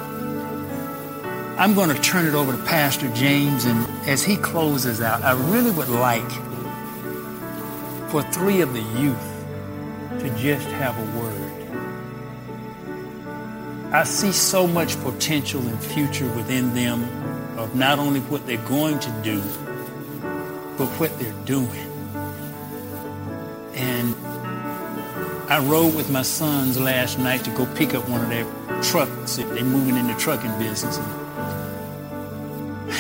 I'm 1.58 1.74
going 1.74 1.88
to 1.96 2.02
turn 2.02 2.26
it 2.28 2.34
over 2.34 2.52
to 2.52 2.64
Pastor 2.66 3.10
James, 3.14 3.64
and 3.64 3.88
as 4.06 4.22
he 4.22 4.36
closes 4.36 5.00
out, 5.00 5.24
I 5.24 5.32
really 5.50 5.72
would 5.72 5.88
like 5.88 6.30
for 8.12 8.22
three 8.34 8.60
of 8.60 8.74
the 8.74 8.82
youth 9.00 9.46
to 10.20 10.30
just 10.38 10.68
have 10.68 10.98
a 11.00 11.06
word. 11.18 11.54
I 13.94 14.04
see 14.04 14.34
so 14.34 14.68
much 14.68 15.00
potential 15.02 15.62
and 15.62 15.82
future 15.82 16.28
within 16.34 16.74
them 16.74 17.06
of 17.58 17.76
not 17.76 17.98
only 17.98 18.20
what 18.22 18.46
they're 18.46 18.58
going 18.68 19.00
to 19.00 19.12
do, 19.24 19.40
but 20.78 20.90
what 21.00 21.18
they're 21.18 21.32
doing. 21.46 21.88
And 23.74 24.14
I 25.50 25.58
rode 25.58 25.96
with 25.96 26.12
my 26.12 26.22
sons 26.22 26.80
last 26.80 27.18
night 27.18 27.44
to 27.46 27.50
go 27.50 27.66
pick 27.74 27.96
up 27.96 28.08
one 28.08 28.22
of 28.22 28.30
their 28.30 28.46
trucks. 28.84 29.38
They're 29.38 29.64
moving 29.64 29.98
in 29.98 30.06
the 30.06 30.14
trucking 30.14 30.56
business. 30.60 31.00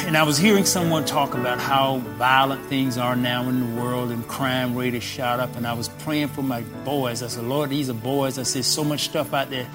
And 0.08 0.18
I 0.18 0.24
was 0.24 0.39
hearing 0.39 0.66
someone 0.66 1.06
talk 1.06 1.36
about 1.36 1.60
how 1.60 2.00
violent 2.18 2.66
things 2.66 2.97
are 2.97 3.16
now 3.16 3.47
in 3.47 3.60
the 3.60 3.80
world 3.80 4.10
and 4.10 4.28
crime 4.28 4.76
rate 4.76 4.95
has 4.95 5.04
shot 5.04 5.39
up. 5.39 5.56
And 5.58 5.68
I 5.68 5.74
was 5.74 5.89
praying 5.89 6.30
for 6.30 6.41
my 6.41 6.62
boys. 6.84 7.22
I 7.22 7.28
said, 7.28 7.43
Lord, 7.43 7.70
these 7.70 7.88
are 7.88 7.93
boys. 7.93 8.39
I 8.39 8.43
said, 8.43 8.66
so 8.66 8.84
much 8.84 9.02
stuff 9.02 9.32
out 9.32 9.52
there. 9.52 9.70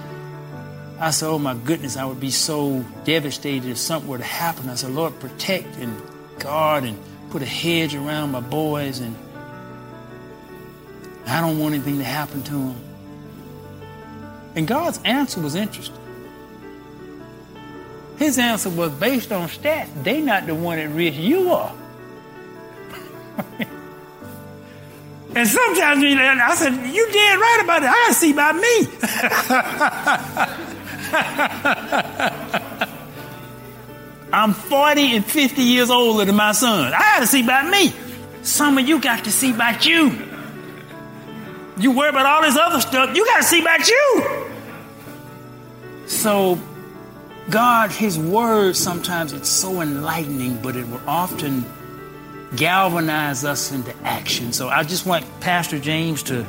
I 0.99 1.11
said, 1.11 1.29
oh 1.29 1.39
my 1.39 1.55
goodness, 1.55 1.97
I 1.97 2.05
would 2.05 2.18
be 2.18 2.33
so 2.33 2.85
devastated 3.05 3.70
if 3.70 3.79
something 3.79 4.11
were 4.11 4.18
to 4.18 4.25
happen. 4.25 4.68
I 4.68 4.75
said, 4.75 4.91
Lord, 4.91 5.20
protect 5.20 5.77
and 5.77 6.03
guard 6.41 6.83
and 6.83 6.99
put 7.31 7.41
a 7.41 7.47
hedge 7.47 7.95
around 7.95 8.33
my 8.33 8.41
boys 8.41 8.99
and 8.99 9.14
I 11.27 11.41
don't 11.41 11.59
want 11.59 11.75
anything 11.75 11.99
to 11.99 12.05
happen 12.05 12.43
to 12.45 12.53
him. 12.53 12.77
And 14.57 14.68
God's 14.68 15.01
answer 15.05 15.41
was 15.41 15.55
interesting. 15.55 15.97
His 18.18 18.39
answer 18.39 18.68
was 18.70 18.93
based 18.93 19.33
on 19.33 19.49
stats. 19.49 19.89
They 20.03 20.20
not 20.20 20.47
the 20.47 20.55
one 20.55 20.79
at 20.79 20.91
risk. 20.91 21.18
You 21.18 21.53
are. 21.53 21.75
and 25.35 25.49
sometimes 25.49 26.03
you 26.03 26.14
know, 26.14 26.22
I 26.22 26.55
said, 26.55 26.75
"You 26.95 27.11
dead 27.11 27.39
right 27.39 27.61
about 27.64 27.83
it. 27.83 27.89
I 27.89 28.12
see 28.12 28.33
by 28.33 28.53
me." 28.53 28.87
I'm 34.33 34.53
40 34.53 35.16
and 35.16 35.25
50 35.25 35.62
years 35.62 35.91
older 35.91 36.25
than 36.25 36.37
my 36.37 36.53
son. 36.53 36.93
I 36.93 36.99
got 36.99 37.20
to 37.20 37.27
see 37.27 37.43
by 37.43 37.68
me. 37.68 37.93
Some 38.43 38.79
of 38.79 38.89
you 38.89 39.01
got 39.01 39.25
to 39.25 39.33
see 39.33 39.53
by 39.53 39.77
you. 39.81 40.34
You 41.77 41.91
worry 41.93 42.09
about 42.09 42.27
all 42.27 42.43
this 42.43 42.57
other 42.57 42.81
stuff. 42.81 43.16
You 43.16 43.25
got 43.25 43.39
to 43.39 43.43
see 43.43 43.61
about 43.61 43.89
you. 43.89 44.51
So, 46.07 46.59
God, 47.51 47.91
His 47.91 48.18
Word, 48.18 48.77
sometimes 48.77 49.33
it's 49.33 49.49
so 49.49 49.81
enlightening, 49.81 50.61
but 50.62 50.77
it 50.77 50.87
will 50.87 51.03
often 51.07 51.64
galvanize 52.57 53.45
us 53.45 53.72
into 53.72 53.95
action. 54.05 54.53
So 54.53 54.68
I 54.68 54.83
just 54.85 55.07
want 55.07 55.25
Pastor 55.41 55.79
James 55.79 56.22
to 56.25 56.47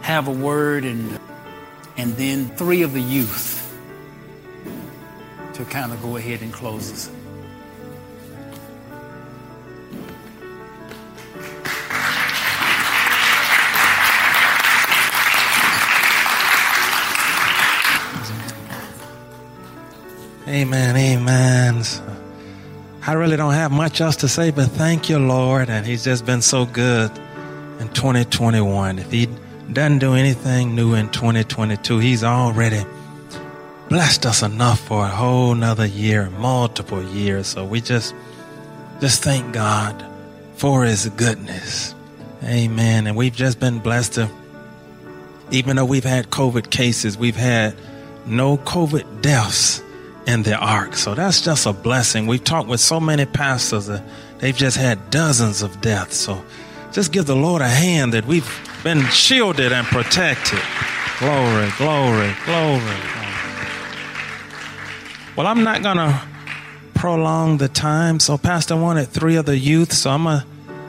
have 0.00 0.28
a 0.28 0.32
word 0.32 0.84
and 0.84 1.18
and 1.96 2.14
then 2.14 2.46
three 2.56 2.82
of 2.82 2.92
the 2.92 3.00
youth 3.00 3.56
to 5.54 5.64
kind 5.64 5.92
of 5.92 6.00
go 6.00 6.16
ahead 6.16 6.42
and 6.42 6.52
close 6.52 6.92
us. 6.92 7.17
Amen. 20.48 20.96
Amen. 20.96 21.84
I 23.06 23.12
really 23.12 23.36
don't 23.36 23.54
have 23.54 23.70
much 23.70 24.00
else 24.00 24.16
to 24.16 24.28
say, 24.28 24.50
but 24.50 24.68
thank 24.68 25.08
you, 25.08 25.18
Lord. 25.18 25.70
And 25.70 25.86
He's 25.86 26.04
just 26.04 26.26
been 26.26 26.42
so 26.42 26.66
good 26.66 27.10
in 27.80 27.88
2021. 27.90 28.98
If 28.98 29.10
He'd 29.10 29.30
doesn't 29.72 29.98
do 29.98 30.14
anything 30.14 30.74
new 30.74 30.94
in 30.94 31.10
2022. 31.10 31.98
He's 31.98 32.24
already 32.24 32.84
blessed 33.88 34.26
us 34.26 34.42
enough 34.42 34.80
for 34.80 35.04
a 35.04 35.08
whole 35.08 35.54
nother 35.54 35.86
year, 35.86 36.30
multiple 36.30 37.02
years. 37.02 37.48
So 37.48 37.64
we 37.64 37.80
just, 37.80 38.14
just 39.00 39.22
thank 39.22 39.52
God 39.52 40.04
for 40.54 40.84
his 40.84 41.08
goodness. 41.10 41.94
Amen. 42.42 43.06
And 43.06 43.16
we've 43.16 43.34
just 43.34 43.60
been 43.60 43.78
blessed 43.78 44.14
to, 44.14 44.30
even 45.50 45.76
though 45.76 45.84
we've 45.84 46.04
had 46.04 46.30
COVID 46.30 46.70
cases, 46.70 47.18
we've 47.18 47.36
had 47.36 47.74
no 48.26 48.56
COVID 48.56 49.20
deaths 49.20 49.82
in 50.28 50.42
the 50.42 50.54
ark. 50.54 50.94
So 50.94 51.14
that's 51.14 51.40
just 51.40 51.64
a 51.64 51.72
blessing. 51.72 52.26
We've 52.26 52.44
talked 52.44 52.68
with 52.68 52.80
so 52.80 53.00
many 53.00 53.24
pastors 53.24 53.86
that 53.86 54.04
they've 54.38 54.54
just 54.54 54.76
had 54.76 55.10
dozens 55.10 55.62
of 55.62 55.80
deaths. 55.80 56.16
So 56.18 56.44
just 56.92 57.12
give 57.12 57.24
the 57.24 57.34
Lord 57.34 57.62
a 57.62 57.68
hand 57.68 58.12
that 58.12 58.26
we've 58.26 58.46
been 58.84 59.02
shielded 59.06 59.72
and 59.72 59.86
protected. 59.86 60.60
Glory, 61.18 61.70
glory, 61.78 62.34
glory. 62.44 63.00
Well, 65.34 65.46
I'm 65.46 65.64
not 65.64 65.82
going 65.82 65.96
to 65.96 66.20
prolong 66.94 67.56
the 67.56 67.68
time. 67.68 68.20
So 68.20 68.36
Pastor 68.36 68.76
wanted 68.76 69.08
three 69.08 69.36
of 69.36 69.46
the 69.46 69.56
youth. 69.56 69.94
So 69.94 70.10
I'm 70.10 70.26
a, 70.26 70.44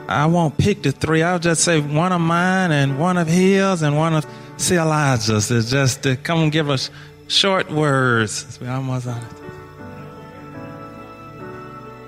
I 0.06 0.26
won't 0.26 0.58
pick 0.58 0.82
the 0.82 0.92
three. 0.92 1.22
I'll 1.22 1.38
just 1.38 1.64
say 1.64 1.80
one 1.80 2.12
of 2.12 2.20
mine 2.20 2.72
and 2.72 2.98
one 2.98 3.16
of 3.16 3.26
his 3.26 3.80
and 3.80 3.96
one 3.96 4.12
of 4.12 4.26
C. 4.58 4.76
Elijah's. 4.76 5.50
It's 5.50 5.70
just 5.70 6.02
to 6.02 6.16
come 6.16 6.50
give 6.50 6.68
us 6.68 6.90
short 7.30 7.70
words. 7.70 8.58
We 8.60 8.66
almost 8.66 9.06
on 9.06 9.22
it. 9.22 9.32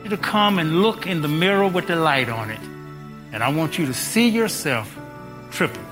You 0.05 0.11
to 0.11 0.17
come 0.17 0.59
and 0.59 0.83
look 0.83 1.07
in 1.07 1.23
the 1.23 1.29
mirror 1.29 1.69
with 1.69 1.87
the 1.87 1.97
light 1.97 2.29
on 2.29 2.51
it. 2.51 2.61
And 3.33 3.43
I 3.43 3.49
want 3.51 3.79
you 3.79 3.87
to 3.87 3.95
see 3.95 4.29
yourself 4.29 4.99
tripled. 5.53 5.87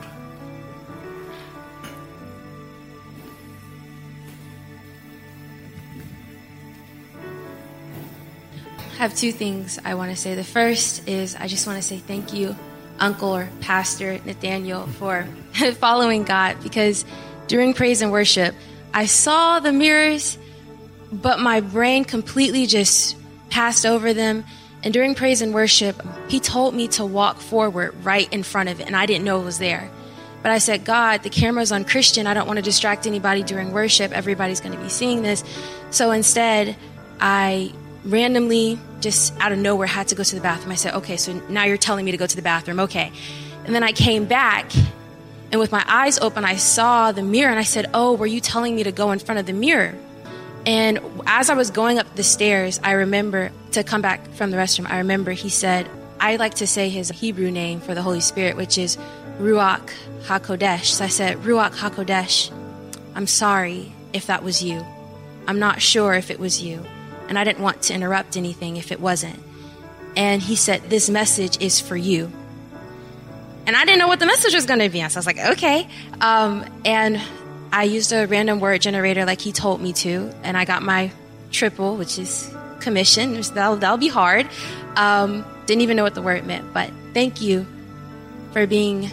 I 8.78 9.02
have 9.04 9.14
two 9.14 9.32
things 9.32 9.78
I 9.82 9.94
want 9.94 10.10
to 10.10 10.16
say. 10.16 10.34
The 10.34 10.44
first 10.44 11.08
is 11.08 11.36
I 11.36 11.46
just 11.46 11.66
want 11.66 11.80
to 11.80 11.82
say 11.82 11.98
thank 11.98 12.34
you, 12.34 12.56
Uncle 12.98 13.34
or 13.34 13.48
Pastor 13.60 14.18
Nathaniel, 14.26 14.86
for 14.88 15.26
following 15.78 16.24
God 16.24 16.62
because 16.62 17.06
during 17.46 17.72
praise 17.72 18.02
and 18.02 18.12
worship, 18.12 18.54
I 18.92 19.06
saw 19.06 19.60
the 19.60 19.72
mirrors, 19.72 20.38
but 21.12 21.38
my 21.38 21.60
brain 21.60 22.04
completely 22.04 22.66
just 22.66 23.16
passed 23.50 23.86
over 23.86 24.12
them. 24.12 24.44
And 24.82 24.94
during 24.94 25.14
praise 25.14 25.42
and 25.42 25.52
worship, 25.52 26.00
he 26.28 26.40
told 26.40 26.74
me 26.74 26.88
to 26.88 27.04
walk 27.04 27.38
forward 27.38 27.94
right 28.02 28.32
in 28.32 28.42
front 28.42 28.68
of 28.68 28.80
it, 28.80 28.86
and 28.86 28.96
I 28.96 29.06
didn't 29.06 29.24
know 29.24 29.40
it 29.40 29.44
was 29.44 29.58
there. 29.58 29.90
But 30.42 30.52
I 30.52 30.58
said, 30.58 30.86
God, 30.86 31.22
the 31.22 31.28
camera's 31.28 31.70
on 31.70 31.84
Christian. 31.84 32.26
I 32.26 32.32
don't 32.32 32.46
want 32.46 32.56
to 32.56 32.62
distract 32.62 33.06
anybody 33.06 33.42
during 33.42 33.72
worship. 33.72 34.10
Everybody's 34.12 34.60
going 34.60 34.74
to 34.74 34.82
be 34.82 34.88
seeing 34.88 35.20
this. 35.20 35.44
So 35.90 36.12
instead, 36.12 36.76
I 37.20 37.74
randomly, 38.06 38.78
just 39.00 39.38
out 39.38 39.52
of 39.52 39.58
nowhere, 39.58 39.86
had 39.86 40.08
to 40.08 40.14
go 40.14 40.22
to 40.22 40.34
the 40.34 40.40
bathroom. 40.40 40.72
I 40.72 40.76
said, 40.76 40.94
okay, 40.94 41.18
so 41.18 41.34
now 41.50 41.64
you're 41.64 41.76
telling 41.76 42.06
me 42.06 42.12
to 42.12 42.16
go 42.16 42.26
to 42.26 42.36
the 42.36 42.40
bathroom. 42.40 42.80
Okay. 42.80 43.12
And 43.66 43.74
then 43.74 43.82
I 43.82 43.92
came 43.92 44.24
back, 44.24 44.72
and 45.50 45.60
with 45.60 45.72
my 45.72 45.84
eyes 45.86 46.18
open, 46.18 46.44
I 46.44 46.56
saw 46.56 47.12
the 47.12 47.22
mirror, 47.22 47.50
and 47.50 47.58
I 47.58 47.64
said, 47.64 47.90
oh, 47.94 48.14
were 48.14 48.26
you 48.26 48.40
telling 48.40 48.76
me 48.76 48.84
to 48.84 48.92
go 48.92 49.10
in 49.12 49.18
front 49.18 49.38
of 49.38 49.46
the 49.46 49.52
mirror? 49.52 49.94
And 50.66 51.00
as 51.26 51.50
I 51.50 51.54
was 51.54 51.70
going 51.70 51.98
up 51.98 52.14
the 52.14 52.22
stairs, 52.22 52.80
I 52.84 52.92
remember 52.92 53.50
to 53.72 53.82
come 53.82 54.02
back 54.02 54.30
from 54.32 54.50
the 54.50 54.56
restroom, 54.56 54.90
I 54.90 54.98
remember 54.98 55.32
he 55.32 55.48
said, 55.48 55.88
I 56.20 56.36
like 56.36 56.54
to 56.54 56.66
say 56.66 56.88
his 56.88 57.08
Hebrew 57.08 57.50
name 57.50 57.80
for 57.80 57.94
the 57.94 58.02
Holy 58.02 58.20
Spirit, 58.20 58.56
which 58.56 58.76
is 58.76 58.98
Ruach 59.38 59.90
HaKodesh. 60.24 60.84
So 60.84 61.04
I 61.04 61.08
said, 61.08 61.38
Ruach 61.38 61.72
HaKodesh, 61.72 62.52
I'm 63.14 63.26
sorry 63.26 63.92
if 64.12 64.26
that 64.26 64.42
was 64.42 64.62
you. 64.62 64.84
I'm 65.46 65.58
not 65.58 65.80
sure 65.80 66.12
if 66.14 66.30
it 66.30 66.38
was 66.38 66.62
you 66.62 66.84
and 67.30 67.38
I 67.38 67.44
didn't 67.44 67.62
want 67.62 67.82
to 67.82 67.94
interrupt 67.94 68.36
anything 68.36 68.76
if 68.76 68.90
it 68.90 69.00
wasn't. 69.00 69.38
And 70.16 70.42
he 70.42 70.56
said, 70.56 70.90
This 70.90 71.08
message 71.08 71.62
is 71.62 71.80
for 71.80 71.96
you. 71.96 72.30
And 73.70 73.76
I 73.76 73.84
didn't 73.84 74.00
know 74.00 74.08
what 74.08 74.18
the 74.18 74.26
message 74.26 74.52
was 74.52 74.66
going 74.66 74.80
to 74.80 74.88
be. 74.88 74.98
So 74.98 75.04
I 75.04 75.06
was 75.20 75.26
like, 75.26 75.38
okay. 75.38 75.86
Um, 76.20 76.64
and 76.84 77.22
I 77.70 77.84
used 77.84 78.12
a 78.12 78.26
random 78.26 78.58
word 78.58 78.80
generator 78.80 79.24
like 79.24 79.40
he 79.40 79.52
told 79.52 79.80
me 79.80 79.92
to. 79.92 80.34
And 80.42 80.56
I 80.56 80.64
got 80.64 80.82
my 80.82 81.12
triple, 81.52 81.96
which 81.96 82.18
is 82.18 82.52
commission. 82.80 83.40
That'll, 83.54 83.76
that'll 83.76 83.96
be 83.96 84.08
hard. 84.08 84.48
Um, 84.96 85.44
didn't 85.66 85.82
even 85.82 85.96
know 85.96 86.02
what 86.02 86.16
the 86.16 86.20
word 86.20 86.44
meant. 86.46 86.74
But 86.74 86.90
thank 87.14 87.40
you 87.40 87.64
for 88.50 88.66
being 88.66 89.08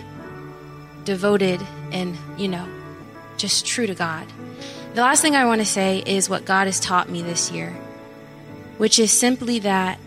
devoted 1.03 1.61
and, 1.91 2.17
you 2.39 2.47
know, 2.47 2.67
just 3.37 3.63
true 3.63 3.85
to 3.85 3.93
God. 3.93 4.25
The 4.95 5.01
last 5.01 5.21
thing 5.21 5.35
I 5.35 5.45
want 5.45 5.61
to 5.61 5.67
say 5.67 5.99
is 6.03 6.31
what 6.31 6.45
God 6.45 6.65
has 6.65 6.79
taught 6.79 7.11
me 7.11 7.21
this 7.21 7.51
year 7.51 7.77
which 8.77 8.99
is 8.99 9.11
simply 9.11 9.59
that 9.59 9.99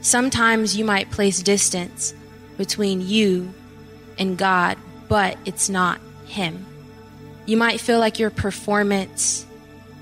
sometimes 0.00 0.76
you 0.76 0.84
might 0.84 1.10
place 1.10 1.42
distance 1.42 2.14
between 2.56 3.00
you 3.00 3.54
and 4.18 4.36
God, 4.36 4.78
but 5.08 5.36
it's 5.44 5.68
not 5.68 6.00
Him. 6.26 6.66
You 7.46 7.56
might 7.56 7.80
feel 7.80 7.98
like 7.98 8.18
your 8.18 8.30
performance, 8.30 9.44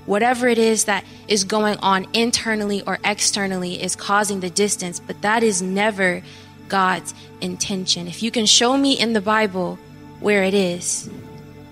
whatever 0.05 0.47
it 0.47 0.57
is 0.57 0.85
that 0.85 1.03
is 1.27 1.43
going 1.43 1.77
on 1.77 2.07
internally 2.13 2.81
or 2.83 2.99
externally, 3.03 3.81
is 3.81 3.95
causing 3.95 4.39
the 4.39 4.49
distance, 4.49 4.99
but 4.99 5.21
that 5.21 5.43
is 5.43 5.61
never 5.61 6.21
God's 6.67 7.13
intention. 7.41 8.07
If 8.07 8.23
you 8.23 8.31
can 8.31 8.45
show 8.45 8.77
me 8.77 8.99
in 8.99 9.13
the 9.13 9.21
Bible 9.21 9.77
where 10.19 10.43
it 10.43 10.53
is, 10.53 11.09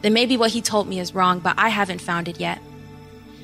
then 0.01 0.13
maybe 0.13 0.37
what 0.37 0.51
He 0.51 0.61
told 0.61 0.87
me 0.87 0.99
is 0.99 1.13
wrong, 1.13 1.39
but 1.39 1.55
I 1.57 1.69
haven't 1.69 2.01
found 2.01 2.27
it 2.27 2.39
yet. 2.39 2.61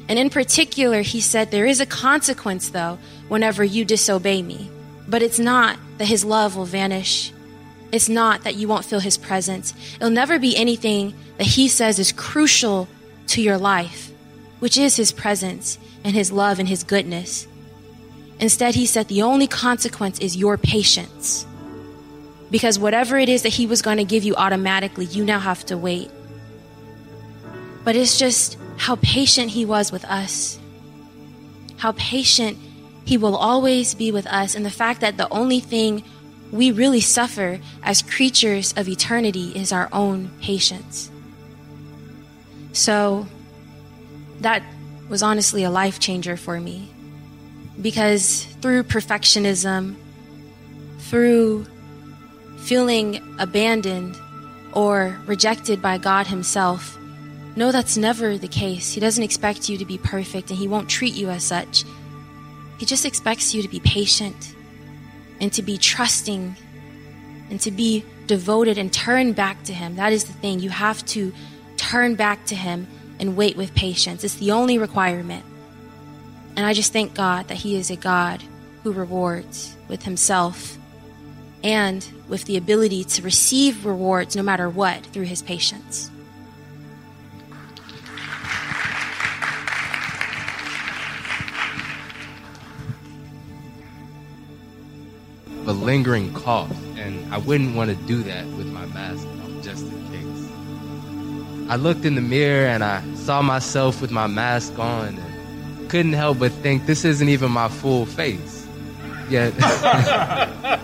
And 0.08 0.20
in 0.20 0.30
particular, 0.30 1.02
he 1.02 1.20
said, 1.20 1.50
There 1.50 1.66
is 1.66 1.80
a 1.80 1.86
consequence, 1.86 2.70
though, 2.70 3.00
whenever 3.28 3.64
you 3.64 3.86
disobey 3.86 4.42
me. 4.42 4.70
But 5.08 5.24
it's 5.24 5.40
not 5.40 5.78
that 5.98 6.08
his 6.08 6.24
love 6.24 6.56
will 6.56 6.66
vanish. 6.66 7.32
It's 7.96 8.10
not 8.10 8.44
that 8.44 8.56
you 8.56 8.68
won't 8.68 8.84
feel 8.84 9.00
his 9.00 9.18
presence. 9.18 9.74
It'll 9.96 10.10
never 10.10 10.38
be 10.38 10.58
anything 10.58 11.14
that 11.38 11.48
he 11.48 11.70
says 11.70 11.98
is 11.98 12.12
crucial 12.12 12.90
to 13.28 13.42
your 13.42 13.58
life, 13.58 14.12
which 14.60 14.78
is 14.78 14.98
his 14.98 15.14
presence 15.14 15.80
and 16.04 16.14
his 16.14 16.30
love 16.30 16.60
and 16.60 16.68
his 16.68 16.84
goodness. 16.84 17.48
Instead, 18.38 18.76
he 18.76 18.86
said 18.86 19.08
the 19.08 19.22
only 19.22 19.48
consequence 19.48 20.20
is 20.20 20.36
your 20.36 20.58
patience. 20.58 21.46
Because 22.52 22.78
whatever 22.78 23.18
it 23.18 23.30
is 23.30 23.44
that 23.44 23.54
he 23.54 23.66
was 23.66 23.82
going 23.82 23.98
to 23.98 24.04
give 24.04 24.26
you 24.26 24.36
automatically, 24.36 25.06
you 25.06 25.24
now 25.24 25.40
have 25.40 25.66
to 25.68 25.78
wait. 25.78 26.12
But 27.86 27.96
it's 27.96 28.20
just 28.20 28.58
how 28.76 28.98
patient 28.98 29.52
He 29.52 29.64
was 29.64 29.94
with 29.94 30.04
us, 30.04 30.60
how 31.78 31.94
patient 31.94 32.58
He 33.06 33.16
will 33.16 33.38
always 33.38 33.96
be 33.96 34.12
with 34.12 34.28
us, 34.28 34.54
and 34.54 34.66
the 34.66 34.70
fact 34.70 35.00
that 35.00 35.16
the 35.16 35.30
only 35.30 35.62
thing 35.62 36.04
we 36.56 36.72
really 36.72 37.02
suffer 37.02 37.60
as 37.84 38.02
creatures 38.02 38.74
of 38.78 38.88
eternity 38.88 39.52
is 39.56 39.74
our 39.74 39.90
own 39.92 40.32
patience. 40.42 41.12
So 42.72 43.28
that 44.40 44.64
was 45.10 45.22
honestly 45.22 45.64
a 45.64 45.70
life 45.70 46.00
changer 46.00 46.38
for 46.38 46.60
me 46.60 46.90
because 47.82 48.46
through 48.62 48.84
perfectionism, 48.84 49.96
through 51.00 51.66
feeling 52.60 53.22
abandoned 53.38 54.16
or 54.72 55.20
rejected 55.26 55.82
by 55.82 55.98
God 55.98 56.28
Himself, 56.28 56.98
no, 57.58 57.72
that's 57.72 57.98
never 57.98 58.38
the 58.38 58.48
case. 58.48 58.94
He 58.94 59.02
doesn't 59.02 59.24
expect 59.24 59.70
you 59.70 59.78
to 59.78 59.86
be 59.86 59.98
perfect 59.98 60.50
and 60.50 60.58
He 60.58 60.70
won't 60.70 60.90
treat 60.90 61.16
you 61.16 61.30
as 61.30 61.44
such. 61.44 61.84
He 62.78 62.86
just 62.86 63.06
expects 63.06 63.54
you 63.54 63.62
to 63.62 63.68
be 63.68 63.82
patient 63.82 64.55
and 65.40 65.52
to 65.54 65.62
be 65.62 65.78
trusting 65.78 66.56
and 67.50 67.62
to 67.62 67.72
be 67.72 68.06
devoted 68.28 68.78
and 68.78 68.92
turn 68.92 69.34
back 69.34 69.64
to 69.64 69.74
Him. 69.74 69.96
That 69.96 70.14
is 70.14 70.26
the 70.26 70.34
thing. 70.34 70.60
You 70.60 70.70
have 70.70 71.06
to 71.08 71.34
turn 71.78 72.16
back 72.16 72.46
to 72.48 72.56
Him 72.56 72.88
and 73.20 73.38
wait 73.38 73.56
with 73.56 73.76
patience. 73.76 74.24
It's 74.24 74.36
the 74.36 74.52
only 74.52 74.78
requirement. 74.78 75.46
And 76.56 76.66
I 76.66 76.74
just 76.74 76.94
thank 76.94 77.14
God 77.14 77.48
that 77.50 77.58
He 77.58 77.76
is 77.76 77.92
a 77.92 77.96
God 77.96 78.42
who 78.84 78.92
rewards 78.92 79.76
with 79.88 80.04
Himself 80.04 80.78
and 81.64 82.08
with 82.28 82.46
the 82.46 82.58
ability 82.58 83.04
to 83.04 83.22
receive 83.22 83.86
rewards 83.86 84.36
no 84.36 84.44
matter 84.44 84.70
what 84.70 85.06
through 85.08 85.26
His 85.26 85.42
patience. 85.42 86.10
A 95.68 95.74
lingering 95.74 96.34
cough, 96.34 96.72
and 96.98 97.34
I 97.34 97.38
wouldn't 97.38 97.76
want 97.76 97.90
to 97.90 97.96
do 98.06 98.24
that 98.24 98.46
with 98.50 98.68
my 98.68 98.86
mask 98.88 99.28
off 99.28 99.64
just 99.64 99.86
in 99.86 100.08
case. 100.10 101.70
I 101.70 101.76
looked 101.76 102.06
in 102.06 102.16
the 102.16 102.22
mirror 102.22 102.68
and 102.68 102.84
I 102.84 103.02
saw 103.16 103.42
myself 103.42 104.02
with 104.02 104.12
my 104.12 104.28
mask 104.28 104.78
on 104.78 105.18
and 105.18 105.90
couldn't 105.90 106.14
help 106.14 106.40
but 106.40 106.52
think 106.52 106.86
this 106.86 107.06
isn't 107.06 107.30
even 107.30 107.52
my 107.52 107.70
full 107.70 108.06
face. 108.06 108.68
Yet, 109.30 109.54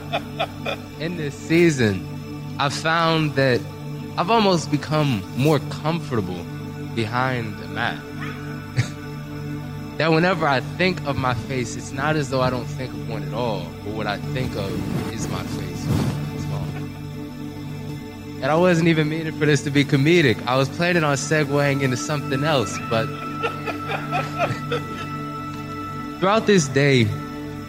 in 0.99 1.17
this 1.17 1.35
season, 1.35 2.07
I 2.59 2.69
found 2.69 3.35
that 3.35 3.61
I've 4.17 4.31
almost 4.31 4.71
become 4.71 5.21
more 5.37 5.59
comfortable 5.69 6.43
behind 6.95 7.53
a 7.63 7.67
mask. 7.67 8.03
That 10.01 10.11
whenever 10.11 10.47
I 10.47 10.61
think 10.79 10.99
of 11.05 11.15
my 11.15 11.35
face, 11.35 11.75
it's 11.75 11.91
not 11.91 12.15
as 12.15 12.31
though 12.31 12.41
I 12.41 12.49
don't 12.49 12.65
think 12.65 12.91
of 12.91 13.07
one 13.07 13.21
at 13.21 13.35
all, 13.35 13.67
but 13.85 13.93
what 13.93 14.07
I 14.07 14.17
think 14.33 14.55
of 14.55 15.13
is 15.13 15.27
my 15.27 15.43
face. 15.43 15.85
And 18.41 18.45
I 18.45 18.55
wasn't 18.55 18.87
even 18.87 19.09
meaning 19.09 19.37
for 19.37 19.45
this 19.45 19.61
to 19.65 19.69
be 19.69 19.85
comedic. 19.85 20.43
I 20.47 20.57
was 20.57 20.69
planning 20.69 21.03
on 21.03 21.17
segueing 21.17 21.83
into 21.83 21.97
something 21.97 22.43
else, 22.43 22.75
but 22.89 23.05
throughout 26.19 26.47
this 26.47 26.67
day, 26.69 27.01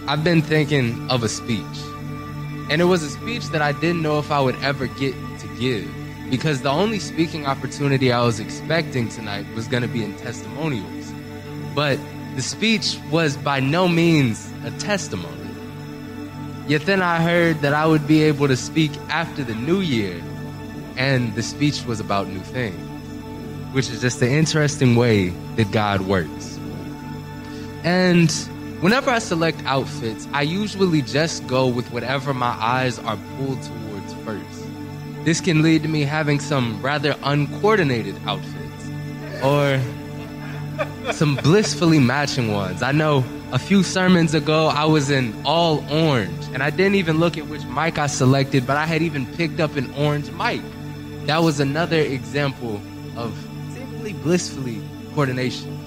I've 0.09 0.25
been 0.25 0.41
thinking 0.41 1.11
of 1.11 1.25
a 1.25 1.29
speech. 1.29 1.61
And 2.71 2.81
it 2.81 2.87
was 2.87 3.03
a 3.03 3.11
speech 3.11 3.45
that 3.49 3.61
I 3.61 3.73
didn't 3.73 4.01
know 4.01 4.19
if 4.19 4.31
I 4.31 4.41
would 4.41 4.57
ever 4.63 4.87
get 4.87 5.13
to 5.41 5.49
give 5.61 5.87
because 6.31 6.63
the 6.63 6.71
only 6.71 6.99
speaking 6.99 7.45
opportunity 7.45 8.11
I 8.11 8.23
was 8.23 8.41
expecting 8.41 9.11
tonight 9.11 9.45
was 9.55 9.69
going 9.69 9.83
to 9.83 9.89
be 9.91 10.03
in 10.03 10.17
testimonials. 10.17 11.13
But 11.75 11.99
the 12.35 12.43
speech 12.43 12.99
was 13.11 13.37
by 13.37 13.61
no 13.61 13.89
means 13.89 14.51
a 14.65 14.71
testimony. 14.73 15.51
Yet 16.69 16.87
then 16.87 17.03
I 17.03 17.21
heard 17.21 17.61
that 17.61 17.75
I 17.75 17.87
would 17.87 18.07
be 18.07 18.23
able 18.23 18.49
to 18.49 18.57
speak 18.57 18.91
after 19.09 19.45
the 19.45 19.55
new 19.55 19.81
year, 19.81 20.23
and 20.97 21.35
the 21.35 21.43
speech 21.43 21.85
was 21.85 22.01
about 22.01 22.29
new 22.29 22.41
things, 22.41 22.81
which 23.75 23.91
is 23.91 24.01
just 24.01 24.21
the 24.21 24.31
interesting 24.31 24.97
way 24.97 25.31
that 25.57 25.71
God 25.73 26.03
works. 26.03 26.59
And 27.85 28.31
whenever 28.81 29.11
I 29.11 29.19
select 29.19 29.61
outfits, 29.67 30.27
I 30.33 30.43
usually 30.43 31.03
just 31.03 31.47
go 31.47 31.67
with 31.67 31.91
whatever 31.93 32.33
my 32.33 32.57
eyes 32.61 32.99
are 33.01 33.19
pulled 33.37 33.61
towards 33.63 34.15
first. 34.25 34.67
This 35.25 35.41
can 35.41 35.63
lead 35.63 35.83
to 35.83 35.89
me 35.89 36.03
having 36.03 36.41
some 36.41 36.81
rather 36.81 37.17
uncoordinated 37.25 38.17
outfits, 38.25 38.91
or 39.43 39.81
some 41.13 41.37
blissfully 41.37 41.99
matching 41.99 42.53
ones. 42.53 42.83
I 42.83 42.93
know 42.93 43.25
a 43.53 43.59
few 43.59 43.83
sermons 43.83 44.35
ago 44.35 44.69
I 44.69 44.85
was 44.85 45.11
in 45.11 45.35
all 45.45 45.85
orange, 45.93 46.45
and 46.55 46.63
I 46.63 46.71
didn't 46.71 46.95
even 46.95 47.19
look 47.19 47.37
at 47.37 47.47
which 47.47 47.65
mic 47.67 47.99
I 47.99 48.07
selected, 48.07 48.67
but 48.67 48.77
I 48.77 48.87
had 48.87 49.03
even 49.03 49.27
picked 49.27 49.61
up 49.61 49.77
an 49.77 49.93
orange 49.95 50.31
mic. 50.33 50.63
That 51.27 51.43
was 51.43 51.61
another 51.61 51.99
example 51.99 52.81
of 53.17 53.37
seemingly 53.75 54.15
blissfully 54.15 54.81
coordination. 55.15 55.79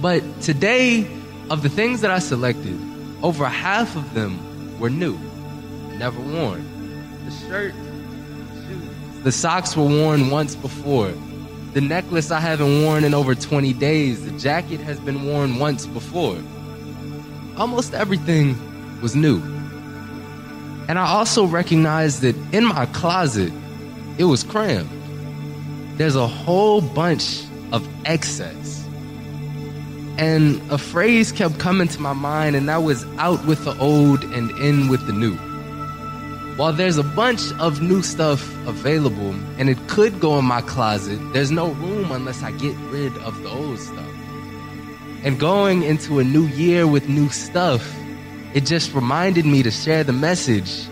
But 0.00 0.22
today, 0.40 1.06
of 1.50 1.62
the 1.62 1.68
things 1.68 2.00
that 2.00 2.10
I 2.10 2.18
selected, 2.18 2.78
over 3.22 3.46
half 3.46 3.96
of 3.96 4.14
them 4.14 4.78
were 4.78 4.90
new, 4.90 5.18
never 5.96 6.20
worn. 6.20 6.64
The 7.24 7.30
shirt, 7.30 7.74
the 7.74 8.62
shoes, 8.66 9.22
the 9.24 9.32
socks 9.32 9.76
were 9.76 9.84
worn 9.84 10.30
once 10.30 10.56
before. 10.56 11.12
The 11.72 11.80
necklace 11.80 12.32
I 12.32 12.40
haven't 12.40 12.82
worn 12.82 13.04
in 13.04 13.14
over 13.14 13.34
20 13.34 13.72
days. 13.74 14.24
The 14.24 14.36
jacket 14.38 14.80
has 14.80 14.98
been 14.98 15.24
worn 15.24 15.60
once 15.60 15.86
before. 15.86 16.36
Almost 17.56 17.94
everything 17.94 18.56
was 19.00 19.14
new. 19.14 19.40
And 20.88 20.98
I 20.98 21.06
also 21.06 21.44
recognized 21.46 22.22
that 22.22 22.34
in 22.52 22.64
my 22.64 22.86
closet, 22.86 23.52
it 24.18 24.24
was 24.24 24.42
crammed. 24.42 24.90
There's 25.96 26.16
a 26.16 26.26
whole 26.26 26.80
bunch 26.80 27.44
of 27.70 27.86
excess. 28.04 28.84
And 30.18 30.60
a 30.72 30.78
phrase 30.78 31.30
kept 31.30 31.60
coming 31.60 31.86
to 31.86 32.00
my 32.00 32.14
mind, 32.14 32.56
and 32.56 32.68
that 32.68 32.82
was 32.82 33.04
out 33.18 33.46
with 33.46 33.64
the 33.64 33.78
old 33.78 34.24
and 34.24 34.50
in 34.58 34.88
with 34.88 35.06
the 35.06 35.12
new. 35.12 35.38
While 36.60 36.74
there's 36.74 36.98
a 36.98 37.02
bunch 37.02 37.52
of 37.52 37.80
new 37.80 38.02
stuff 38.02 38.42
available 38.66 39.30
and 39.56 39.70
it 39.70 39.78
could 39.88 40.20
go 40.20 40.38
in 40.38 40.44
my 40.44 40.60
closet, 40.60 41.18
there's 41.32 41.50
no 41.50 41.70
room 41.70 42.12
unless 42.12 42.42
I 42.42 42.50
get 42.50 42.76
rid 42.90 43.16
of 43.20 43.42
the 43.42 43.48
old 43.48 43.78
stuff. 43.78 44.12
And 45.24 45.40
going 45.40 45.82
into 45.82 46.18
a 46.18 46.22
new 46.22 46.44
year 46.48 46.86
with 46.86 47.08
new 47.08 47.30
stuff, 47.30 47.80
it 48.52 48.66
just 48.66 48.92
reminded 48.92 49.46
me 49.46 49.62
to 49.62 49.70
share 49.70 50.04
the 50.04 50.12
message 50.12 50.86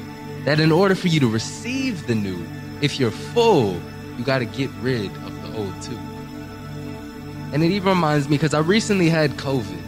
that 0.47 0.59
in 0.59 0.73
order 0.73 0.95
for 0.95 1.09
you 1.09 1.21
to 1.21 1.29
receive 1.29 2.07
the 2.07 2.15
new, 2.15 2.43
if 2.81 2.99
you're 2.99 3.11
full, 3.11 3.79
you 4.17 4.25
got 4.25 4.39
to 4.39 4.47
get 4.47 4.71
rid 4.81 5.15
of 5.17 5.43
the 5.43 5.59
old 5.59 5.83
too. 5.83 5.99
And 7.53 7.63
it 7.63 7.73
even 7.73 7.91
reminds 7.91 8.27
me 8.27 8.39
because 8.39 8.55
I 8.55 8.61
recently 8.61 9.11
had 9.11 9.33
COVID, 9.33 9.83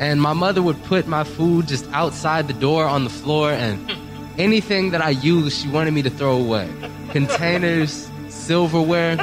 and 0.00 0.22
my 0.22 0.32
mother 0.32 0.62
would 0.62 0.82
put 0.84 1.06
my 1.06 1.24
food 1.24 1.68
just 1.68 1.86
outside 1.92 2.48
the 2.48 2.54
door 2.54 2.86
on 2.86 3.04
the 3.04 3.10
floor, 3.10 3.52
and 3.52 3.92
anything 4.38 4.90
that 4.90 5.00
I 5.00 5.10
used, 5.10 5.60
she 5.60 5.68
wanted 5.68 5.92
me 5.92 6.02
to 6.02 6.10
throw 6.10 6.36
away. 6.36 6.68
Containers, 7.10 8.10
silverware. 8.28 9.18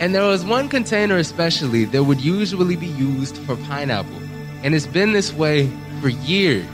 And 0.00 0.14
there 0.14 0.26
was 0.26 0.44
one 0.44 0.68
container 0.68 1.16
especially 1.16 1.84
that 1.86 2.02
would 2.02 2.20
usually 2.20 2.74
be 2.74 2.88
used 2.88 3.36
for 3.38 3.54
pineapple. 3.54 4.20
And 4.64 4.74
it's 4.74 4.86
been 4.86 5.12
this 5.12 5.32
way 5.32 5.70
for 6.00 6.08
years. 6.08 6.66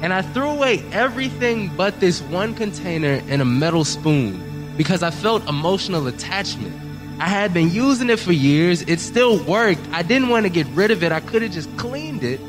And 0.00 0.12
I 0.12 0.22
threw 0.22 0.48
away 0.48 0.84
everything 0.92 1.74
but 1.76 1.98
this 1.98 2.20
one 2.22 2.54
container 2.54 3.20
and 3.28 3.42
a 3.42 3.44
metal 3.44 3.84
spoon 3.84 4.40
because 4.76 5.02
I 5.02 5.10
felt 5.10 5.48
emotional 5.48 6.06
attachment. 6.06 6.74
I 7.18 7.28
had 7.28 7.54
been 7.54 7.70
using 7.70 8.10
it 8.10 8.20
for 8.20 8.32
years. 8.32 8.82
It 8.82 9.00
still 9.00 9.42
worked. 9.44 9.80
I 9.92 10.02
didn't 10.02 10.28
want 10.28 10.46
to 10.46 10.50
get 10.50 10.66
rid 10.68 10.90
of 10.90 11.02
it. 11.02 11.10
I 11.10 11.20
could 11.20 11.42
have 11.42 11.52
just 11.52 11.74
cleaned 11.76 12.22
it. 12.22 12.40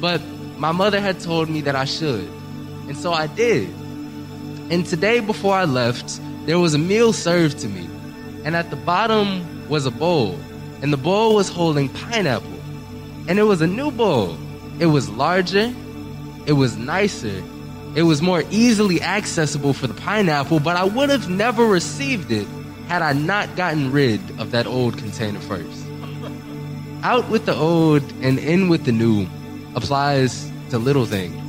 But 0.00 0.20
my 0.64 0.72
mother 0.72 0.98
had 0.98 1.20
told 1.20 1.50
me 1.50 1.60
that 1.60 1.76
I 1.76 1.84
should. 1.84 2.26
And 2.88 2.96
so 2.96 3.12
I 3.12 3.26
did. 3.26 3.68
And 4.70 4.86
today, 4.86 5.20
before 5.20 5.54
I 5.54 5.66
left, 5.66 6.18
there 6.46 6.58
was 6.58 6.72
a 6.72 6.78
meal 6.78 7.12
served 7.12 7.58
to 7.58 7.68
me. 7.68 7.86
And 8.46 8.56
at 8.56 8.70
the 8.70 8.76
bottom 8.76 9.68
was 9.68 9.84
a 9.84 9.90
bowl. 9.90 10.38
And 10.80 10.90
the 10.90 10.96
bowl 10.96 11.34
was 11.34 11.50
holding 11.50 11.90
pineapple. 11.90 12.58
And 13.28 13.38
it 13.38 13.42
was 13.42 13.60
a 13.60 13.66
new 13.66 13.90
bowl. 13.90 14.38
It 14.78 14.86
was 14.86 15.10
larger. 15.10 15.70
It 16.46 16.54
was 16.54 16.78
nicer. 16.78 17.42
It 17.94 18.04
was 18.04 18.22
more 18.22 18.42
easily 18.50 19.02
accessible 19.02 19.74
for 19.74 19.86
the 19.86 19.92
pineapple, 19.92 20.60
but 20.60 20.76
I 20.76 20.84
would 20.84 21.10
have 21.10 21.28
never 21.28 21.66
received 21.66 22.32
it 22.32 22.48
had 22.88 23.02
I 23.02 23.12
not 23.12 23.54
gotten 23.54 23.92
rid 23.92 24.20
of 24.40 24.52
that 24.52 24.66
old 24.66 24.96
container 24.96 25.40
first. 25.40 25.84
Out 27.02 27.28
with 27.28 27.44
the 27.44 27.54
old 27.54 28.02
and 28.22 28.38
in 28.38 28.70
with 28.70 28.86
the 28.86 28.92
new 28.92 29.28
applies 29.74 30.50
to 30.74 30.78
little 30.80 31.06
things. 31.06 31.40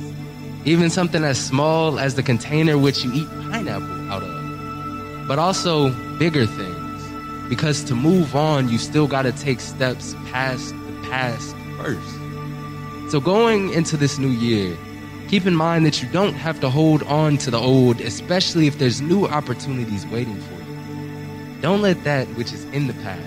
Even 0.64 0.88
something 0.88 1.24
as 1.24 1.36
small 1.36 1.98
as 1.98 2.14
the 2.14 2.22
container 2.22 2.78
which 2.78 3.04
you 3.04 3.12
eat 3.12 3.28
pineapple 3.50 4.12
out 4.12 4.22
of. 4.22 5.26
But 5.26 5.40
also 5.40 5.90
bigger 6.16 6.46
things. 6.46 7.48
Because 7.48 7.82
to 7.84 7.96
move 7.96 8.36
on, 8.36 8.68
you 8.68 8.78
still 8.78 9.08
got 9.08 9.22
to 9.22 9.32
take 9.32 9.58
steps 9.58 10.14
past 10.30 10.70
the 10.70 11.08
past 11.10 11.56
first. 11.76 13.10
So 13.10 13.18
going 13.18 13.72
into 13.72 13.96
this 13.96 14.16
new 14.16 14.28
year, 14.28 14.78
keep 15.26 15.44
in 15.44 15.56
mind 15.56 15.84
that 15.86 16.00
you 16.00 16.08
don't 16.10 16.34
have 16.34 16.60
to 16.60 16.70
hold 16.70 17.02
on 17.02 17.36
to 17.38 17.50
the 17.50 17.58
old, 17.58 18.00
especially 18.00 18.68
if 18.68 18.78
there's 18.78 19.00
new 19.00 19.26
opportunities 19.26 20.06
waiting 20.06 20.40
for 20.40 20.54
you. 20.54 21.60
Don't 21.62 21.82
let 21.82 22.04
that 22.04 22.28
which 22.36 22.52
is 22.52 22.62
in 22.66 22.86
the 22.86 22.94
past 22.94 23.26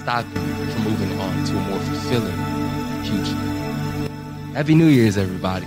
stop 0.00 0.26
you 0.26 0.40
from 0.72 0.84
moving 0.84 1.18
on 1.18 1.44
to 1.44 1.56
a 1.56 1.60
more 1.70 1.78
fulfilling 1.78 3.04
future. 3.04 3.41
Happy 4.54 4.74
New 4.74 4.88
Year's, 4.88 5.16
everybody. 5.16 5.66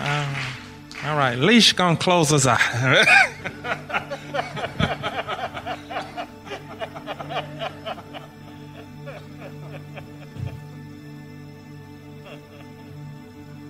Uh, 0.00 0.34
all 1.04 1.16
right, 1.16 1.38
Leash 1.38 1.72
gonna 1.72 1.96
close 1.96 2.32
us 2.32 2.44
out. 2.44 2.58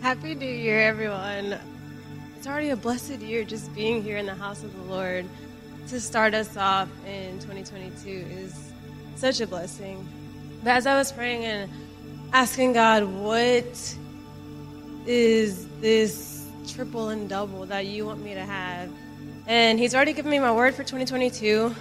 Happy 0.01 0.35
New 0.35 0.47
Year, 0.47 0.81
everyone. 0.81 1.59
It's 2.39 2.47
already 2.47 2.71
a 2.71 2.77
blessed 2.77 3.21
year 3.21 3.45
just 3.45 3.75
being 3.75 4.03
here 4.03 4.17
in 4.17 4.25
the 4.25 4.35
house 4.35 4.63
of 4.65 4.75
the 4.75 4.83
Lord. 4.85 5.27
To 5.89 6.01
start 6.01 6.33
us 6.33 6.57
off 6.57 6.89
in 7.07 7.39
2022 7.41 8.09
is 8.09 8.73
such 9.17 9.41
a 9.43 9.47
blessing. 9.47 10.09
But 10.63 10.71
as 10.71 10.87
I 10.87 10.97
was 10.97 11.13
praying 11.13 11.45
and 11.45 11.71
asking 12.33 12.73
God, 12.73 13.05
what 13.05 13.97
is 15.07 15.69
this 15.81 16.49
triple 16.67 17.11
and 17.11 17.29
double 17.29 17.67
that 17.67 17.85
you 17.85 18.07
want 18.07 18.23
me 18.23 18.33
to 18.33 18.41
have? 18.41 18.89
And 19.47 19.79
He's 19.79 19.95
already 19.95 20.15
given 20.15 20.31
me 20.31 20.39
my 20.39 20.53
word 20.53 20.75
for 20.75 20.85
2022. 20.85 21.75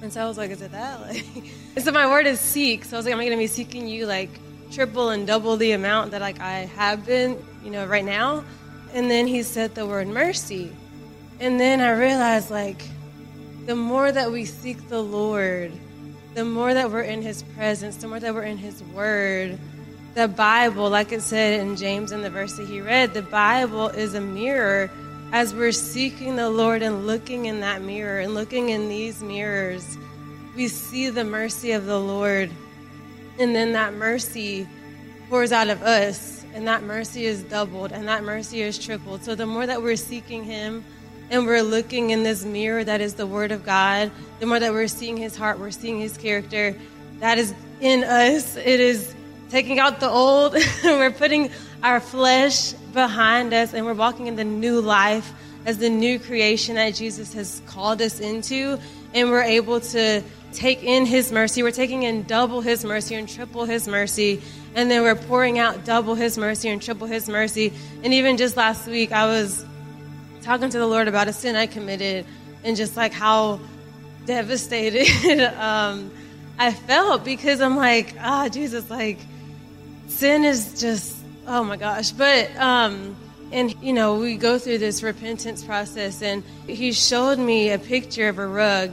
And 0.00 0.12
so 0.12 0.22
I 0.22 0.28
was 0.28 0.38
like, 0.38 0.52
is 0.52 0.62
it 0.62 0.70
that? 0.70 1.00
Like, 1.74 1.84
so 1.84 1.90
my 1.90 2.06
word 2.06 2.26
is 2.26 2.38
seek. 2.38 2.84
So 2.84 2.96
I 2.96 2.98
was 2.98 3.04
like, 3.06 3.12
am 3.12 3.20
I 3.20 3.24
going 3.24 3.36
to 3.36 3.42
be 3.42 3.48
seeking 3.48 3.88
you 3.88 4.06
like 4.06 4.30
triple 4.70 5.10
and 5.10 5.26
double 5.26 5.56
the 5.56 5.72
amount 5.72 6.12
that 6.12 6.20
like 6.20 6.40
I 6.40 6.66
have 6.76 7.04
been, 7.04 7.36
you 7.64 7.70
know, 7.70 7.84
right 7.84 8.04
now? 8.04 8.44
And 8.94 9.10
then 9.10 9.26
he 9.26 9.42
said 9.42 9.74
the 9.74 9.86
word 9.86 10.06
mercy. 10.06 10.70
And 11.40 11.58
then 11.58 11.80
I 11.80 11.90
realized 11.92 12.50
like 12.50 12.82
the 13.70 13.76
more 13.76 14.10
that 14.10 14.32
we 14.32 14.44
seek 14.44 14.88
the 14.88 15.00
Lord, 15.00 15.70
the 16.34 16.44
more 16.44 16.74
that 16.74 16.90
we're 16.90 17.02
in 17.02 17.22
his 17.22 17.44
presence, 17.54 17.94
the 17.98 18.08
more 18.08 18.18
that 18.18 18.34
we're 18.34 18.42
in 18.42 18.58
his 18.58 18.82
word, 18.82 19.56
the 20.14 20.26
Bible, 20.26 20.90
like 20.90 21.12
it 21.12 21.22
said 21.22 21.60
in 21.60 21.76
James 21.76 22.10
in 22.10 22.20
the 22.20 22.30
verse 22.30 22.56
that 22.56 22.66
he 22.66 22.80
read, 22.80 23.14
the 23.14 23.22
Bible 23.22 23.86
is 23.86 24.14
a 24.14 24.20
mirror 24.20 24.90
as 25.30 25.54
we're 25.54 25.70
seeking 25.70 26.34
the 26.34 26.50
Lord 26.50 26.82
and 26.82 27.06
looking 27.06 27.44
in 27.44 27.60
that 27.60 27.80
mirror 27.80 28.18
and 28.18 28.34
looking 28.34 28.70
in 28.70 28.88
these 28.88 29.22
mirrors. 29.22 29.96
We 30.56 30.66
see 30.66 31.08
the 31.08 31.22
mercy 31.22 31.70
of 31.70 31.86
the 31.86 32.00
Lord, 32.00 32.50
and 33.38 33.54
then 33.54 33.70
that 33.74 33.94
mercy 33.94 34.66
pours 35.28 35.52
out 35.52 35.68
of 35.68 35.80
us, 35.82 36.44
and 36.54 36.66
that 36.66 36.82
mercy 36.82 37.24
is 37.24 37.44
doubled, 37.44 37.92
and 37.92 38.08
that 38.08 38.24
mercy 38.24 38.62
is 38.62 38.80
tripled. 38.80 39.22
So 39.22 39.36
the 39.36 39.46
more 39.46 39.64
that 39.64 39.80
we're 39.80 39.94
seeking 39.94 40.42
Him, 40.42 40.84
and 41.30 41.46
we're 41.46 41.62
looking 41.62 42.10
in 42.10 42.24
this 42.24 42.44
mirror 42.44 42.82
that 42.82 43.00
is 43.00 43.14
the 43.14 43.26
Word 43.26 43.52
of 43.52 43.64
God, 43.64 44.10
the 44.40 44.46
more 44.46 44.58
that 44.58 44.72
we're 44.72 44.88
seeing 44.88 45.16
His 45.16 45.36
heart, 45.36 45.60
we're 45.60 45.70
seeing 45.70 46.00
His 46.00 46.16
character, 46.16 46.76
that 47.20 47.38
is 47.38 47.54
in 47.80 48.02
us. 48.02 48.56
It 48.56 48.80
is 48.80 49.14
taking 49.48 49.78
out 49.78 50.00
the 50.00 50.08
old, 50.08 50.54
we're 50.84 51.12
putting 51.12 51.50
our 51.82 52.00
flesh 52.00 52.72
behind 52.92 53.54
us, 53.54 53.72
and 53.72 53.86
we're 53.86 53.94
walking 53.94 54.26
in 54.26 54.36
the 54.36 54.44
new 54.44 54.80
life 54.80 55.32
as 55.66 55.78
the 55.78 55.88
new 55.88 56.18
creation 56.18 56.74
that 56.74 56.94
Jesus 56.94 57.32
has 57.34 57.62
called 57.66 58.02
us 58.02 58.18
into, 58.18 58.78
and 59.14 59.30
we're 59.30 59.42
able 59.42 59.80
to 59.80 60.22
take 60.52 60.82
in 60.82 61.06
His 61.06 61.30
mercy. 61.30 61.62
We're 61.62 61.70
taking 61.70 62.02
in 62.02 62.24
double 62.24 62.60
His 62.60 62.84
mercy 62.84 63.14
and 63.14 63.28
triple 63.28 63.66
His 63.66 63.86
mercy, 63.86 64.42
and 64.74 64.90
then 64.90 65.02
we're 65.02 65.14
pouring 65.14 65.60
out 65.60 65.84
double 65.84 66.16
His 66.16 66.36
mercy 66.36 66.68
and 66.68 66.82
triple 66.82 67.06
His 67.06 67.28
mercy. 67.28 67.72
And 68.02 68.12
even 68.14 68.36
just 68.36 68.56
last 68.56 68.88
week, 68.88 69.12
I 69.12 69.26
was 69.26 69.64
talking 70.50 70.68
to 70.68 70.80
the 70.80 70.86
Lord 70.86 71.06
about 71.06 71.28
a 71.28 71.32
sin 71.32 71.54
I 71.54 71.68
committed, 71.68 72.26
and 72.64 72.76
just 72.76 72.96
like 72.96 73.12
how 73.12 73.60
devastated 74.26 75.40
um, 75.60 76.10
I 76.58 76.72
felt 76.72 77.24
because 77.24 77.60
I'm 77.60 77.76
like, 77.76 78.16
ah, 78.18 78.46
oh, 78.46 78.48
Jesus, 78.48 78.90
like 78.90 79.18
sin 80.08 80.44
is 80.44 80.80
just 80.80 81.16
oh 81.46 81.62
my 81.62 81.76
gosh. 81.76 82.10
But 82.10 82.50
um, 82.56 83.14
and 83.52 83.72
you 83.80 83.92
know, 83.92 84.18
we 84.18 84.36
go 84.36 84.58
through 84.58 84.78
this 84.78 85.04
repentance 85.04 85.62
process, 85.62 86.20
and 86.20 86.42
he 86.66 86.90
showed 86.90 87.38
me 87.38 87.70
a 87.70 87.78
picture 87.78 88.28
of 88.28 88.40
a 88.40 88.46
rug, 88.46 88.90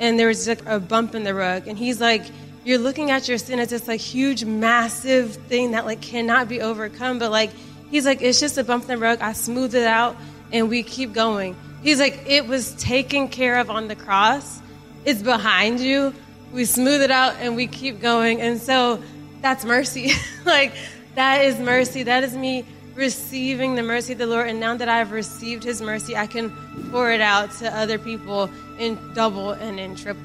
and 0.00 0.18
there 0.18 0.28
was 0.28 0.46
like 0.46 0.66
a 0.66 0.78
bump 0.78 1.14
in 1.14 1.24
the 1.24 1.32
rug, 1.32 1.66
and 1.66 1.78
he's 1.78 1.98
like, 1.98 2.24
"You're 2.62 2.76
looking 2.76 3.10
at 3.10 3.26
your 3.26 3.38
sin 3.38 3.58
as 3.58 3.70
this 3.70 3.88
like 3.88 4.00
huge, 4.00 4.44
massive 4.44 5.34
thing 5.48 5.70
that 5.70 5.86
like 5.86 6.02
cannot 6.02 6.46
be 6.46 6.60
overcome." 6.60 7.18
But 7.18 7.30
like, 7.30 7.52
he's 7.90 8.04
like, 8.04 8.20
"It's 8.20 8.38
just 8.38 8.58
a 8.58 8.64
bump 8.64 8.82
in 8.82 8.88
the 8.88 8.98
rug. 8.98 9.22
I 9.22 9.32
smoothed 9.32 9.74
it 9.74 9.86
out, 9.86 10.14
and 10.52 10.68
we 10.68 10.82
keep 10.82 11.12
going." 11.12 11.56
He's 11.82 11.98
like, 11.98 12.24
"It 12.26 12.46
was 12.46 12.72
taken 12.74 13.28
care 13.28 13.58
of 13.58 13.70
on 13.70 13.88
the 13.88 13.96
cross. 13.96 14.60
It's 15.04 15.22
behind 15.22 15.80
you. 15.80 16.12
We 16.52 16.64
smooth 16.64 17.02
it 17.02 17.10
out, 17.10 17.36
and 17.40 17.56
we 17.56 17.66
keep 17.66 18.00
going." 18.00 18.40
And 18.40 18.60
so 18.60 19.02
that's 19.40 19.64
mercy. 19.64 20.12
like 20.44 20.72
that 21.14 21.44
is 21.44 21.58
mercy. 21.58 22.02
That 22.04 22.24
is 22.24 22.36
me 22.36 22.64
receiving 22.94 23.74
the 23.74 23.82
mercy 23.82 24.12
of 24.12 24.18
the 24.18 24.26
Lord. 24.26 24.48
And 24.48 24.60
now 24.60 24.76
that 24.76 24.88
I've 24.88 25.12
received 25.12 25.64
his 25.64 25.80
mercy, 25.80 26.16
I 26.16 26.26
can 26.26 26.50
pour 26.90 27.10
it 27.10 27.20
out 27.20 27.50
to 27.58 27.74
other 27.74 27.98
people 27.98 28.50
in 28.78 28.98
double 29.14 29.52
and 29.52 29.80
in 29.80 29.96
triple. 29.96 30.20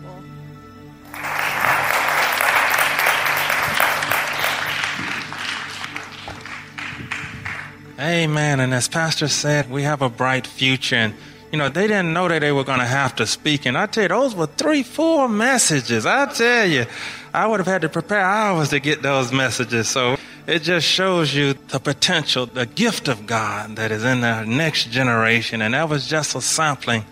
Amen. 7.99 8.59
And 8.59 8.73
as 8.73 8.87
Pastor 8.89 9.27
said, 9.29 9.69
we 9.71 9.83
have 9.83 10.01
a 10.01 10.09
bright 10.09 10.45
future. 10.45 10.95
And, 10.95 11.13
you 11.51 11.57
know, 11.57 11.69
they 11.69 11.87
didn't 11.87 12.11
know 12.11 12.27
that 12.27 12.39
they 12.39 12.51
were 12.51 12.65
going 12.65 12.79
to 12.79 12.85
have 12.85 13.15
to 13.17 13.25
speak. 13.25 13.65
And 13.65 13.77
I 13.77 13.85
tell 13.85 14.03
you, 14.03 14.09
those 14.09 14.35
were 14.35 14.47
three, 14.47 14.83
four 14.83 15.29
messages. 15.29 16.05
I 16.05 16.25
tell 16.25 16.65
you, 16.65 16.85
I 17.33 17.47
would 17.47 17.59
have 17.61 17.67
had 17.67 17.81
to 17.83 17.89
prepare 17.89 18.19
hours 18.19 18.69
to 18.69 18.79
get 18.79 19.01
those 19.01 19.31
messages. 19.31 19.87
So 19.87 20.17
it 20.45 20.59
just 20.63 20.85
shows 20.85 21.33
you 21.33 21.53
the 21.53 21.79
potential, 21.79 22.45
the 22.45 22.65
gift 22.65 23.07
of 23.07 23.25
God 23.25 23.77
that 23.77 23.91
is 23.91 24.03
in 24.03 24.19
the 24.19 24.43
next 24.43 24.91
generation. 24.91 25.61
And 25.61 25.73
that 25.73 25.87
was 25.87 26.05
just 26.05 26.35
a 26.35 26.41
sampling 26.41 27.05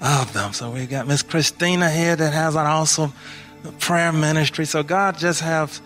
of 0.00 0.32
them. 0.32 0.52
So 0.52 0.72
we 0.72 0.86
got 0.86 1.06
Miss 1.06 1.22
Christina 1.22 1.90
here 1.90 2.16
that 2.16 2.32
has 2.32 2.56
an 2.56 2.66
awesome 2.66 3.12
prayer 3.78 4.12
ministry. 4.12 4.64
So 4.64 4.82
God 4.82 5.16
just 5.16 5.40
has 5.42 5.80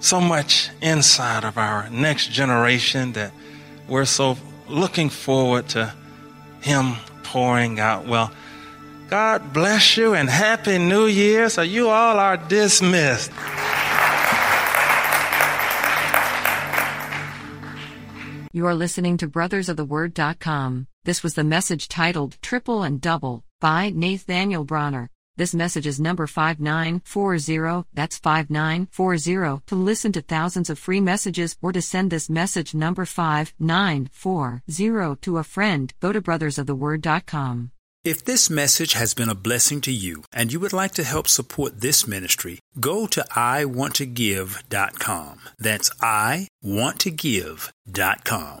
so 0.00 0.20
much 0.20 0.68
inside 0.82 1.44
of 1.44 1.56
our 1.56 1.88
next 1.88 2.30
generation 2.30 3.12
that 3.12 3.32
we're 3.88 4.04
so 4.04 4.36
looking 4.68 5.10
forward 5.10 5.68
to 5.70 5.92
Him 6.60 6.94
pouring 7.22 7.80
out. 7.80 8.06
Well, 8.06 8.30
God 9.08 9.52
bless 9.52 9.96
you 9.96 10.14
and 10.14 10.28
Happy 10.28 10.78
New 10.78 11.06
Year. 11.06 11.48
So 11.48 11.62
you 11.62 11.88
all 11.88 12.18
are 12.18 12.36
dismissed. 12.36 13.30
You 18.52 18.66
are 18.66 18.74
listening 18.74 19.16
to 19.16 19.28
brothersoftheword.com. 19.28 20.86
This 21.04 21.22
was 21.22 21.34
the 21.34 21.44
message 21.44 21.88
titled 21.88 22.36
Triple 22.40 22.84
and 22.84 23.00
Double 23.00 23.42
by 23.60 23.90
Nathaniel 23.90 24.64
Bronner. 24.64 25.10
This 25.36 25.52
message 25.52 25.84
is 25.84 25.98
number 25.98 26.28
5940, 26.28 27.88
that's 27.92 28.18
5940. 28.18 29.62
To 29.66 29.74
listen 29.74 30.12
to 30.12 30.22
thousands 30.22 30.70
of 30.70 30.78
free 30.78 31.00
messages 31.00 31.56
or 31.60 31.72
to 31.72 31.82
send 31.82 32.12
this 32.12 32.30
message 32.30 32.72
number 32.72 33.04
5940 33.04 35.16
to 35.22 35.38
a 35.38 35.42
friend, 35.42 35.92
go 35.98 36.12
to 36.12 36.22
brothersoftheword.com. 36.22 37.72
If 38.04 38.24
this 38.24 38.48
message 38.48 38.92
has 38.92 39.12
been 39.14 39.28
a 39.28 39.34
blessing 39.34 39.80
to 39.80 39.90
you 39.90 40.22
and 40.32 40.52
you 40.52 40.60
would 40.60 40.72
like 40.72 40.94
to 40.94 41.02
help 41.02 41.26
support 41.26 41.80
this 41.80 42.06
ministry, 42.06 42.60
go 42.78 43.08
to 43.08 43.24
iwanttogive.com. 43.34 45.40
That's 45.58 45.90
iwanttogive.com. 46.00 48.60